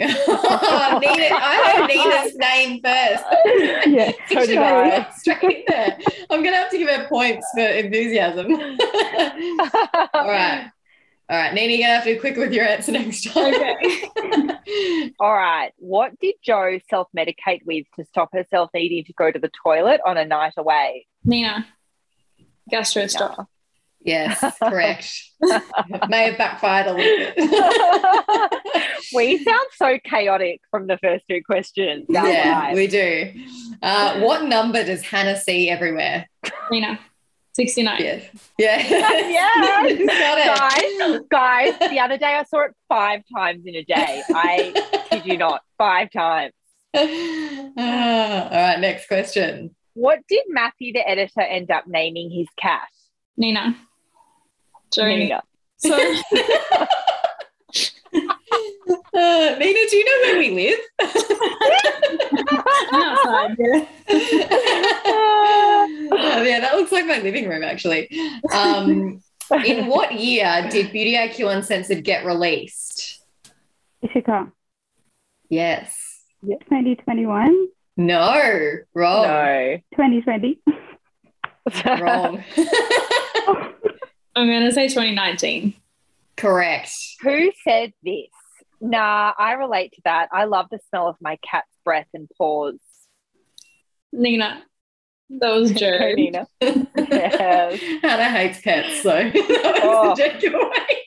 oh, 0.00 0.98
Nina, 1.00 1.28
I 1.34 1.76
heard 1.76 1.86
Nina's 1.88 2.34
name 2.36 2.80
first. 2.82 3.24
Yeah, 3.86 4.12
She 4.28 4.34
so 4.34 4.40
should 4.40 4.46
did 4.48 4.58
have 4.58 4.86
I. 4.86 4.90
got 4.98 5.14
straight 5.14 5.42
in 5.42 5.64
there. 5.68 5.98
I'm 6.30 6.40
going 6.42 6.52
to 6.54 6.58
have 6.58 6.70
to 6.70 6.78
give 6.78 6.88
her 6.88 7.06
points 7.08 7.46
for 7.54 7.60
enthusiasm. 7.60 8.46
All 10.14 10.28
right. 10.28 10.70
All 11.28 11.38
right, 11.38 11.54
Nina, 11.54 11.72
you're 11.72 11.78
going 11.78 11.90
to 11.90 11.94
have 11.94 12.04
to 12.04 12.14
be 12.14 12.18
quick 12.20 12.36
with 12.36 12.52
your 12.52 12.64
answer 12.64 12.92
next 12.92 13.24
time. 13.32 13.54
Okay. 13.54 15.10
All 15.20 15.32
right. 15.34 15.72
What 15.76 16.18
did 16.20 16.34
Joe 16.42 16.78
self 16.90 17.08
medicate 17.16 17.64
with 17.64 17.86
to 17.96 18.04
stop 18.04 18.30
herself 18.32 18.70
needing 18.74 19.04
to 19.04 19.12
go 19.14 19.30
to 19.30 19.38
the 19.38 19.50
toilet 19.62 20.00
on 20.04 20.16
a 20.16 20.24
night 20.24 20.54
away? 20.56 21.06
Nina. 21.24 21.66
Gastro 22.70 23.06
stop. 23.06 23.48
Yes, 24.04 24.58
correct. 24.62 25.08
May 26.08 26.30
have 26.30 26.38
backfired 26.38 26.86
a 26.88 26.92
little 26.94 27.34
bit. 27.34 28.62
we 29.14 29.42
sound 29.42 29.66
so 29.74 29.98
chaotic 30.04 30.60
from 30.70 30.86
the 30.86 30.98
first 30.98 31.24
two 31.28 31.40
questions. 31.44 32.06
Our 32.14 32.28
yeah, 32.28 32.60
lives. 32.60 32.76
we 32.76 32.86
do. 32.88 33.32
Uh, 33.80 34.20
what 34.20 34.44
number 34.44 34.84
does 34.84 35.02
Hannah 35.02 35.38
see 35.38 35.70
everywhere? 35.70 36.26
Nina. 36.70 36.98
69. 37.54 37.96
Yes. 38.00 38.50
Yeah. 38.58 38.78
yeah, 39.28 40.06
Got 40.06 40.70
guys, 40.70 41.20
guys. 41.30 41.90
The 41.90 42.00
other 42.00 42.16
day 42.16 42.34
I 42.34 42.44
saw 42.44 42.64
it 42.64 42.72
five 42.88 43.22
times 43.34 43.66
in 43.66 43.74
a 43.74 43.84
day. 43.84 44.22
I 44.30 45.06
kid 45.10 45.26
you 45.26 45.36
not, 45.36 45.60
five 45.76 46.10
times. 46.10 46.54
Ah, 46.94 48.44
all 48.44 48.50
right, 48.50 48.80
next 48.80 49.06
question. 49.06 49.74
What 49.94 50.20
did 50.28 50.44
Matthew, 50.48 50.92
the 50.92 51.06
editor, 51.08 51.40
end 51.42 51.70
up 51.70 51.86
naming 51.86 52.30
his 52.30 52.48
cat? 52.56 52.88
Nina. 53.36 53.76
Sorry. 54.92 55.16
Nina. 55.16 55.42
So 55.78 55.96
Uh, 59.14 59.56
Nina, 59.58 59.80
do 59.90 59.96
you 59.96 60.04
know 60.04 60.18
where 60.22 60.38
we 60.38 60.50
live? 60.50 60.78
Outside. 62.92 63.56
Yeah. 63.58 63.86
Oh, 66.14 66.42
yeah, 66.44 66.60
that 66.60 66.74
looks 66.74 66.92
like 66.92 67.06
my 67.06 67.18
living 67.18 67.48
room, 67.48 67.62
actually. 67.64 68.10
Um, 68.52 69.22
in 69.64 69.86
what 69.86 70.12
year 70.14 70.66
did 70.70 70.92
Beauty 70.92 71.14
IQ 71.14 71.54
Uncensored 71.56 72.04
get 72.04 72.24
released? 72.24 73.22
Ishika, 74.04 74.50
Yes. 75.48 75.94
2021, 76.42 77.68
No. 77.96 78.72
Wrong. 78.94 79.22
No. 79.26 79.78
2020. 79.94 80.58
Wrong. 82.00 82.42
I'm 84.34 84.46
going 84.46 84.62
to 84.64 84.72
say 84.72 84.88
2019. 84.88 85.74
Correct. 86.36 86.90
Who 87.22 87.52
said 87.64 87.92
this? 88.02 88.26
Nah, 88.80 89.32
I 89.38 89.52
relate 89.52 89.92
to 89.92 90.00
that. 90.04 90.28
I 90.32 90.44
love 90.44 90.66
the 90.70 90.78
smell 90.88 91.08
of 91.08 91.16
my 91.20 91.38
cat's 91.48 91.68
breath 91.84 92.08
and 92.14 92.28
paws. 92.36 92.78
Nina. 94.12 94.62
That 95.30 95.50
was 95.50 95.70
Joe. 95.72 95.98
Go, 95.98 96.12
Nina. 96.14 96.46
Yes. 96.60 97.80
Hannah 98.02 98.30
hates 98.30 98.60
pets, 98.60 99.02
so 99.02 99.10
that 99.10 99.34
was 99.34 99.82
Oh. 99.84 100.14
the 100.16 100.38
giveaway. 100.40 100.98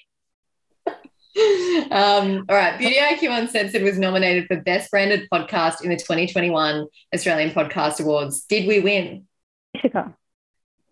Um, 1.92 2.46
all 2.50 2.56
right, 2.56 2.78
Beauty 2.78 2.96
IQ 2.96 3.38
Uncensored 3.38 3.82
was 3.84 3.98
nominated 4.00 4.48
for 4.48 4.56
Best 4.62 4.90
Branded 4.92 5.28
Podcast 5.32 5.82
in 5.84 5.90
the 5.90 5.98
2021 5.98 6.88
Australian 7.14 7.52
Podcast 7.52 8.00
Awards. 8.02 8.44
Did 8.46 8.68
we 8.68 8.80
win? 8.80 9.28
Ishika. 9.76 10.14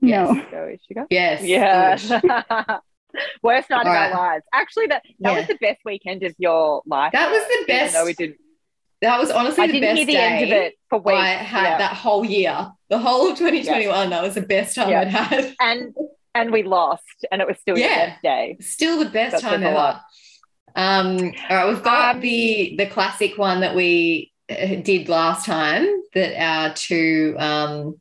No. 0.01 0.33
Go, 0.51 0.69
Ishika. 0.91 1.05
Yes. 1.09 1.43
Yeah. 1.43 1.95
Good. 1.95 2.79
Worst 3.43 3.69
night 3.69 3.85
All 3.85 3.91
of 3.91 3.95
right. 3.95 4.11
our 4.11 4.17
lives. 4.33 4.43
Actually, 4.53 4.87
that, 4.87 5.03
that 5.19 5.31
Yeah. 5.31 5.37
was 5.39 5.47
the 5.47 5.55
best 5.61 5.79
weekend 5.85 6.23
of 6.23 6.33
your 6.37 6.81
life. 6.85 7.13
That 7.13 7.31
was 7.31 7.41
the 7.43 7.65
best. 7.67 7.93
No, 7.93 8.03
we 8.05 8.13
didn't. 8.13 8.37
That 9.01 9.19
was 9.19 9.31
honestly 9.31 9.63
I 9.63 9.67
the 9.67 9.79
best 9.81 9.97
hear 9.97 10.05
the 10.05 10.13
day 10.13 10.19
end 10.19 10.43
of 10.45 10.49
it 10.57 10.73
for 10.89 10.99
weeks. 10.99 11.19
I 11.19 11.27
had 11.29 11.63
Yeah. 11.63 11.77
that 11.79 11.93
whole 11.93 12.25
year. 12.25 12.71
The 12.89 12.97
whole 12.97 13.31
of 13.31 13.37
2021, 13.37 14.09
that 14.09 14.23
was 14.23 14.35
the 14.35 14.41
best 14.41 14.75
time 14.75 14.89
Yeah. 14.89 15.01
I'd 15.01 15.07
had. 15.09 15.55
and 15.59 15.93
and 16.35 16.51
we 16.51 16.63
lost, 16.63 17.03
and 17.31 17.41
it 17.41 17.47
was 17.47 17.57
still 17.59 17.77
your 17.77 17.87
Yeah. 17.87 18.05
best 18.09 18.23
day. 18.23 18.57
Still 18.59 18.97
the 18.99 19.09
best 19.09 19.33
That 19.33 19.41
time 19.41 19.63
ever. 19.63 19.75
lot. 19.75 20.01
Um, 20.75 21.33
all 21.49 21.55
right, 21.57 21.67
we've 21.69 21.83
got 21.83 22.15
Um, 22.15 22.21
the 22.21 22.75
the 22.77 22.87
classic 22.87 23.37
one 23.37 23.61
that 23.61 23.75
we 23.75 24.31
uh, 24.49 24.75
did 24.75 25.07
last 25.09 25.45
time 25.45 25.85
that 26.13 26.39
our 26.41 26.73
two 26.73 27.35
um, 27.37 27.99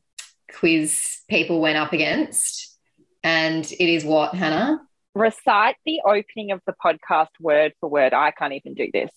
quiz 0.53 1.21
people 1.29 1.61
went 1.61 1.77
up 1.77 1.93
against, 1.93 2.77
and 3.23 3.65
it 3.71 3.89
is 3.93 4.03
what 4.03 4.33
Hannah. 4.35 4.79
Recite 5.15 5.75
the 5.85 6.01
opening 6.05 6.51
of 6.51 6.61
the 6.65 6.73
podcast 6.83 7.29
word 7.39 7.73
for 7.79 7.89
word. 7.89 8.13
I 8.13 8.31
can't 8.31 8.53
even 8.53 8.73
do 8.73 8.89
this. 8.91 9.11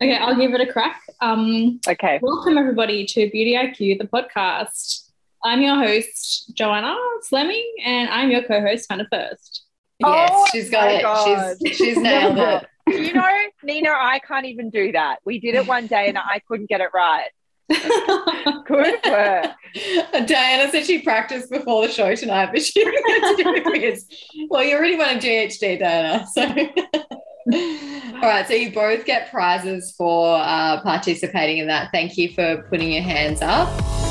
Okay, 0.00 0.16
I'll 0.16 0.34
give 0.34 0.54
it 0.54 0.60
a 0.66 0.72
crack. 0.72 1.02
Um, 1.20 1.78
Okay. 1.86 2.18
welcome 2.22 2.56
everybody 2.56 3.04
to 3.06 3.30
Beauty 3.30 3.52
IQ, 3.54 3.98
the 3.98 4.06
podcast. 4.08 5.10
I'm 5.44 5.60
your 5.60 5.76
host, 5.76 6.52
Joanna 6.54 6.96
Fleming, 7.28 7.70
and 7.84 8.08
I'm 8.08 8.30
your 8.30 8.42
co-host, 8.44 8.86
Hannah 8.88 9.06
First. 9.12 9.64
Yes, 9.98 10.30
Oh 10.32 10.46
she's 10.50 10.70
got 10.70 10.90
it. 10.90 11.02
God. 11.02 11.56
She's 11.62 11.76
she's 11.76 11.96
nailed 11.98 12.38
it. 12.38 12.66
you 12.86 13.12
know, 13.12 13.28
Nina, 13.62 13.90
I 13.90 14.20
can't 14.26 14.46
even 14.46 14.70
do 14.70 14.92
that. 14.92 15.18
We 15.24 15.38
did 15.38 15.54
it 15.54 15.66
one 15.66 15.86
day 15.86 16.08
and 16.08 16.18
I 16.18 16.40
couldn't 16.46 16.68
get 16.68 16.80
it 16.80 16.90
right. 16.92 17.28
Good 18.66 19.00
work. 19.06 19.50
Diana 20.26 20.70
said 20.70 20.84
she 20.84 21.00
practiced 21.02 21.50
before 21.50 21.86
the 21.86 21.92
show 21.92 22.14
tonight, 22.14 22.50
but 22.52 22.62
she 22.62 22.84
didn't 22.84 23.06
get 23.06 23.36
to 23.36 23.42
do 23.42 23.54
the 23.54 23.60
quiz. 23.62 24.06
Well, 24.48 24.62
you 24.62 24.76
already 24.76 24.96
won 24.96 25.16
a 25.16 25.18
GHD, 25.18 25.78
Diana. 25.78 26.26
So, 26.32 26.42
all 28.14 28.20
right. 28.22 28.46
So 28.46 28.54
you 28.54 28.72
both 28.72 29.04
get 29.04 29.30
prizes 29.30 29.94
for 29.96 30.36
uh, 30.36 30.80
participating 30.82 31.58
in 31.58 31.66
that. 31.68 31.90
Thank 31.92 32.16
you 32.16 32.32
for 32.32 32.66
putting 32.68 32.92
your 32.92 33.02
hands 33.02 33.40
up. 33.42 34.01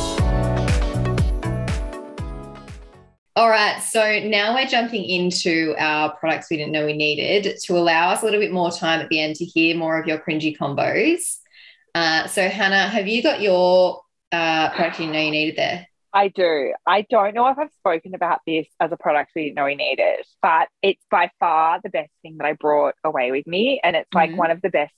All 3.37 3.49
right, 3.49 3.81
so 3.81 4.19
now 4.19 4.53
we're 4.53 4.67
jumping 4.67 5.05
into 5.05 5.73
our 5.77 6.13
products 6.17 6.49
we 6.49 6.57
didn't 6.57 6.73
know 6.73 6.85
we 6.85 6.93
needed 6.93 7.55
to 7.63 7.77
allow 7.77 8.09
us 8.09 8.21
a 8.21 8.25
little 8.25 8.41
bit 8.41 8.51
more 8.51 8.71
time 8.71 8.99
at 8.99 9.07
the 9.07 9.21
end 9.21 9.37
to 9.37 9.45
hear 9.45 9.73
more 9.77 9.97
of 9.97 10.05
your 10.05 10.17
cringy 10.17 10.55
combos. 10.57 11.37
Uh, 11.95 12.27
so, 12.27 12.49
Hannah, 12.49 12.89
have 12.89 13.07
you 13.07 13.23
got 13.23 13.39
your 13.39 14.01
uh, 14.33 14.69
product 14.71 14.99
you 14.99 15.07
know 15.07 15.19
you 15.19 15.31
needed 15.31 15.55
there? 15.55 15.87
I 16.13 16.27
do. 16.27 16.73
I 16.85 17.05
don't 17.09 17.33
know 17.33 17.47
if 17.47 17.57
I've 17.57 17.71
spoken 17.79 18.15
about 18.15 18.41
this 18.45 18.67
as 18.81 18.91
a 18.91 18.97
product 18.97 19.31
we 19.33 19.43
didn't 19.45 19.55
know 19.55 19.63
we 19.63 19.75
needed, 19.75 20.25
but 20.41 20.67
it's 20.81 21.03
by 21.09 21.31
far 21.39 21.79
the 21.81 21.89
best 21.89 22.11
thing 22.21 22.35
that 22.37 22.45
I 22.45 22.51
brought 22.51 22.95
away 23.05 23.31
with 23.31 23.47
me. 23.47 23.79
And 23.81 23.95
it's 23.95 24.13
like 24.13 24.31
Mhm. 24.31 24.35
one 24.35 24.51
of 24.51 24.61
the 24.61 24.69
best, 24.69 24.93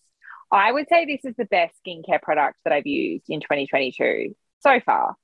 I 0.52 0.72
would 0.72 0.90
say 0.90 1.06
this 1.06 1.24
is 1.24 1.36
the 1.36 1.46
best 1.46 1.76
skincare 1.86 2.22
product 2.22 2.58
that 2.64 2.74
I've 2.74 2.88
used 2.88 3.26
in 3.30 3.42
2022 3.42 4.36
so 4.62 4.80
far. 4.80 5.16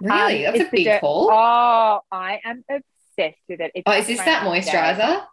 Really? 0.00 0.46
Um, 0.46 0.56
That's 0.56 0.68
a 0.68 0.70
big 0.72 1.00
call. 1.00 1.30
Oh, 1.30 2.00
I 2.10 2.40
am 2.44 2.64
obsessed 2.68 3.38
with 3.48 3.60
it. 3.60 3.72
It's 3.74 3.82
Oh, 3.86 3.92
is 3.92 4.06
this 4.06 4.18
that 4.18 4.44
night 4.44 4.64
day. 4.64 4.70
moisturizer? 4.70 5.24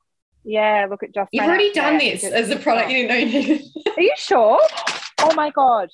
Yeah, 0.43 0.88
look 0.89 1.04
at 1.04 1.14
just 1.14 1.30
You've 1.32 1.45
already 1.45 1.72
done 1.74 1.97
this 1.97 2.24
as 2.24 2.50
a 2.50 2.56
product 2.56 2.89
you 2.89 3.08
didn't 3.08 3.10
know 3.10 3.16
you 3.16 3.26
needed. 3.26 3.62
Are 3.97 4.02
you 4.02 4.14
sure? 4.18 4.60
Oh 5.20 5.34
my 5.36 5.52
god. 5.52 5.89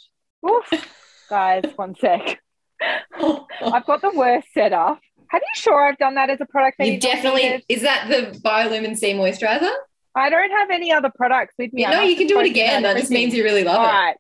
Oof. 0.50 0.72
Guys, 1.30 1.64
one 1.76 1.96
sec. 2.00 2.40
I've 2.82 3.86
got 3.86 4.02
the 4.02 4.12
worst 4.14 4.48
setup. 4.54 5.00
Have 5.30 5.42
you 5.42 5.62
sure 5.62 5.88
I've 5.88 5.98
done 5.98 6.16
that 6.16 6.30
as 6.30 6.40
a 6.40 6.46
product? 6.46 6.78
You 6.80 7.00
definitely 7.00 7.66
is 7.68 7.82
that 7.82 8.08
the 8.10 8.38
Biolumin 8.40 8.96
C 8.96 9.14
moisturizer? 9.14 9.72
I 10.14 10.30
don't 10.30 10.52
have 10.52 10.70
any 10.70 10.92
other 10.92 11.12
products 11.14 11.54
with 11.58 11.74
me. 11.74 11.84
Know, 11.84 11.90
must 11.90 12.08
you 12.10 12.16
can 12.16 12.28
do 12.28 12.40
it 12.40 12.46
again. 12.46 12.84
That 12.84 12.96
just 12.96 13.12
means 13.12 13.34
you 13.34 13.44
really 13.44 13.64
love 13.64 13.80
All 13.80 13.86
it. 13.86 13.90
right. 13.90 14.16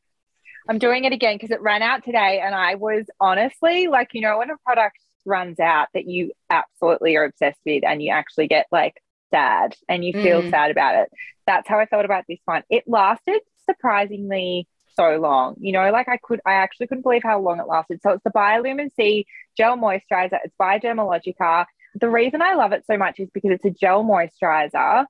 I'm 0.67 0.79
doing 0.79 1.05
it 1.05 1.13
again 1.13 1.35
because 1.35 1.51
it 1.51 1.61
ran 1.61 1.81
out 1.81 2.03
today, 2.03 2.41
and 2.43 2.55
I 2.55 2.75
was 2.75 3.05
honestly 3.19 3.87
like, 3.87 4.09
you 4.13 4.21
know, 4.21 4.39
when 4.39 4.49
a 4.49 4.57
product 4.65 4.97
runs 5.25 5.59
out 5.59 5.87
that 5.93 6.07
you 6.07 6.31
absolutely 6.49 7.15
are 7.17 7.25
obsessed 7.25 7.59
with, 7.65 7.83
and 7.85 8.01
you 8.01 8.11
actually 8.11 8.47
get 8.47 8.65
like 8.71 8.93
sad 9.31 9.75
and 9.89 10.03
you 10.03 10.13
feel 10.21 10.41
Mm. 10.43 10.49
sad 10.49 10.71
about 10.71 10.95
it. 10.95 11.09
That's 11.47 11.67
how 11.67 11.79
I 11.79 11.85
felt 11.85 12.05
about 12.05 12.25
this 12.27 12.39
one. 12.45 12.63
It 12.69 12.83
lasted 12.87 13.41
surprisingly 13.65 14.67
so 14.95 15.17
long. 15.17 15.55
You 15.59 15.73
know, 15.73 15.91
like 15.91 16.07
I 16.07 16.17
could, 16.17 16.39
I 16.45 16.53
actually 16.53 16.87
couldn't 16.87 17.03
believe 17.03 17.23
how 17.23 17.39
long 17.39 17.59
it 17.59 17.67
lasted. 17.67 17.99
So 18.01 18.11
it's 18.11 18.23
the 18.23 18.31
Biolumin 18.31 18.89
C 18.95 19.25
Gel 19.57 19.77
Moisturizer. 19.77 20.39
It's 20.43 20.55
by 20.57 20.79
Dermalogica. 20.79 21.65
The 21.95 22.09
reason 22.09 22.41
I 22.41 22.55
love 22.55 22.71
it 22.71 22.83
so 22.87 22.97
much 22.97 23.19
is 23.19 23.29
because 23.33 23.51
it's 23.51 23.65
a 23.65 23.69
gel 23.69 24.03
moisturizer. 24.03 25.05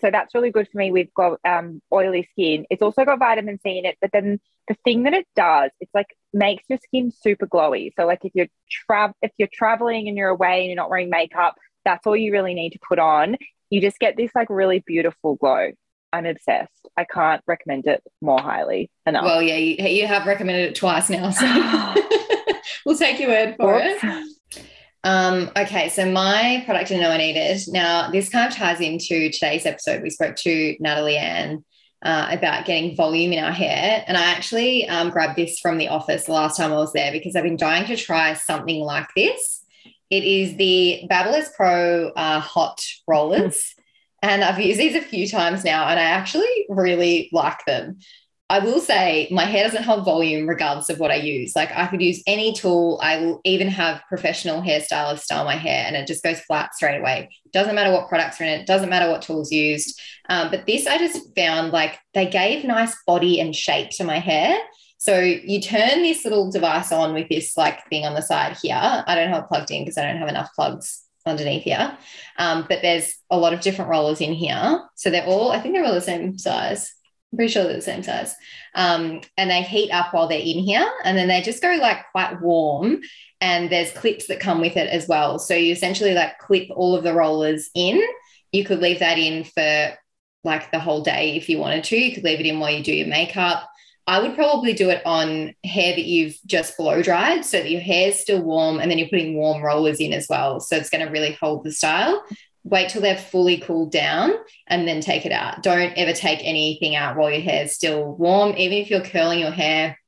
So 0.00 0.10
that's 0.10 0.34
really 0.34 0.50
good 0.50 0.68
for 0.70 0.78
me. 0.78 0.90
We've 0.90 1.12
got 1.14 1.38
um, 1.46 1.82
oily 1.92 2.28
skin. 2.32 2.66
It's 2.70 2.82
also 2.82 3.04
got 3.04 3.18
vitamin 3.18 3.58
C 3.62 3.78
in 3.78 3.84
it. 3.84 3.96
But 4.00 4.10
then 4.12 4.40
the 4.68 4.76
thing 4.84 5.04
that 5.04 5.14
it 5.14 5.26
does, 5.36 5.70
it's 5.80 5.94
like 5.94 6.16
makes 6.32 6.64
your 6.68 6.78
skin 6.84 7.10
super 7.10 7.46
glowy. 7.46 7.90
So 7.98 8.06
like 8.06 8.20
if 8.24 8.32
you're 8.34 8.48
tra- 8.70 9.14
if 9.22 9.32
you're 9.38 9.48
traveling 9.52 10.08
and 10.08 10.16
you're 10.16 10.28
away 10.28 10.60
and 10.60 10.66
you're 10.66 10.76
not 10.76 10.90
wearing 10.90 11.10
makeup, 11.10 11.56
that's 11.84 12.06
all 12.06 12.16
you 12.16 12.32
really 12.32 12.54
need 12.54 12.70
to 12.70 12.78
put 12.86 12.98
on. 12.98 13.36
You 13.70 13.80
just 13.80 13.98
get 13.98 14.16
this 14.16 14.30
like 14.34 14.48
really 14.50 14.82
beautiful 14.86 15.36
glow. 15.36 15.70
I'm 16.12 16.26
obsessed. 16.26 16.88
I 16.96 17.04
can't 17.04 17.42
recommend 17.46 17.86
it 17.86 18.02
more 18.22 18.40
highly 18.40 18.90
enough. 19.06 19.24
Well, 19.24 19.42
yeah, 19.42 19.56
you, 19.56 19.76
you 19.86 20.06
have 20.06 20.26
recommended 20.26 20.70
it 20.70 20.74
twice 20.74 21.10
now. 21.10 21.30
So 21.30 21.46
we'll 22.86 22.96
take 22.96 23.18
your 23.18 23.28
word 23.28 23.56
for 23.58 23.78
it. 23.80 24.26
Um, 25.06 25.52
okay, 25.56 25.88
so 25.88 26.10
my 26.10 26.64
product 26.66 26.90
I 26.90 26.96
know 26.96 27.10
I 27.12 27.16
needed. 27.16 27.60
Now, 27.68 28.10
this 28.10 28.28
kind 28.28 28.50
of 28.50 28.58
ties 28.58 28.80
into 28.80 29.30
today's 29.30 29.64
episode. 29.64 30.02
We 30.02 30.10
spoke 30.10 30.34
to 30.34 30.76
Natalie 30.80 31.16
Ann 31.16 31.64
uh, 32.02 32.26
about 32.32 32.64
getting 32.64 32.96
volume 32.96 33.32
in 33.32 33.44
our 33.44 33.52
hair. 33.52 34.02
And 34.08 34.16
I 34.16 34.32
actually 34.32 34.88
um, 34.88 35.10
grabbed 35.10 35.36
this 35.36 35.60
from 35.60 35.78
the 35.78 35.86
office 35.86 36.24
the 36.24 36.32
last 36.32 36.56
time 36.56 36.72
I 36.72 36.76
was 36.78 36.92
there 36.92 37.12
because 37.12 37.36
I've 37.36 37.44
been 37.44 37.56
dying 37.56 37.86
to 37.86 37.96
try 37.96 38.34
something 38.34 38.80
like 38.80 39.06
this. 39.14 39.64
It 40.10 40.24
is 40.24 40.56
the 40.56 41.06
Babyliss 41.08 41.54
Pro 41.54 42.08
uh, 42.08 42.40
Hot 42.40 42.80
Rollers. 43.06 43.76
and 44.22 44.42
I've 44.42 44.58
used 44.58 44.80
these 44.80 44.96
a 44.96 45.00
few 45.00 45.28
times 45.28 45.62
now, 45.62 45.86
and 45.86 46.00
I 46.00 46.04
actually 46.04 46.66
really 46.68 47.28
like 47.32 47.64
them. 47.64 47.98
I 48.48 48.60
will 48.60 48.80
say 48.80 49.26
my 49.32 49.44
hair 49.44 49.64
doesn't 49.64 49.82
hold 49.82 50.04
volume 50.04 50.48
regardless 50.48 50.88
of 50.88 51.00
what 51.00 51.10
I 51.10 51.16
use. 51.16 51.56
Like 51.56 51.72
I 51.72 51.88
could 51.88 52.00
use 52.00 52.22
any 52.28 52.52
tool. 52.52 53.00
I 53.02 53.18
will 53.18 53.40
even 53.44 53.66
have 53.68 54.02
professional 54.08 54.62
hairstylists 54.62 55.22
style 55.22 55.44
my 55.44 55.56
hair 55.56 55.84
and 55.86 55.96
it 55.96 56.06
just 56.06 56.22
goes 56.22 56.38
flat 56.40 56.72
straight 56.74 57.00
away. 57.00 57.30
Doesn't 57.52 57.74
matter 57.74 57.90
what 57.90 58.08
products 58.08 58.40
are 58.40 58.44
in 58.44 58.60
it, 58.60 58.66
doesn't 58.66 58.88
matter 58.88 59.10
what 59.10 59.22
tools 59.22 59.50
used. 59.50 60.00
Um, 60.28 60.50
but 60.50 60.64
this 60.64 60.86
I 60.86 60.98
just 60.98 61.34
found 61.34 61.72
like 61.72 61.98
they 62.14 62.26
gave 62.26 62.64
nice 62.64 62.96
body 63.04 63.40
and 63.40 63.54
shape 63.54 63.90
to 63.90 64.04
my 64.04 64.20
hair. 64.20 64.56
So 64.98 65.18
you 65.18 65.60
turn 65.60 66.02
this 66.02 66.24
little 66.24 66.50
device 66.50 66.92
on 66.92 67.14
with 67.14 67.28
this 67.28 67.56
like 67.56 67.88
thing 67.88 68.04
on 68.04 68.14
the 68.14 68.22
side 68.22 68.56
here. 68.62 68.76
I 68.78 69.14
don't 69.16 69.28
have 69.30 69.44
it 69.44 69.48
plugged 69.48 69.72
in 69.72 69.82
because 69.82 69.98
I 69.98 70.06
don't 70.06 70.18
have 70.18 70.28
enough 70.28 70.50
plugs 70.54 71.02
underneath 71.26 71.64
here. 71.64 71.98
Um, 72.38 72.64
but 72.68 72.80
there's 72.80 73.16
a 73.28 73.36
lot 73.36 73.52
of 73.52 73.60
different 73.60 73.90
rollers 73.90 74.20
in 74.20 74.32
here. 74.32 74.80
So 74.94 75.10
they're 75.10 75.26
all, 75.26 75.50
I 75.50 75.60
think 75.60 75.74
they're 75.74 75.84
all 75.84 75.94
the 75.94 76.00
same 76.00 76.38
size. 76.38 76.94
Pretty 77.36 77.52
sure 77.52 77.64
they're 77.64 77.74
the 77.74 77.82
same 77.82 78.02
size. 78.02 78.34
Um, 78.74 79.20
and 79.36 79.50
they 79.50 79.62
heat 79.62 79.90
up 79.90 80.12
while 80.12 80.26
they're 80.26 80.38
in 80.38 80.58
here. 80.58 80.90
And 81.04 81.16
then 81.16 81.28
they 81.28 81.42
just 81.42 81.62
go 81.62 81.78
like 81.80 82.10
quite 82.12 82.40
warm. 82.40 83.00
And 83.40 83.70
there's 83.70 83.92
clips 83.92 84.26
that 84.28 84.40
come 84.40 84.60
with 84.60 84.76
it 84.76 84.88
as 84.88 85.06
well. 85.06 85.38
So 85.38 85.54
you 85.54 85.72
essentially 85.72 86.14
like 86.14 86.38
clip 86.38 86.68
all 86.74 86.96
of 86.96 87.04
the 87.04 87.14
rollers 87.14 87.70
in. 87.74 88.02
You 88.52 88.64
could 88.64 88.80
leave 88.80 89.00
that 89.00 89.18
in 89.18 89.44
for 89.44 89.96
like 90.42 90.70
the 90.70 90.78
whole 90.78 91.02
day 91.02 91.36
if 91.36 91.48
you 91.48 91.58
wanted 91.58 91.84
to. 91.84 91.96
You 91.96 92.14
could 92.14 92.24
leave 92.24 92.40
it 92.40 92.46
in 92.46 92.58
while 92.58 92.70
you 92.70 92.82
do 92.82 92.94
your 92.94 93.08
makeup. 93.08 93.68
I 94.08 94.20
would 94.20 94.36
probably 94.36 94.72
do 94.72 94.88
it 94.90 95.02
on 95.04 95.52
hair 95.64 95.94
that 95.96 96.04
you've 96.04 96.38
just 96.46 96.76
blow 96.76 97.02
dried 97.02 97.44
so 97.44 97.58
that 97.58 97.70
your 97.70 97.80
hair's 97.80 98.20
still 98.20 98.40
warm 98.40 98.78
and 98.78 98.88
then 98.88 98.98
you're 98.98 99.08
putting 99.08 99.34
warm 99.34 99.60
rollers 99.62 99.98
in 99.98 100.12
as 100.12 100.28
well. 100.30 100.60
So 100.60 100.76
it's 100.76 100.90
going 100.90 101.04
to 101.04 101.10
really 101.10 101.32
hold 101.40 101.64
the 101.64 101.72
style. 101.72 102.22
Wait 102.66 102.88
till 102.88 103.00
they're 103.00 103.16
fully 103.16 103.58
cooled 103.58 103.92
down 103.92 104.32
and 104.66 104.88
then 104.88 105.00
take 105.00 105.24
it 105.24 105.30
out. 105.30 105.62
Don't 105.62 105.92
ever 105.96 106.12
take 106.12 106.40
anything 106.42 106.96
out 106.96 107.16
while 107.16 107.30
your 107.30 107.40
hair 107.40 107.64
is 107.64 107.74
still 107.74 108.12
warm. 108.16 108.56
Even 108.56 108.78
if 108.78 108.90
you're 108.90 109.00
curling 109.00 109.38
your 109.38 109.52
hair 109.52 109.98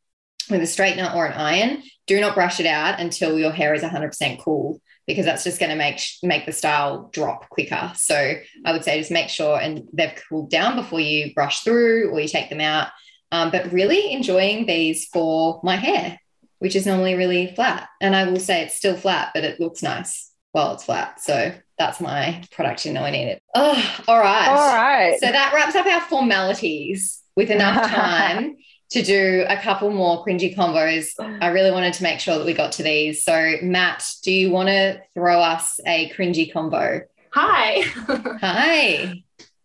with 0.51 0.61
a 0.61 0.65
straightener 0.65 1.15
or 1.15 1.27
an 1.27 1.35
iron, 1.35 1.83
do 2.09 2.21
not 2.21 2.35
brush 2.35 2.59
it 2.59 2.67
out 2.67 2.99
until 2.99 3.39
your 3.39 3.53
hair 3.53 3.75
is 3.75 3.83
100% 3.83 4.41
cool 4.41 4.81
because 5.07 5.25
that's 5.25 5.45
just 5.45 5.61
going 5.61 5.71
to 5.71 5.77
make 5.77 6.01
make 6.23 6.47
the 6.47 6.53
style 6.53 7.11
drop 7.13 7.49
quicker. 7.49 7.93
So 7.95 8.35
I 8.65 8.73
would 8.73 8.83
say 8.83 8.99
just 8.99 9.11
make 9.13 9.29
sure 9.29 9.59
and 9.59 9.89
they've 9.93 10.21
cooled 10.29 10.51
down 10.51 10.75
before 10.75 11.01
you 11.01 11.33
brush 11.35 11.63
through 11.63 12.11
or 12.11 12.19
you 12.19 12.29
take 12.29 12.51
them 12.51 12.61
out. 12.61 12.89
Um, 13.31 13.51
but 13.51 13.73
really 13.73 14.13
enjoying 14.13 14.67
these 14.67 15.07
for 15.07 15.61
my 15.63 15.77
hair, 15.77 16.19
which 16.59 16.75
is 16.75 16.87
normally 16.87 17.15
really 17.15 17.55
flat. 17.55 17.89
And 18.01 18.17
I 18.17 18.29
will 18.29 18.41
say 18.41 18.63
it's 18.63 18.77
still 18.77 18.97
flat, 18.97 19.31
but 19.35 19.45
it 19.45 19.61
looks 19.61 19.83
nice 19.83 20.33
while 20.53 20.73
it's 20.75 20.85
flat. 20.85 21.21
So 21.21 21.55
that's 21.79 22.01
my 22.01 22.43
product 22.51 22.85
you 22.85 22.93
know 22.93 23.03
I 23.03 23.11
needed. 23.11 23.41
Oh, 23.55 24.03
all 24.09 24.19
right. 24.19 24.49
All 24.49 24.75
right. 24.75 25.19
So 25.21 25.31
that 25.31 25.53
wraps 25.55 25.75
up 25.75 25.87
our 25.87 26.01
formalities 26.03 27.23
with 27.37 27.51
enough 27.51 27.89
time 27.91 28.57
to 28.91 29.03
do 29.03 29.45
a 29.49 29.57
couple 29.57 29.91
more 29.91 30.25
cringy 30.25 30.55
combos. 30.55 31.09
I 31.41 31.49
really 31.49 31.71
wanted 31.71 31.93
to 31.95 32.03
make 32.03 32.21
sure 32.21 32.39
that 32.39 32.47
we 32.47 32.55
got 32.55 32.73
to 32.73 32.83
these. 32.83 33.23
So, 33.23 33.57
Matt, 33.63 34.05
do 34.23 34.33
you 34.33 34.51
want 34.51 34.69
to 34.69 35.01
throw 35.15 35.41
us 35.41 35.79
a 35.87 36.11
cringy 36.11 36.53
combo? 36.53 37.03
Hi. 37.33 37.81
Hi. 38.41 39.23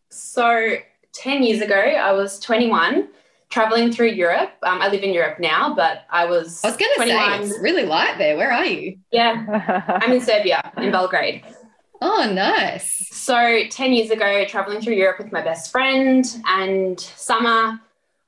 So, 0.10 0.76
10 1.14 1.44
years 1.44 1.62
ago, 1.62 1.76
I 1.76 2.12
was 2.12 2.40
21, 2.40 3.08
traveling 3.50 3.94
through 3.94 4.10
Europe. 4.10 4.52
Um, 4.62 4.82
I 4.82 4.90
live 4.90 5.04
in 5.04 5.14
Europe 5.14 5.40
now, 5.40 5.74
but 5.74 6.06
I 6.10 6.26
was. 6.26 6.62
I 6.64 6.68
was 6.68 6.78
going 6.78 6.92
to 6.96 7.02
say, 7.04 7.44
it's 7.44 7.60
really 7.60 7.86
light 7.86 8.18
there. 8.18 8.36
Where 8.36 8.52
are 8.52 8.66
you? 8.66 8.98
Yeah. 9.12 9.86
I'm 9.88 10.12
in 10.12 10.22
Serbia, 10.22 10.72
in 10.78 10.92
Belgrade. 10.92 11.44
Oh, 12.06 12.30
nice. 12.30 13.08
So, 13.12 13.62
10 13.70 13.94
years 13.94 14.12
ago, 14.12 14.44
traveling 14.44 14.82
through 14.82 14.96
Europe 14.96 15.20
with 15.20 15.32
my 15.32 15.42
best 15.42 15.72
friend, 15.72 16.26
and 16.46 17.00
summer, 17.00 17.80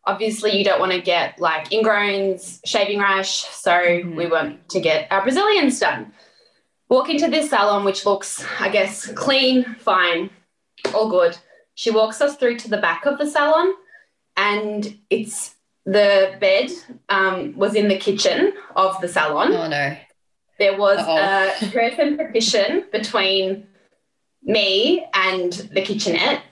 obviously, 0.06 0.58
you 0.58 0.64
don't 0.64 0.80
want 0.80 0.94
to 0.94 1.02
get 1.02 1.38
like 1.42 1.72
ingrowns, 1.72 2.62
shaving 2.66 3.00
rash. 3.00 3.44
So, 3.44 4.02
we 4.16 4.28
went 4.28 4.70
to 4.70 4.80
get 4.80 5.12
our 5.12 5.24
Brazilians 5.24 5.78
done. 5.78 6.14
Walk 6.88 7.10
into 7.10 7.28
this 7.28 7.50
salon, 7.50 7.84
which 7.84 8.06
looks, 8.06 8.46
I 8.62 8.70
guess, 8.70 9.08
clean, 9.12 9.66
fine, 9.80 10.30
all 10.94 11.10
good. 11.10 11.38
She 11.74 11.92
walks 11.92 12.22
us 12.22 12.38
through 12.38 12.58
to 12.60 12.70
the 12.70 12.78
back 12.78 13.06
of 13.06 13.18
the 13.18 13.28
salon, 13.30 13.74
and 14.38 14.98
it's 15.10 15.54
the 15.86 16.38
bed 16.40 16.72
um, 17.10 17.54
was 17.58 17.76
in 17.76 17.90
the 17.90 17.98
kitchen 17.98 18.54
of 18.78 19.02
the 19.02 19.10
salon. 19.10 19.52
Oh, 19.52 19.68
no. 19.68 19.98
There 20.58 20.78
was 20.78 21.00
Uh-oh. 21.00 21.68
a 21.68 21.72
curtain 21.72 22.18
partition 22.18 22.86
between 22.92 23.68
me 24.44 25.06
and 25.14 25.52
the 25.52 25.82
kitchenette. 25.82 26.44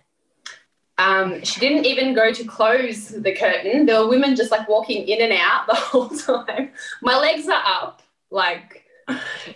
Um, 0.97 1.43
she 1.43 1.59
didn't 1.59 1.85
even 1.85 2.13
go 2.13 2.31
to 2.31 2.43
close 2.43 3.07
the 3.09 3.33
curtain. 3.33 3.85
There 3.85 3.99
were 4.01 4.07
women 4.09 4.35
just 4.35 4.51
like 4.51 4.67
walking 4.69 5.07
in 5.07 5.21
and 5.21 5.33
out 5.33 5.65
the 5.67 5.73
whole 5.75 6.09
time. 6.09 6.71
My 7.01 7.17
legs 7.17 7.47
are 7.47 7.63
up. 7.65 8.01
Like, 8.29 8.83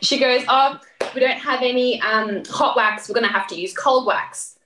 she 0.01 0.19
goes, 0.19 0.43
Oh, 0.47 0.79
we 1.13 1.19
don't 1.21 1.37
have 1.37 1.61
any 1.61 2.01
um, 2.01 2.43
hot 2.49 2.75
wax. 2.75 3.07
We're 3.07 3.15
going 3.15 3.27
to 3.27 3.33
have 3.33 3.47
to 3.47 3.55
use 3.59 3.73
cold 3.73 4.05
wax. 4.05 4.57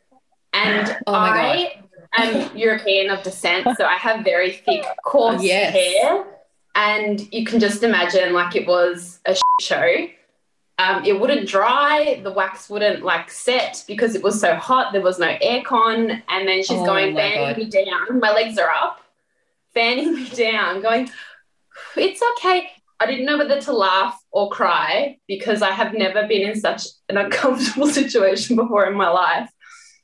And 0.53 0.97
Oh 1.07 1.13
I 1.13 1.81
am 2.17 2.55
European 2.57 3.09
of 3.09 3.23
descent, 3.23 3.67
so 3.77 3.85
I 3.85 3.95
have 3.95 4.23
very 4.23 4.51
thick, 4.51 4.85
coarse 5.05 5.41
Yes. 5.43 5.73
hair. 5.73 6.25
And 6.75 7.31
you 7.33 7.45
can 7.45 7.59
just 7.59 7.83
imagine 7.83 8.33
like 8.33 8.55
it 8.55 8.67
was 8.67 9.19
a 9.25 9.35
show. 9.61 10.07
Um, 10.77 11.05
it 11.05 11.19
wouldn't 11.19 11.47
dry, 11.47 12.19
the 12.23 12.31
wax 12.31 12.69
wouldn't 12.69 13.03
like 13.03 13.29
set 13.29 13.83
because 13.87 14.15
it 14.15 14.23
was 14.23 14.39
so 14.39 14.55
hot. 14.55 14.93
There 14.93 15.01
was 15.01 15.19
no 15.19 15.27
aircon. 15.43 16.21
And 16.27 16.47
then 16.47 16.59
she's 16.63 16.79
Oh 16.79 16.85
going, 16.85 17.15
fanning 17.15 17.37
God. 17.39 17.57
me 17.57 17.65
down. 17.65 18.19
My 18.19 18.31
legs 18.31 18.57
are 18.57 18.69
up, 18.69 18.99
fanning 19.73 20.15
me 20.15 20.29
down, 20.29 20.81
going, 20.81 21.09
It's 21.95 22.21
okay. 22.37 22.69
I 22.99 23.05
didn't 23.05 23.25
know 23.25 23.37
whether 23.37 23.59
to 23.61 23.73
laugh 23.73 24.19
or 24.31 24.49
cry 24.49 25.17
because 25.27 25.61
I 25.61 25.71
have 25.71 25.93
never 25.93 26.27
been 26.27 26.47
in 26.49 26.59
such 26.59 26.83
an 27.09 27.17
uncomfortable 27.17 27.87
situation 27.99 28.55
before 28.55 28.85
in 28.85 28.95
my 28.95 29.09
life. 29.09 29.49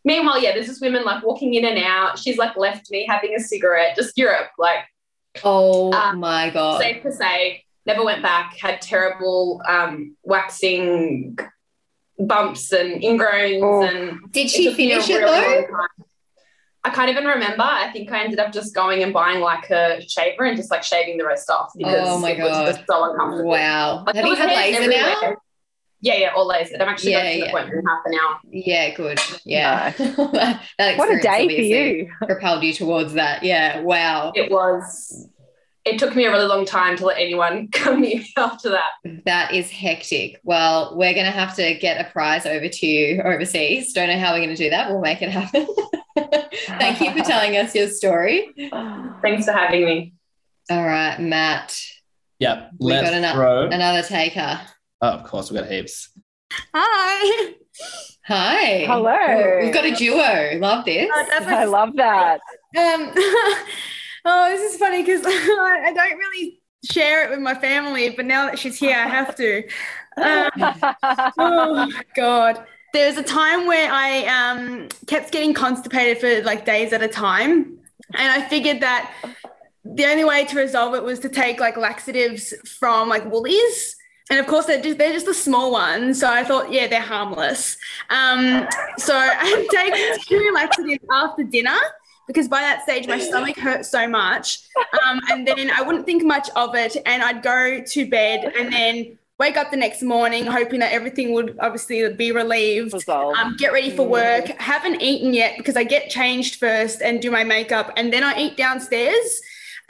Meanwhile, 0.04 0.42
yeah, 0.42 0.54
there's 0.54 0.68
just 0.68 0.82
women 0.82 1.04
like 1.06 1.24
walking 1.24 1.54
in 1.56 1.66
and 1.66 1.78
out. 1.80 2.18
She's 2.20 2.38
like 2.38 2.56
left 2.56 2.90
me 2.92 3.06
having 3.08 3.36
a 3.36 3.40
cigarette, 3.40 3.96
just 3.96 4.18
Europe, 4.18 4.50
like 4.58 4.80
Oh, 5.44 5.92
Um, 5.94 6.20
my 6.20 6.50
God. 6.50 6.80
safe 6.82 7.04
to 7.04 7.12
say, 7.12 7.64
never 7.86 8.04
went 8.04 8.22
back, 8.22 8.56
had 8.58 8.82
terrible 8.82 9.62
um, 9.68 10.16
waxing 10.24 11.38
bumps 12.20 12.72
and 12.72 13.02
ingrowns. 13.02 13.90
And 13.94 14.32
Did 14.32 14.50
she 14.50 14.74
finish 14.74 15.10
it, 15.10 15.22
though? 15.22 15.68
I 16.84 16.90
can't 16.90 17.10
even 17.10 17.26
remember. 17.26 17.64
I 17.64 17.92
think 17.92 18.10
I 18.12 18.24
ended 18.24 18.40
up 18.40 18.54
just 18.54 18.74
going 18.74 19.04
and 19.04 19.12
buying 19.12 19.42
like 19.42 19.70
a 19.70 20.00
shaver 20.08 20.46
and 20.46 20.56
just 20.56 20.72
like 20.72 20.84
shaving 20.84 21.18
the 21.18 21.26
rest 21.26 21.50
off 21.50 21.72
because 21.76 22.08
Oh 22.08 22.18
my 22.20 22.32
it 22.32 22.40
was 22.40 22.50
God. 22.52 22.66
just 22.68 22.82
so 22.90 23.12
uncomfortable. 23.12 23.50
Wow. 23.50 24.04
Like, 24.06 24.16
Have 24.16 24.26
you 24.26 24.36
had 24.36 24.50
laser 24.56 24.88
now? 24.90 25.36
Everywhere. 26.04 26.20
Yeah, 26.20 26.28
yeah, 26.28 26.34
all 26.36 26.50
lasered. 26.50 26.82
I'm 26.82 26.88
actually 26.90 27.12
Yeah, 27.12 27.24
going 27.24 27.34
to 27.34 27.40
the 27.40 27.46
yeah. 27.46 27.52
appointment 27.52 27.80
in 27.80 27.86
half 27.86 28.02
an 28.06 28.14
hour. 28.14 28.40
Yeah, 28.52 28.96
good. 28.96 29.20
Yeah. 29.46 29.90
that 30.78 30.98
What 30.98 31.10
a 31.12 31.20
day 31.22 31.48
for 31.48 31.62
you. 31.62 32.10
Propelled 32.24 32.64
you 32.64 32.74
towards 32.74 33.14
that. 33.14 33.44
Yeah. 33.44 33.82
Wow. 33.82 34.32
It 34.36 34.52
was 34.52 35.28
it 35.86 35.98
took 36.00 36.16
me 36.18 36.26
a 36.26 36.30
really 36.32 36.46
long 36.46 36.66
time 36.66 36.98
to 36.98 37.06
let 37.06 37.18
anyone 37.18 37.68
come 37.72 38.02
near 38.02 38.18
me 38.18 38.34
after 38.36 38.70
that. 38.70 38.90
That 39.26 39.54
is 39.54 39.70
hectic. 39.72 40.40
Well, 40.44 40.98
we're 40.98 41.14
going 41.14 41.26
to 41.26 41.32
have 41.32 41.56
to 41.56 41.76
get 41.76 42.06
a 42.06 42.12
prize 42.12 42.46
over 42.46 42.68
to 42.68 42.86
you 42.86 43.22
overseas. 43.22 43.94
Don't 43.94 44.10
know 44.10 44.20
how 44.20 44.34
we're 44.34 44.40
going 44.40 44.50
to 44.50 44.56
do 44.56 44.70
that. 44.70 44.90
We'll 44.90 45.00
make 45.02 45.22
it 45.22 45.30
happen. 45.30 45.66
Thank 46.68 47.00
you 47.00 47.12
for 47.14 47.24
telling 47.24 47.56
us 47.56 47.74
your 47.74 47.88
story. 47.88 48.54
Thanks 49.22 49.46
for 49.46 49.54
having 49.54 49.86
me. 49.86 50.14
All 50.70 50.84
right, 50.84 51.18
Matt. 51.20 51.80
Yep. 52.40 52.72
We've 52.80 52.90
let's 52.96 53.10
got 53.10 53.14
ano- 53.14 53.34
throw. 53.34 53.68
another 53.68 54.02
taker. 54.04 54.60
Oh, 55.02 55.10
of 55.10 55.24
course, 55.26 55.52
we've 55.52 55.62
got 55.62 55.70
heaps. 55.70 56.10
Hi. 56.74 57.54
Hi. 58.26 58.86
Hello. 58.86 59.60
We've 59.62 59.74
got 59.74 59.86
a 59.86 59.92
duo. 59.92 60.58
Love 60.60 60.86
this. 60.86 61.10
I 61.14 61.66
love 61.66 61.96
that. 61.96 62.40
Um, 62.76 63.12
oh, 64.26 64.50
this 64.50 64.74
is 64.74 64.80
funny 64.80 65.04
because 65.04 65.22
I, 65.26 65.84
I 65.88 65.94
don't 65.94 66.18
really 66.18 66.62
share 66.84 67.26
it 67.26 67.30
with 67.30 67.40
my 67.40 67.54
family, 67.54 68.10
but 68.10 68.26
now 68.26 68.46
that 68.48 68.58
she's 68.58 68.78
here, 68.78 68.96
I 68.96 69.08
have 69.08 69.36
to. 69.36 69.64
Um, 70.18 70.50
oh 71.38 71.92
God. 72.16 72.66
There 72.94 73.08
was 73.08 73.18
a 73.18 73.24
time 73.24 73.68
where 73.68 73.92
I 73.92 74.26
um, 74.26 74.88
kept 75.06 75.32
getting 75.32 75.54
constipated 75.54 76.20
for 76.20 76.42
like 76.44 76.66
days 76.66 76.94
at 76.94 77.04
a 77.04 77.08
time, 77.08 77.78
and 78.16 78.32
I 78.32 78.48
figured 78.48 78.80
that 78.80 79.14
the 79.84 80.06
only 80.06 80.24
way 80.24 80.46
to 80.46 80.58
resolve 80.58 80.96
it 80.96 81.04
was 81.04 81.20
to 81.20 81.30
take 81.30 81.60
like 81.60 81.78
laxatives 81.78 82.54
from 82.80 83.10
like 83.10 83.30
Woolies. 83.30 83.97
And 84.30 84.40
of 84.40 84.48
course, 84.48 84.66
they're 84.66 84.82
just, 84.82 84.98
they're 84.98 85.14
just 85.14 85.26
the 85.26 85.34
small 85.34 85.72
ones. 85.72 86.20
So 86.20 86.30
I 86.30 86.44
thought, 86.44 86.72
yeah, 86.72 86.88
they're 86.88 87.02
harmless. 87.02 87.78
Um, 88.10 88.68
so 88.98 89.16
I 89.18 89.68
taken 89.72 90.24
two 90.28 90.52
laxatives 90.54 91.04
after 91.12 91.44
dinner 91.44 91.78
because 92.28 92.48
by 92.48 92.60
that 92.60 92.84
stage, 92.84 93.08
my 93.08 93.20
stomach 93.20 93.58
hurt 93.58 93.86
so 93.86 94.08
much. 94.08 94.60
Um, 95.06 95.22
and 95.32 95.48
then 95.48 95.72
I 95.72 95.82
wouldn't 95.82 96.06
think 96.06 96.24
much 96.24 96.50
of 96.56 96.76
it. 96.76 96.98
And 97.06 97.24
I'd 97.24 97.42
go 97.42 97.82
to 97.82 98.10
bed 98.10 98.54
and 98.58 98.72
then 98.72 99.18
wake 99.40 99.56
up 99.56 99.70
the 99.70 99.78
next 99.78 100.02
morning 100.02 100.46
hoping 100.46 100.80
that 100.80 100.92
everything 100.92 101.32
would 101.32 101.56
obviously 101.60 102.12
be 102.14 102.32
relieved 102.32 103.08
um, 103.08 103.56
get 103.58 103.72
ready 103.72 103.92
for 103.92 104.08
work 104.08 104.48
haven't 104.60 105.00
eaten 105.02 105.34
yet 105.34 105.58
because 105.58 105.76
i 105.76 105.84
get 105.84 106.10
changed 106.10 106.56
first 106.56 107.02
and 107.02 107.22
do 107.22 107.30
my 107.30 107.44
makeup 107.44 107.94
and 107.98 108.12
then 108.12 108.24
i 108.24 108.38
eat 108.40 108.58
downstairs 108.58 109.42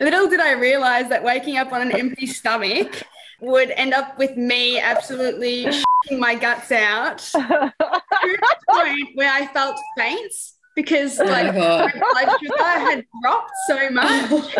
little 0.00 0.26
did 0.28 0.40
i 0.40 0.52
realize 0.52 1.08
that 1.08 1.22
waking 1.22 1.58
up 1.58 1.70
on 1.72 1.82
an 1.82 1.92
empty 1.92 2.26
stomach 2.26 3.02
would 3.42 3.70
end 3.72 3.92
up 3.92 4.16
with 4.18 4.36
me 4.36 4.78
absolutely 4.78 5.64
shitting 5.66 6.18
my 6.18 6.34
guts 6.34 6.70
out 6.72 7.18
to 7.32 7.38
the 7.40 8.56
point 8.70 9.08
where 9.14 9.30
i 9.32 9.46
felt 9.52 9.76
faint 9.98 10.32
because 10.74 11.20
Oh 11.20 11.24
my 11.26 11.42
like 11.42 11.54
God. 11.54 11.90
my 11.94 12.24
blood 12.24 12.38
sugar 12.40 12.64
had 12.64 13.04
dropped 13.22 13.50
so 13.66 13.90
much 13.90 14.56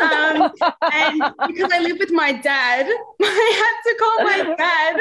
um, 0.00 0.52
and 0.92 1.22
because 1.48 1.72
I 1.72 1.80
live 1.80 1.98
with 1.98 2.12
my 2.12 2.30
dad, 2.32 2.86
I 3.22 3.52
had 3.60 3.90
to 3.90 3.98
call 3.98 4.24
my 4.24 4.54
dad 4.56 4.96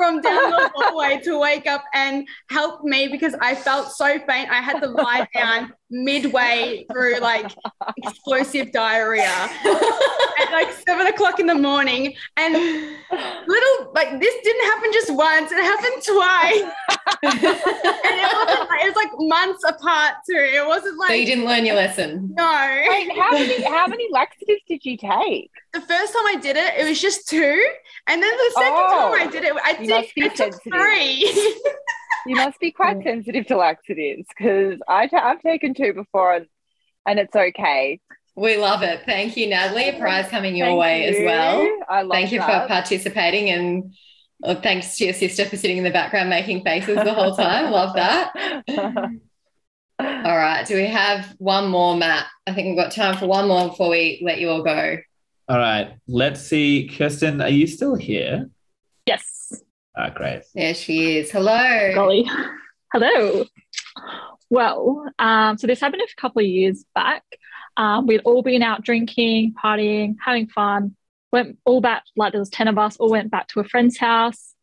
from 0.00 0.22
down 0.22 0.50
the 0.50 0.70
hallway 0.74 1.20
to 1.20 1.38
wake 1.38 1.66
up 1.66 1.84
and 1.92 2.26
help 2.48 2.82
me 2.84 3.06
because 3.08 3.34
I 3.42 3.54
felt 3.54 3.92
so 3.92 4.18
faint. 4.20 4.48
I 4.50 4.62
had 4.62 4.80
to 4.80 4.86
lie 4.86 5.28
down 5.34 5.74
midway 5.90 6.86
through 6.90 7.18
like 7.18 7.52
explosive 7.98 8.72
diarrhea 8.72 9.24
at 9.28 10.52
like 10.52 10.72
seven 10.88 11.06
o'clock 11.06 11.38
in 11.38 11.46
the 11.46 11.54
morning. 11.54 12.14
And 12.38 12.54
little 12.54 13.92
like 13.94 14.18
this 14.20 14.34
didn't 14.42 14.64
happen 14.72 14.90
just 14.94 15.12
once; 15.12 15.52
it 15.52 15.58
happened 15.58 16.02
twice. 16.02 16.72
and 17.22 18.16
it 18.18 18.32
wasn't 18.34 18.70
like, 18.70 18.80
it 18.82 18.86
was 18.86 18.96
like 18.96 19.10
months 19.18 19.64
apart 19.68 20.14
too. 20.26 20.34
It 20.38 20.66
wasn't 20.66 20.98
like 20.98 21.08
So 21.08 21.14
you 21.14 21.26
didn't 21.26 21.44
learn 21.44 21.66
your 21.66 21.76
lesson. 21.76 22.32
no. 22.34 22.84
Wait, 22.88 23.12
how 23.18 23.32
many 23.32 23.62
how 23.64 23.86
many 23.86 24.08
laxatives 24.10 24.62
did 24.66 24.82
you 24.86 24.96
take? 24.96 25.50
The 25.72 25.80
first 25.80 26.12
time 26.12 26.26
I 26.26 26.36
did 26.40 26.56
it, 26.56 26.74
it 26.78 26.88
was 26.88 27.00
just 27.00 27.28
two, 27.28 27.64
and 28.08 28.22
then 28.22 28.30
the 28.36 28.50
second 28.56 28.72
Oh, 28.74 29.12
time 29.16 29.28
I 29.28 29.30
did 29.30 29.44
it, 29.44 29.52
I 29.62 29.70
you 29.72 29.86
did 29.86 29.88
must 29.88 30.14
be 30.14 30.28
took 30.30 30.62
three. 30.62 31.54
You 32.26 32.36
must 32.36 32.60
be 32.60 32.70
quite 32.70 33.02
sensitive 33.02 33.46
to 33.46 33.56
laxatives 33.56 34.26
because 34.28 34.78
I 34.86 35.06
ta- 35.06 35.24
I've 35.30 35.40
taken 35.40 35.72
two 35.72 35.94
before 35.94 36.34
and, 36.34 36.46
and 37.06 37.18
it's 37.18 37.34
okay. 37.34 37.98
We 38.36 38.58
love 38.58 38.82
it. 38.82 39.04
Thank 39.06 39.38
you, 39.38 39.48
Natalie. 39.48 39.88
A 39.88 39.98
prize 39.98 40.28
coming 40.28 40.54
your 40.54 40.66
Thank 40.66 40.80
way 40.80 41.04
as 41.06 41.16
well. 41.24 41.78
I 41.88 42.02
love 42.02 42.10
Thank 42.12 42.30
you 42.32 42.40
that. 42.40 42.62
for 42.64 42.68
participating 42.68 43.48
and 43.48 43.94
uh, 44.44 44.54
thanks 44.54 44.98
to 44.98 45.04
your 45.06 45.14
sister 45.14 45.46
for 45.46 45.56
sitting 45.56 45.78
in 45.78 45.84
the 45.84 45.90
background 45.90 46.28
making 46.28 46.62
faces 46.62 46.96
the 46.96 47.14
whole 47.14 47.34
time. 47.34 47.70
love 47.70 47.94
that. 47.94 48.32
All 49.98 50.36
right. 50.36 50.66
Do 50.66 50.76
we 50.76 50.86
have 50.86 51.34
one 51.38 51.68
more, 51.70 51.96
Matt? 51.96 52.26
I 52.46 52.52
think 52.52 52.66
we've 52.66 52.76
got 52.76 52.92
time 52.92 53.16
for 53.16 53.26
one 53.28 53.48
more 53.48 53.68
before 53.70 53.88
we 53.88 54.20
let 54.22 54.40
you 54.40 54.50
all 54.50 54.62
go. 54.62 54.96
All 55.50 55.58
right. 55.58 55.96
Let's 56.06 56.42
see. 56.42 56.86
Kirsten, 56.86 57.40
are 57.40 57.48
you 57.48 57.66
still 57.66 57.96
here? 57.96 58.48
Yes. 59.04 59.52
Ah, 59.96 60.10
great. 60.10 60.44
There 60.54 60.74
she 60.74 61.18
is. 61.18 61.32
Hello. 61.32 61.92
Golly. 61.92 62.30
Hello. 62.92 63.44
Well, 64.48 65.10
um, 65.18 65.58
so 65.58 65.66
this 65.66 65.80
happened 65.80 66.02
a 66.02 66.20
couple 66.20 66.40
of 66.40 66.46
years 66.46 66.84
back. 66.94 67.24
Um, 67.76 68.06
we'd 68.06 68.20
all 68.24 68.44
been 68.44 68.62
out 68.62 68.84
drinking, 68.84 69.54
partying, 69.60 70.14
having 70.24 70.46
fun. 70.46 70.94
Went 71.32 71.58
all 71.64 71.80
back, 71.80 72.04
like 72.14 72.30
there 72.30 72.40
was 72.40 72.50
10 72.50 72.68
of 72.68 72.78
us, 72.78 72.96
all 72.98 73.10
went 73.10 73.32
back 73.32 73.48
to 73.48 73.58
a 73.58 73.64
friend's 73.64 73.98
house. 73.98 74.54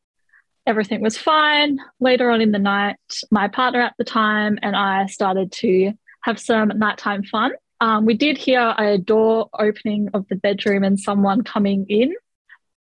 Everything 0.66 1.02
was 1.02 1.18
fine. 1.18 1.80
Later 2.00 2.32
on 2.32 2.40
in 2.40 2.54
the 2.54 2.60
night, 2.60 2.96
my 3.30 3.50
partner 3.50 3.82
at 3.82 3.96
the 3.98 4.06
time 4.06 4.58
and 4.62 4.74
I 4.74 5.08
started 5.08 5.52
to 5.54 5.92
have 6.22 6.40
some 6.40 6.70
nighttime 6.70 7.24
fun. 7.24 7.52
Um, 7.80 8.06
we 8.06 8.16
did 8.16 8.38
hear 8.38 8.74
a 8.78 8.98
door 8.98 9.50
opening 9.58 10.10
of 10.14 10.28
the 10.30 10.36
bedroom 10.36 10.84
and 10.84 11.00
someone 11.00 11.44
coming 11.44 11.86
in, 11.90 12.16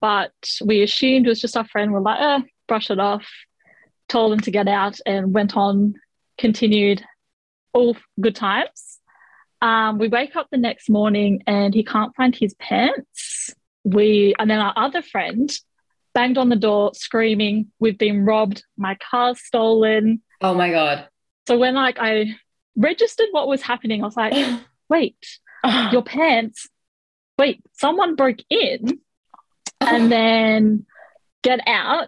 but 0.00 0.32
we 0.64 0.82
assumed 0.82 1.26
it 1.26 1.28
was 1.28 1.40
just 1.40 1.56
our 1.56 1.66
friend. 1.66 1.92
We're 1.92 2.00
like, 2.00 2.20
eh, 2.20 2.40
brush 2.66 2.90
it 2.90 2.98
off 2.98 3.26
told 4.08 4.32
him 4.32 4.40
to 4.40 4.50
get 4.50 4.68
out 4.68 4.98
and 5.06 5.32
went 5.32 5.56
on, 5.56 5.94
continued 6.38 7.04
all 7.72 7.96
good 8.20 8.36
times. 8.36 8.98
Um, 9.62 9.98
we 9.98 10.08
wake 10.08 10.36
up 10.36 10.48
the 10.50 10.58
next 10.58 10.88
morning 10.90 11.42
and 11.46 11.74
he 11.74 11.82
can't 11.82 12.14
find 12.14 12.34
his 12.34 12.54
pants. 12.54 13.54
We 13.84 14.34
and 14.38 14.50
then 14.50 14.58
our 14.58 14.74
other 14.76 15.02
friend 15.02 15.50
banged 16.12 16.38
on 16.38 16.48
the 16.48 16.56
door 16.56 16.92
screaming, 16.94 17.72
We've 17.78 17.98
been 17.98 18.24
robbed, 18.24 18.64
my 18.76 18.96
car's 18.96 19.40
stolen. 19.40 20.22
Oh 20.40 20.54
my 20.54 20.70
God. 20.70 21.08
So 21.48 21.58
when 21.58 21.74
like 21.74 21.98
I 21.98 22.36
registered 22.76 23.28
what 23.30 23.48
was 23.48 23.62
happening, 23.62 24.02
I 24.02 24.06
was 24.06 24.16
like, 24.16 24.34
wait, 24.88 25.16
your 25.92 26.02
pants, 26.04 26.68
wait, 27.38 27.62
someone 27.74 28.14
broke 28.16 28.38
in 28.50 29.00
and 29.80 30.10
then 30.10 30.86
get 31.42 31.60
out. 31.66 32.06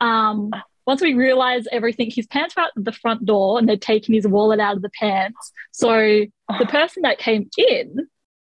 Um, 0.00 0.50
once 0.86 1.00
we 1.00 1.14
realized 1.14 1.66
everything, 1.72 2.10
his 2.10 2.26
pants 2.26 2.54
were 2.56 2.62
out 2.62 2.70
the 2.76 2.92
front 2.92 3.24
door 3.26 3.58
and 3.58 3.68
they'd 3.68 3.82
taken 3.82 4.14
his 4.14 4.26
wallet 4.26 4.60
out 4.60 4.76
of 4.76 4.82
the 4.82 4.90
pants. 4.90 5.52
So 5.72 5.88
the 5.90 6.66
person 6.68 7.02
that 7.02 7.18
came 7.18 7.48
in 7.58 8.08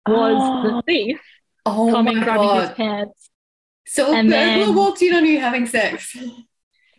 was 0.08 0.64
the 0.72 0.82
thief 0.86 1.20
Oh 1.66 1.90
coming, 1.92 2.18
my 2.18 2.24
grabbing 2.24 2.50
his 2.60 2.68
God. 2.70 2.76
pants. 2.76 3.30
So 3.88 4.14
And 4.14 4.30
burglar 4.30 4.66
then- 4.66 4.76
walked 4.76 5.02
in 5.02 5.14
on 5.16 5.26
you 5.26 5.40
having 5.40 5.66
sex. 5.66 6.16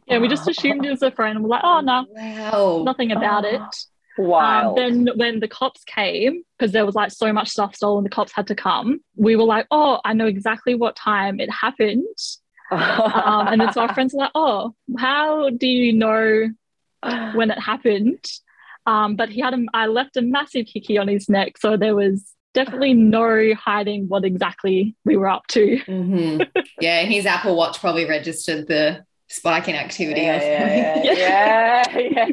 Yeah, 0.08 0.18
we 0.18 0.28
just 0.28 0.48
assumed 0.48 0.86
it 0.86 0.90
was 0.90 1.02
a 1.02 1.10
friend. 1.10 1.42
We're 1.42 1.48
like, 1.50 1.62
oh 1.64 1.80
no, 1.80 2.06
wow. 2.08 2.82
nothing 2.86 3.10
about 3.12 3.44
it. 3.44 3.60
Wow. 4.18 4.70
Um, 4.70 4.74
then 4.76 5.08
when 5.16 5.40
the 5.40 5.48
cops 5.48 5.84
came, 5.84 6.42
because 6.58 6.72
there 6.72 6.86
was 6.86 6.94
like 6.94 7.10
so 7.10 7.32
much 7.32 7.48
stuff 7.48 7.74
stolen, 7.74 8.04
the 8.04 8.10
cops 8.10 8.32
had 8.32 8.46
to 8.48 8.54
come. 8.54 9.00
We 9.16 9.36
were 9.36 9.44
like, 9.44 9.66
oh, 9.70 10.00
I 10.04 10.14
know 10.14 10.26
exactly 10.26 10.74
what 10.74 10.96
time 10.96 11.40
it 11.40 11.50
happened. 11.50 12.04
um, 12.70 13.48
and 13.48 13.60
then 13.60 13.72
so 13.72 13.82
our 13.82 13.94
friends 13.94 14.12
were 14.14 14.20
like, 14.20 14.32
oh, 14.34 14.74
how 14.98 15.50
do 15.50 15.66
you 15.66 15.92
know 15.92 16.50
when 17.34 17.50
it 17.50 17.58
happened? 17.58 18.24
Um, 18.86 19.16
but 19.16 19.28
he 19.28 19.40
had 19.40 19.54
a, 19.54 19.64
I 19.74 19.86
left 19.86 20.16
a 20.16 20.22
massive 20.22 20.66
hickey 20.72 20.96
on 20.96 21.08
his 21.08 21.28
neck, 21.28 21.58
so 21.58 21.76
there 21.76 21.94
was 21.94 22.24
definitely 22.54 22.94
no 22.94 23.52
hiding 23.54 24.08
what 24.08 24.24
exactly 24.24 24.96
we 25.04 25.16
were 25.16 25.28
up 25.28 25.46
to. 25.48 25.78
Mhm. 25.86 26.48
Yeah, 26.80 27.00
and 27.00 27.12
his 27.12 27.26
Apple 27.26 27.56
Watch 27.56 27.80
probably 27.80 28.06
registered 28.06 28.66
the 28.66 29.04
spike 29.28 29.68
in 29.68 29.74
activity 29.74 30.22
yeah, 30.22 30.94
something. 30.94 31.16
yeah, 31.16 31.84
yeah, 31.98 32.32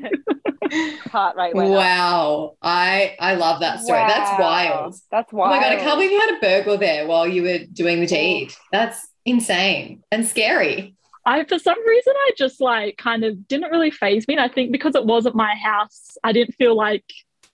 yeah. 0.71 0.89
Heart 1.11 1.35
rate 1.35 1.55
went 1.55 1.71
up. 1.71 1.77
Wow. 1.77 2.55
I 2.61 3.15
I 3.19 3.35
love 3.35 3.59
that 3.59 3.81
story. 3.81 3.99
That's 4.07 4.39
wild. 4.39 4.95
That's 5.11 5.31
wild. 5.31 5.51
Oh 5.51 5.55
my 5.55 5.61
god, 5.61 5.73
I 5.73 5.75
can't 5.77 5.97
believe 5.97 6.11
you 6.11 6.19
had 6.19 6.37
a 6.37 6.39
burglar 6.39 6.77
there 6.77 7.05
while 7.05 7.27
you 7.27 7.43
were 7.43 7.59
doing 7.71 7.99
the 7.99 8.07
deed. 8.07 8.53
That's 8.71 9.07
insane 9.25 10.03
and 10.11 10.25
scary. 10.25 10.95
I, 11.25 11.45
for 11.45 11.57
some 11.57 11.79
reason, 11.87 12.13
I 12.15 12.31
just 12.37 12.59
like 12.59 12.97
kind 12.97 13.23
of 13.23 13.47
didn't 13.47 13.71
really 13.71 13.91
phase 13.91 14.27
me. 14.27 14.35
And 14.35 14.43
I 14.43 14.49
think 14.49 14.71
because 14.71 14.95
it 14.95 15.05
wasn't 15.05 15.35
my 15.35 15.55
house, 15.55 16.17
I 16.23 16.33
didn't 16.33 16.55
feel 16.55 16.75
like 16.75 17.05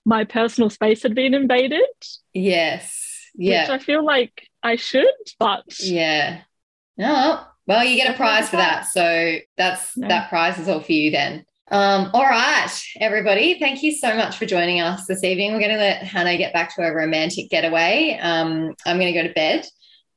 my 0.04 0.24
personal 0.24 0.70
space 0.70 1.02
had 1.02 1.14
been 1.14 1.34
invaded. 1.34 1.82
Yes. 2.32 2.96
Yeah. 3.34 3.62
Which 3.62 3.70
I 3.70 3.84
feel 3.84 4.04
like 4.04 4.48
I 4.62 4.76
should, 4.76 5.06
but 5.38 5.64
Yeah. 5.80 6.40
No. 6.96 7.44
Well, 7.66 7.84
you 7.84 7.96
get 7.96 8.12
a 8.12 8.16
prize 8.16 8.48
for 8.48 8.56
that. 8.56 8.86
So 8.86 9.36
that's 9.56 9.92
Yeah. 9.96 10.08
that 10.08 10.28
prize 10.28 10.58
is 10.58 10.68
all 10.68 10.80
for 10.80 10.92
you 10.92 11.10
then. 11.10 11.44
Um, 11.72 12.10
all 12.14 12.24
right, 12.24 12.68
everybody. 13.00 13.56
Thank 13.60 13.82
you 13.84 13.92
so 13.92 14.16
much 14.16 14.36
for 14.36 14.44
joining 14.44 14.80
us 14.80 15.06
this 15.06 15.22
evening. 15.22 15.52
We're 15.52 15.60
going 15.60 15.70
to 15.70 15.76
let 15.76 16.02
Hannah 16.02 16.36
get 16.36 16.52
back 16.52 16.74
to 16.74 16.82
her 16.82 16.92
romantic 16.94 17.48
getaway. 17.48 18.18
Um, 18.20 18.74
I'm 18.84 18.98
going 18.98 19.12
to 19.14 19.22
go 19.22 19.26
to 19.28 19.32
bed 19.34 19.66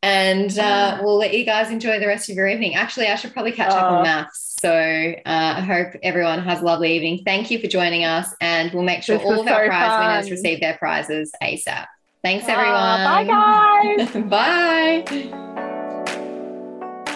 and 0.02 0.58
uh, 0.58 0.98
we'll 1.04 1.18
let 1.18 1.34
you 1.34 1.46
guys 1.46 1.70
enjoy 1.70 2.00
the 2.00 2.08
rest 2.08 2.28
of 2.30 2.36
your 2.36 2.48
evening. 2.48 2.74
Actually, 2.74 3.08
I 3.08 3.16
should 3.16 3.34
probably 3.34 3.52
catch 3.52 3.72
up 3.72 3.84
on 3.84 4.04
MAFS. 4.04 4.30
So 4.62 4.72
uh, 4.74 5.54
I 5.58 5.62
hope 5.62 5.94
everyone 6.02 6.40
has 6.40 6.62
a 6.62 6.66
lovely 6.66 6.96
evening. 6.96 7.22
Thank 7.24 7.52
you 7.52 7.60
for 7.60 7.68
joining 7.68 8.04
us, 8.04 8.34
and 8.42 8.72
we'll 8.74 8.84
make 8.84 9.04
sure 9.04 9.18
This 9.18 9.26
all 9.26 9.42
of 9.42 9.48
our 9.48 9.66
so 9.66 9.68
prize 9.70 10.00
winners 10.26 10.32
receive 10.32 10.60
their 10.60 10.76
prizes 10.78 11.32
ASAP. 11.42 11.86
Thanks, 12.24 12.46
Ah, 12.48 13.04
everyone. 13.28 14.08
bye, 14.26 14.26
guys. 14.30 15.34
bye. 15.36 15.53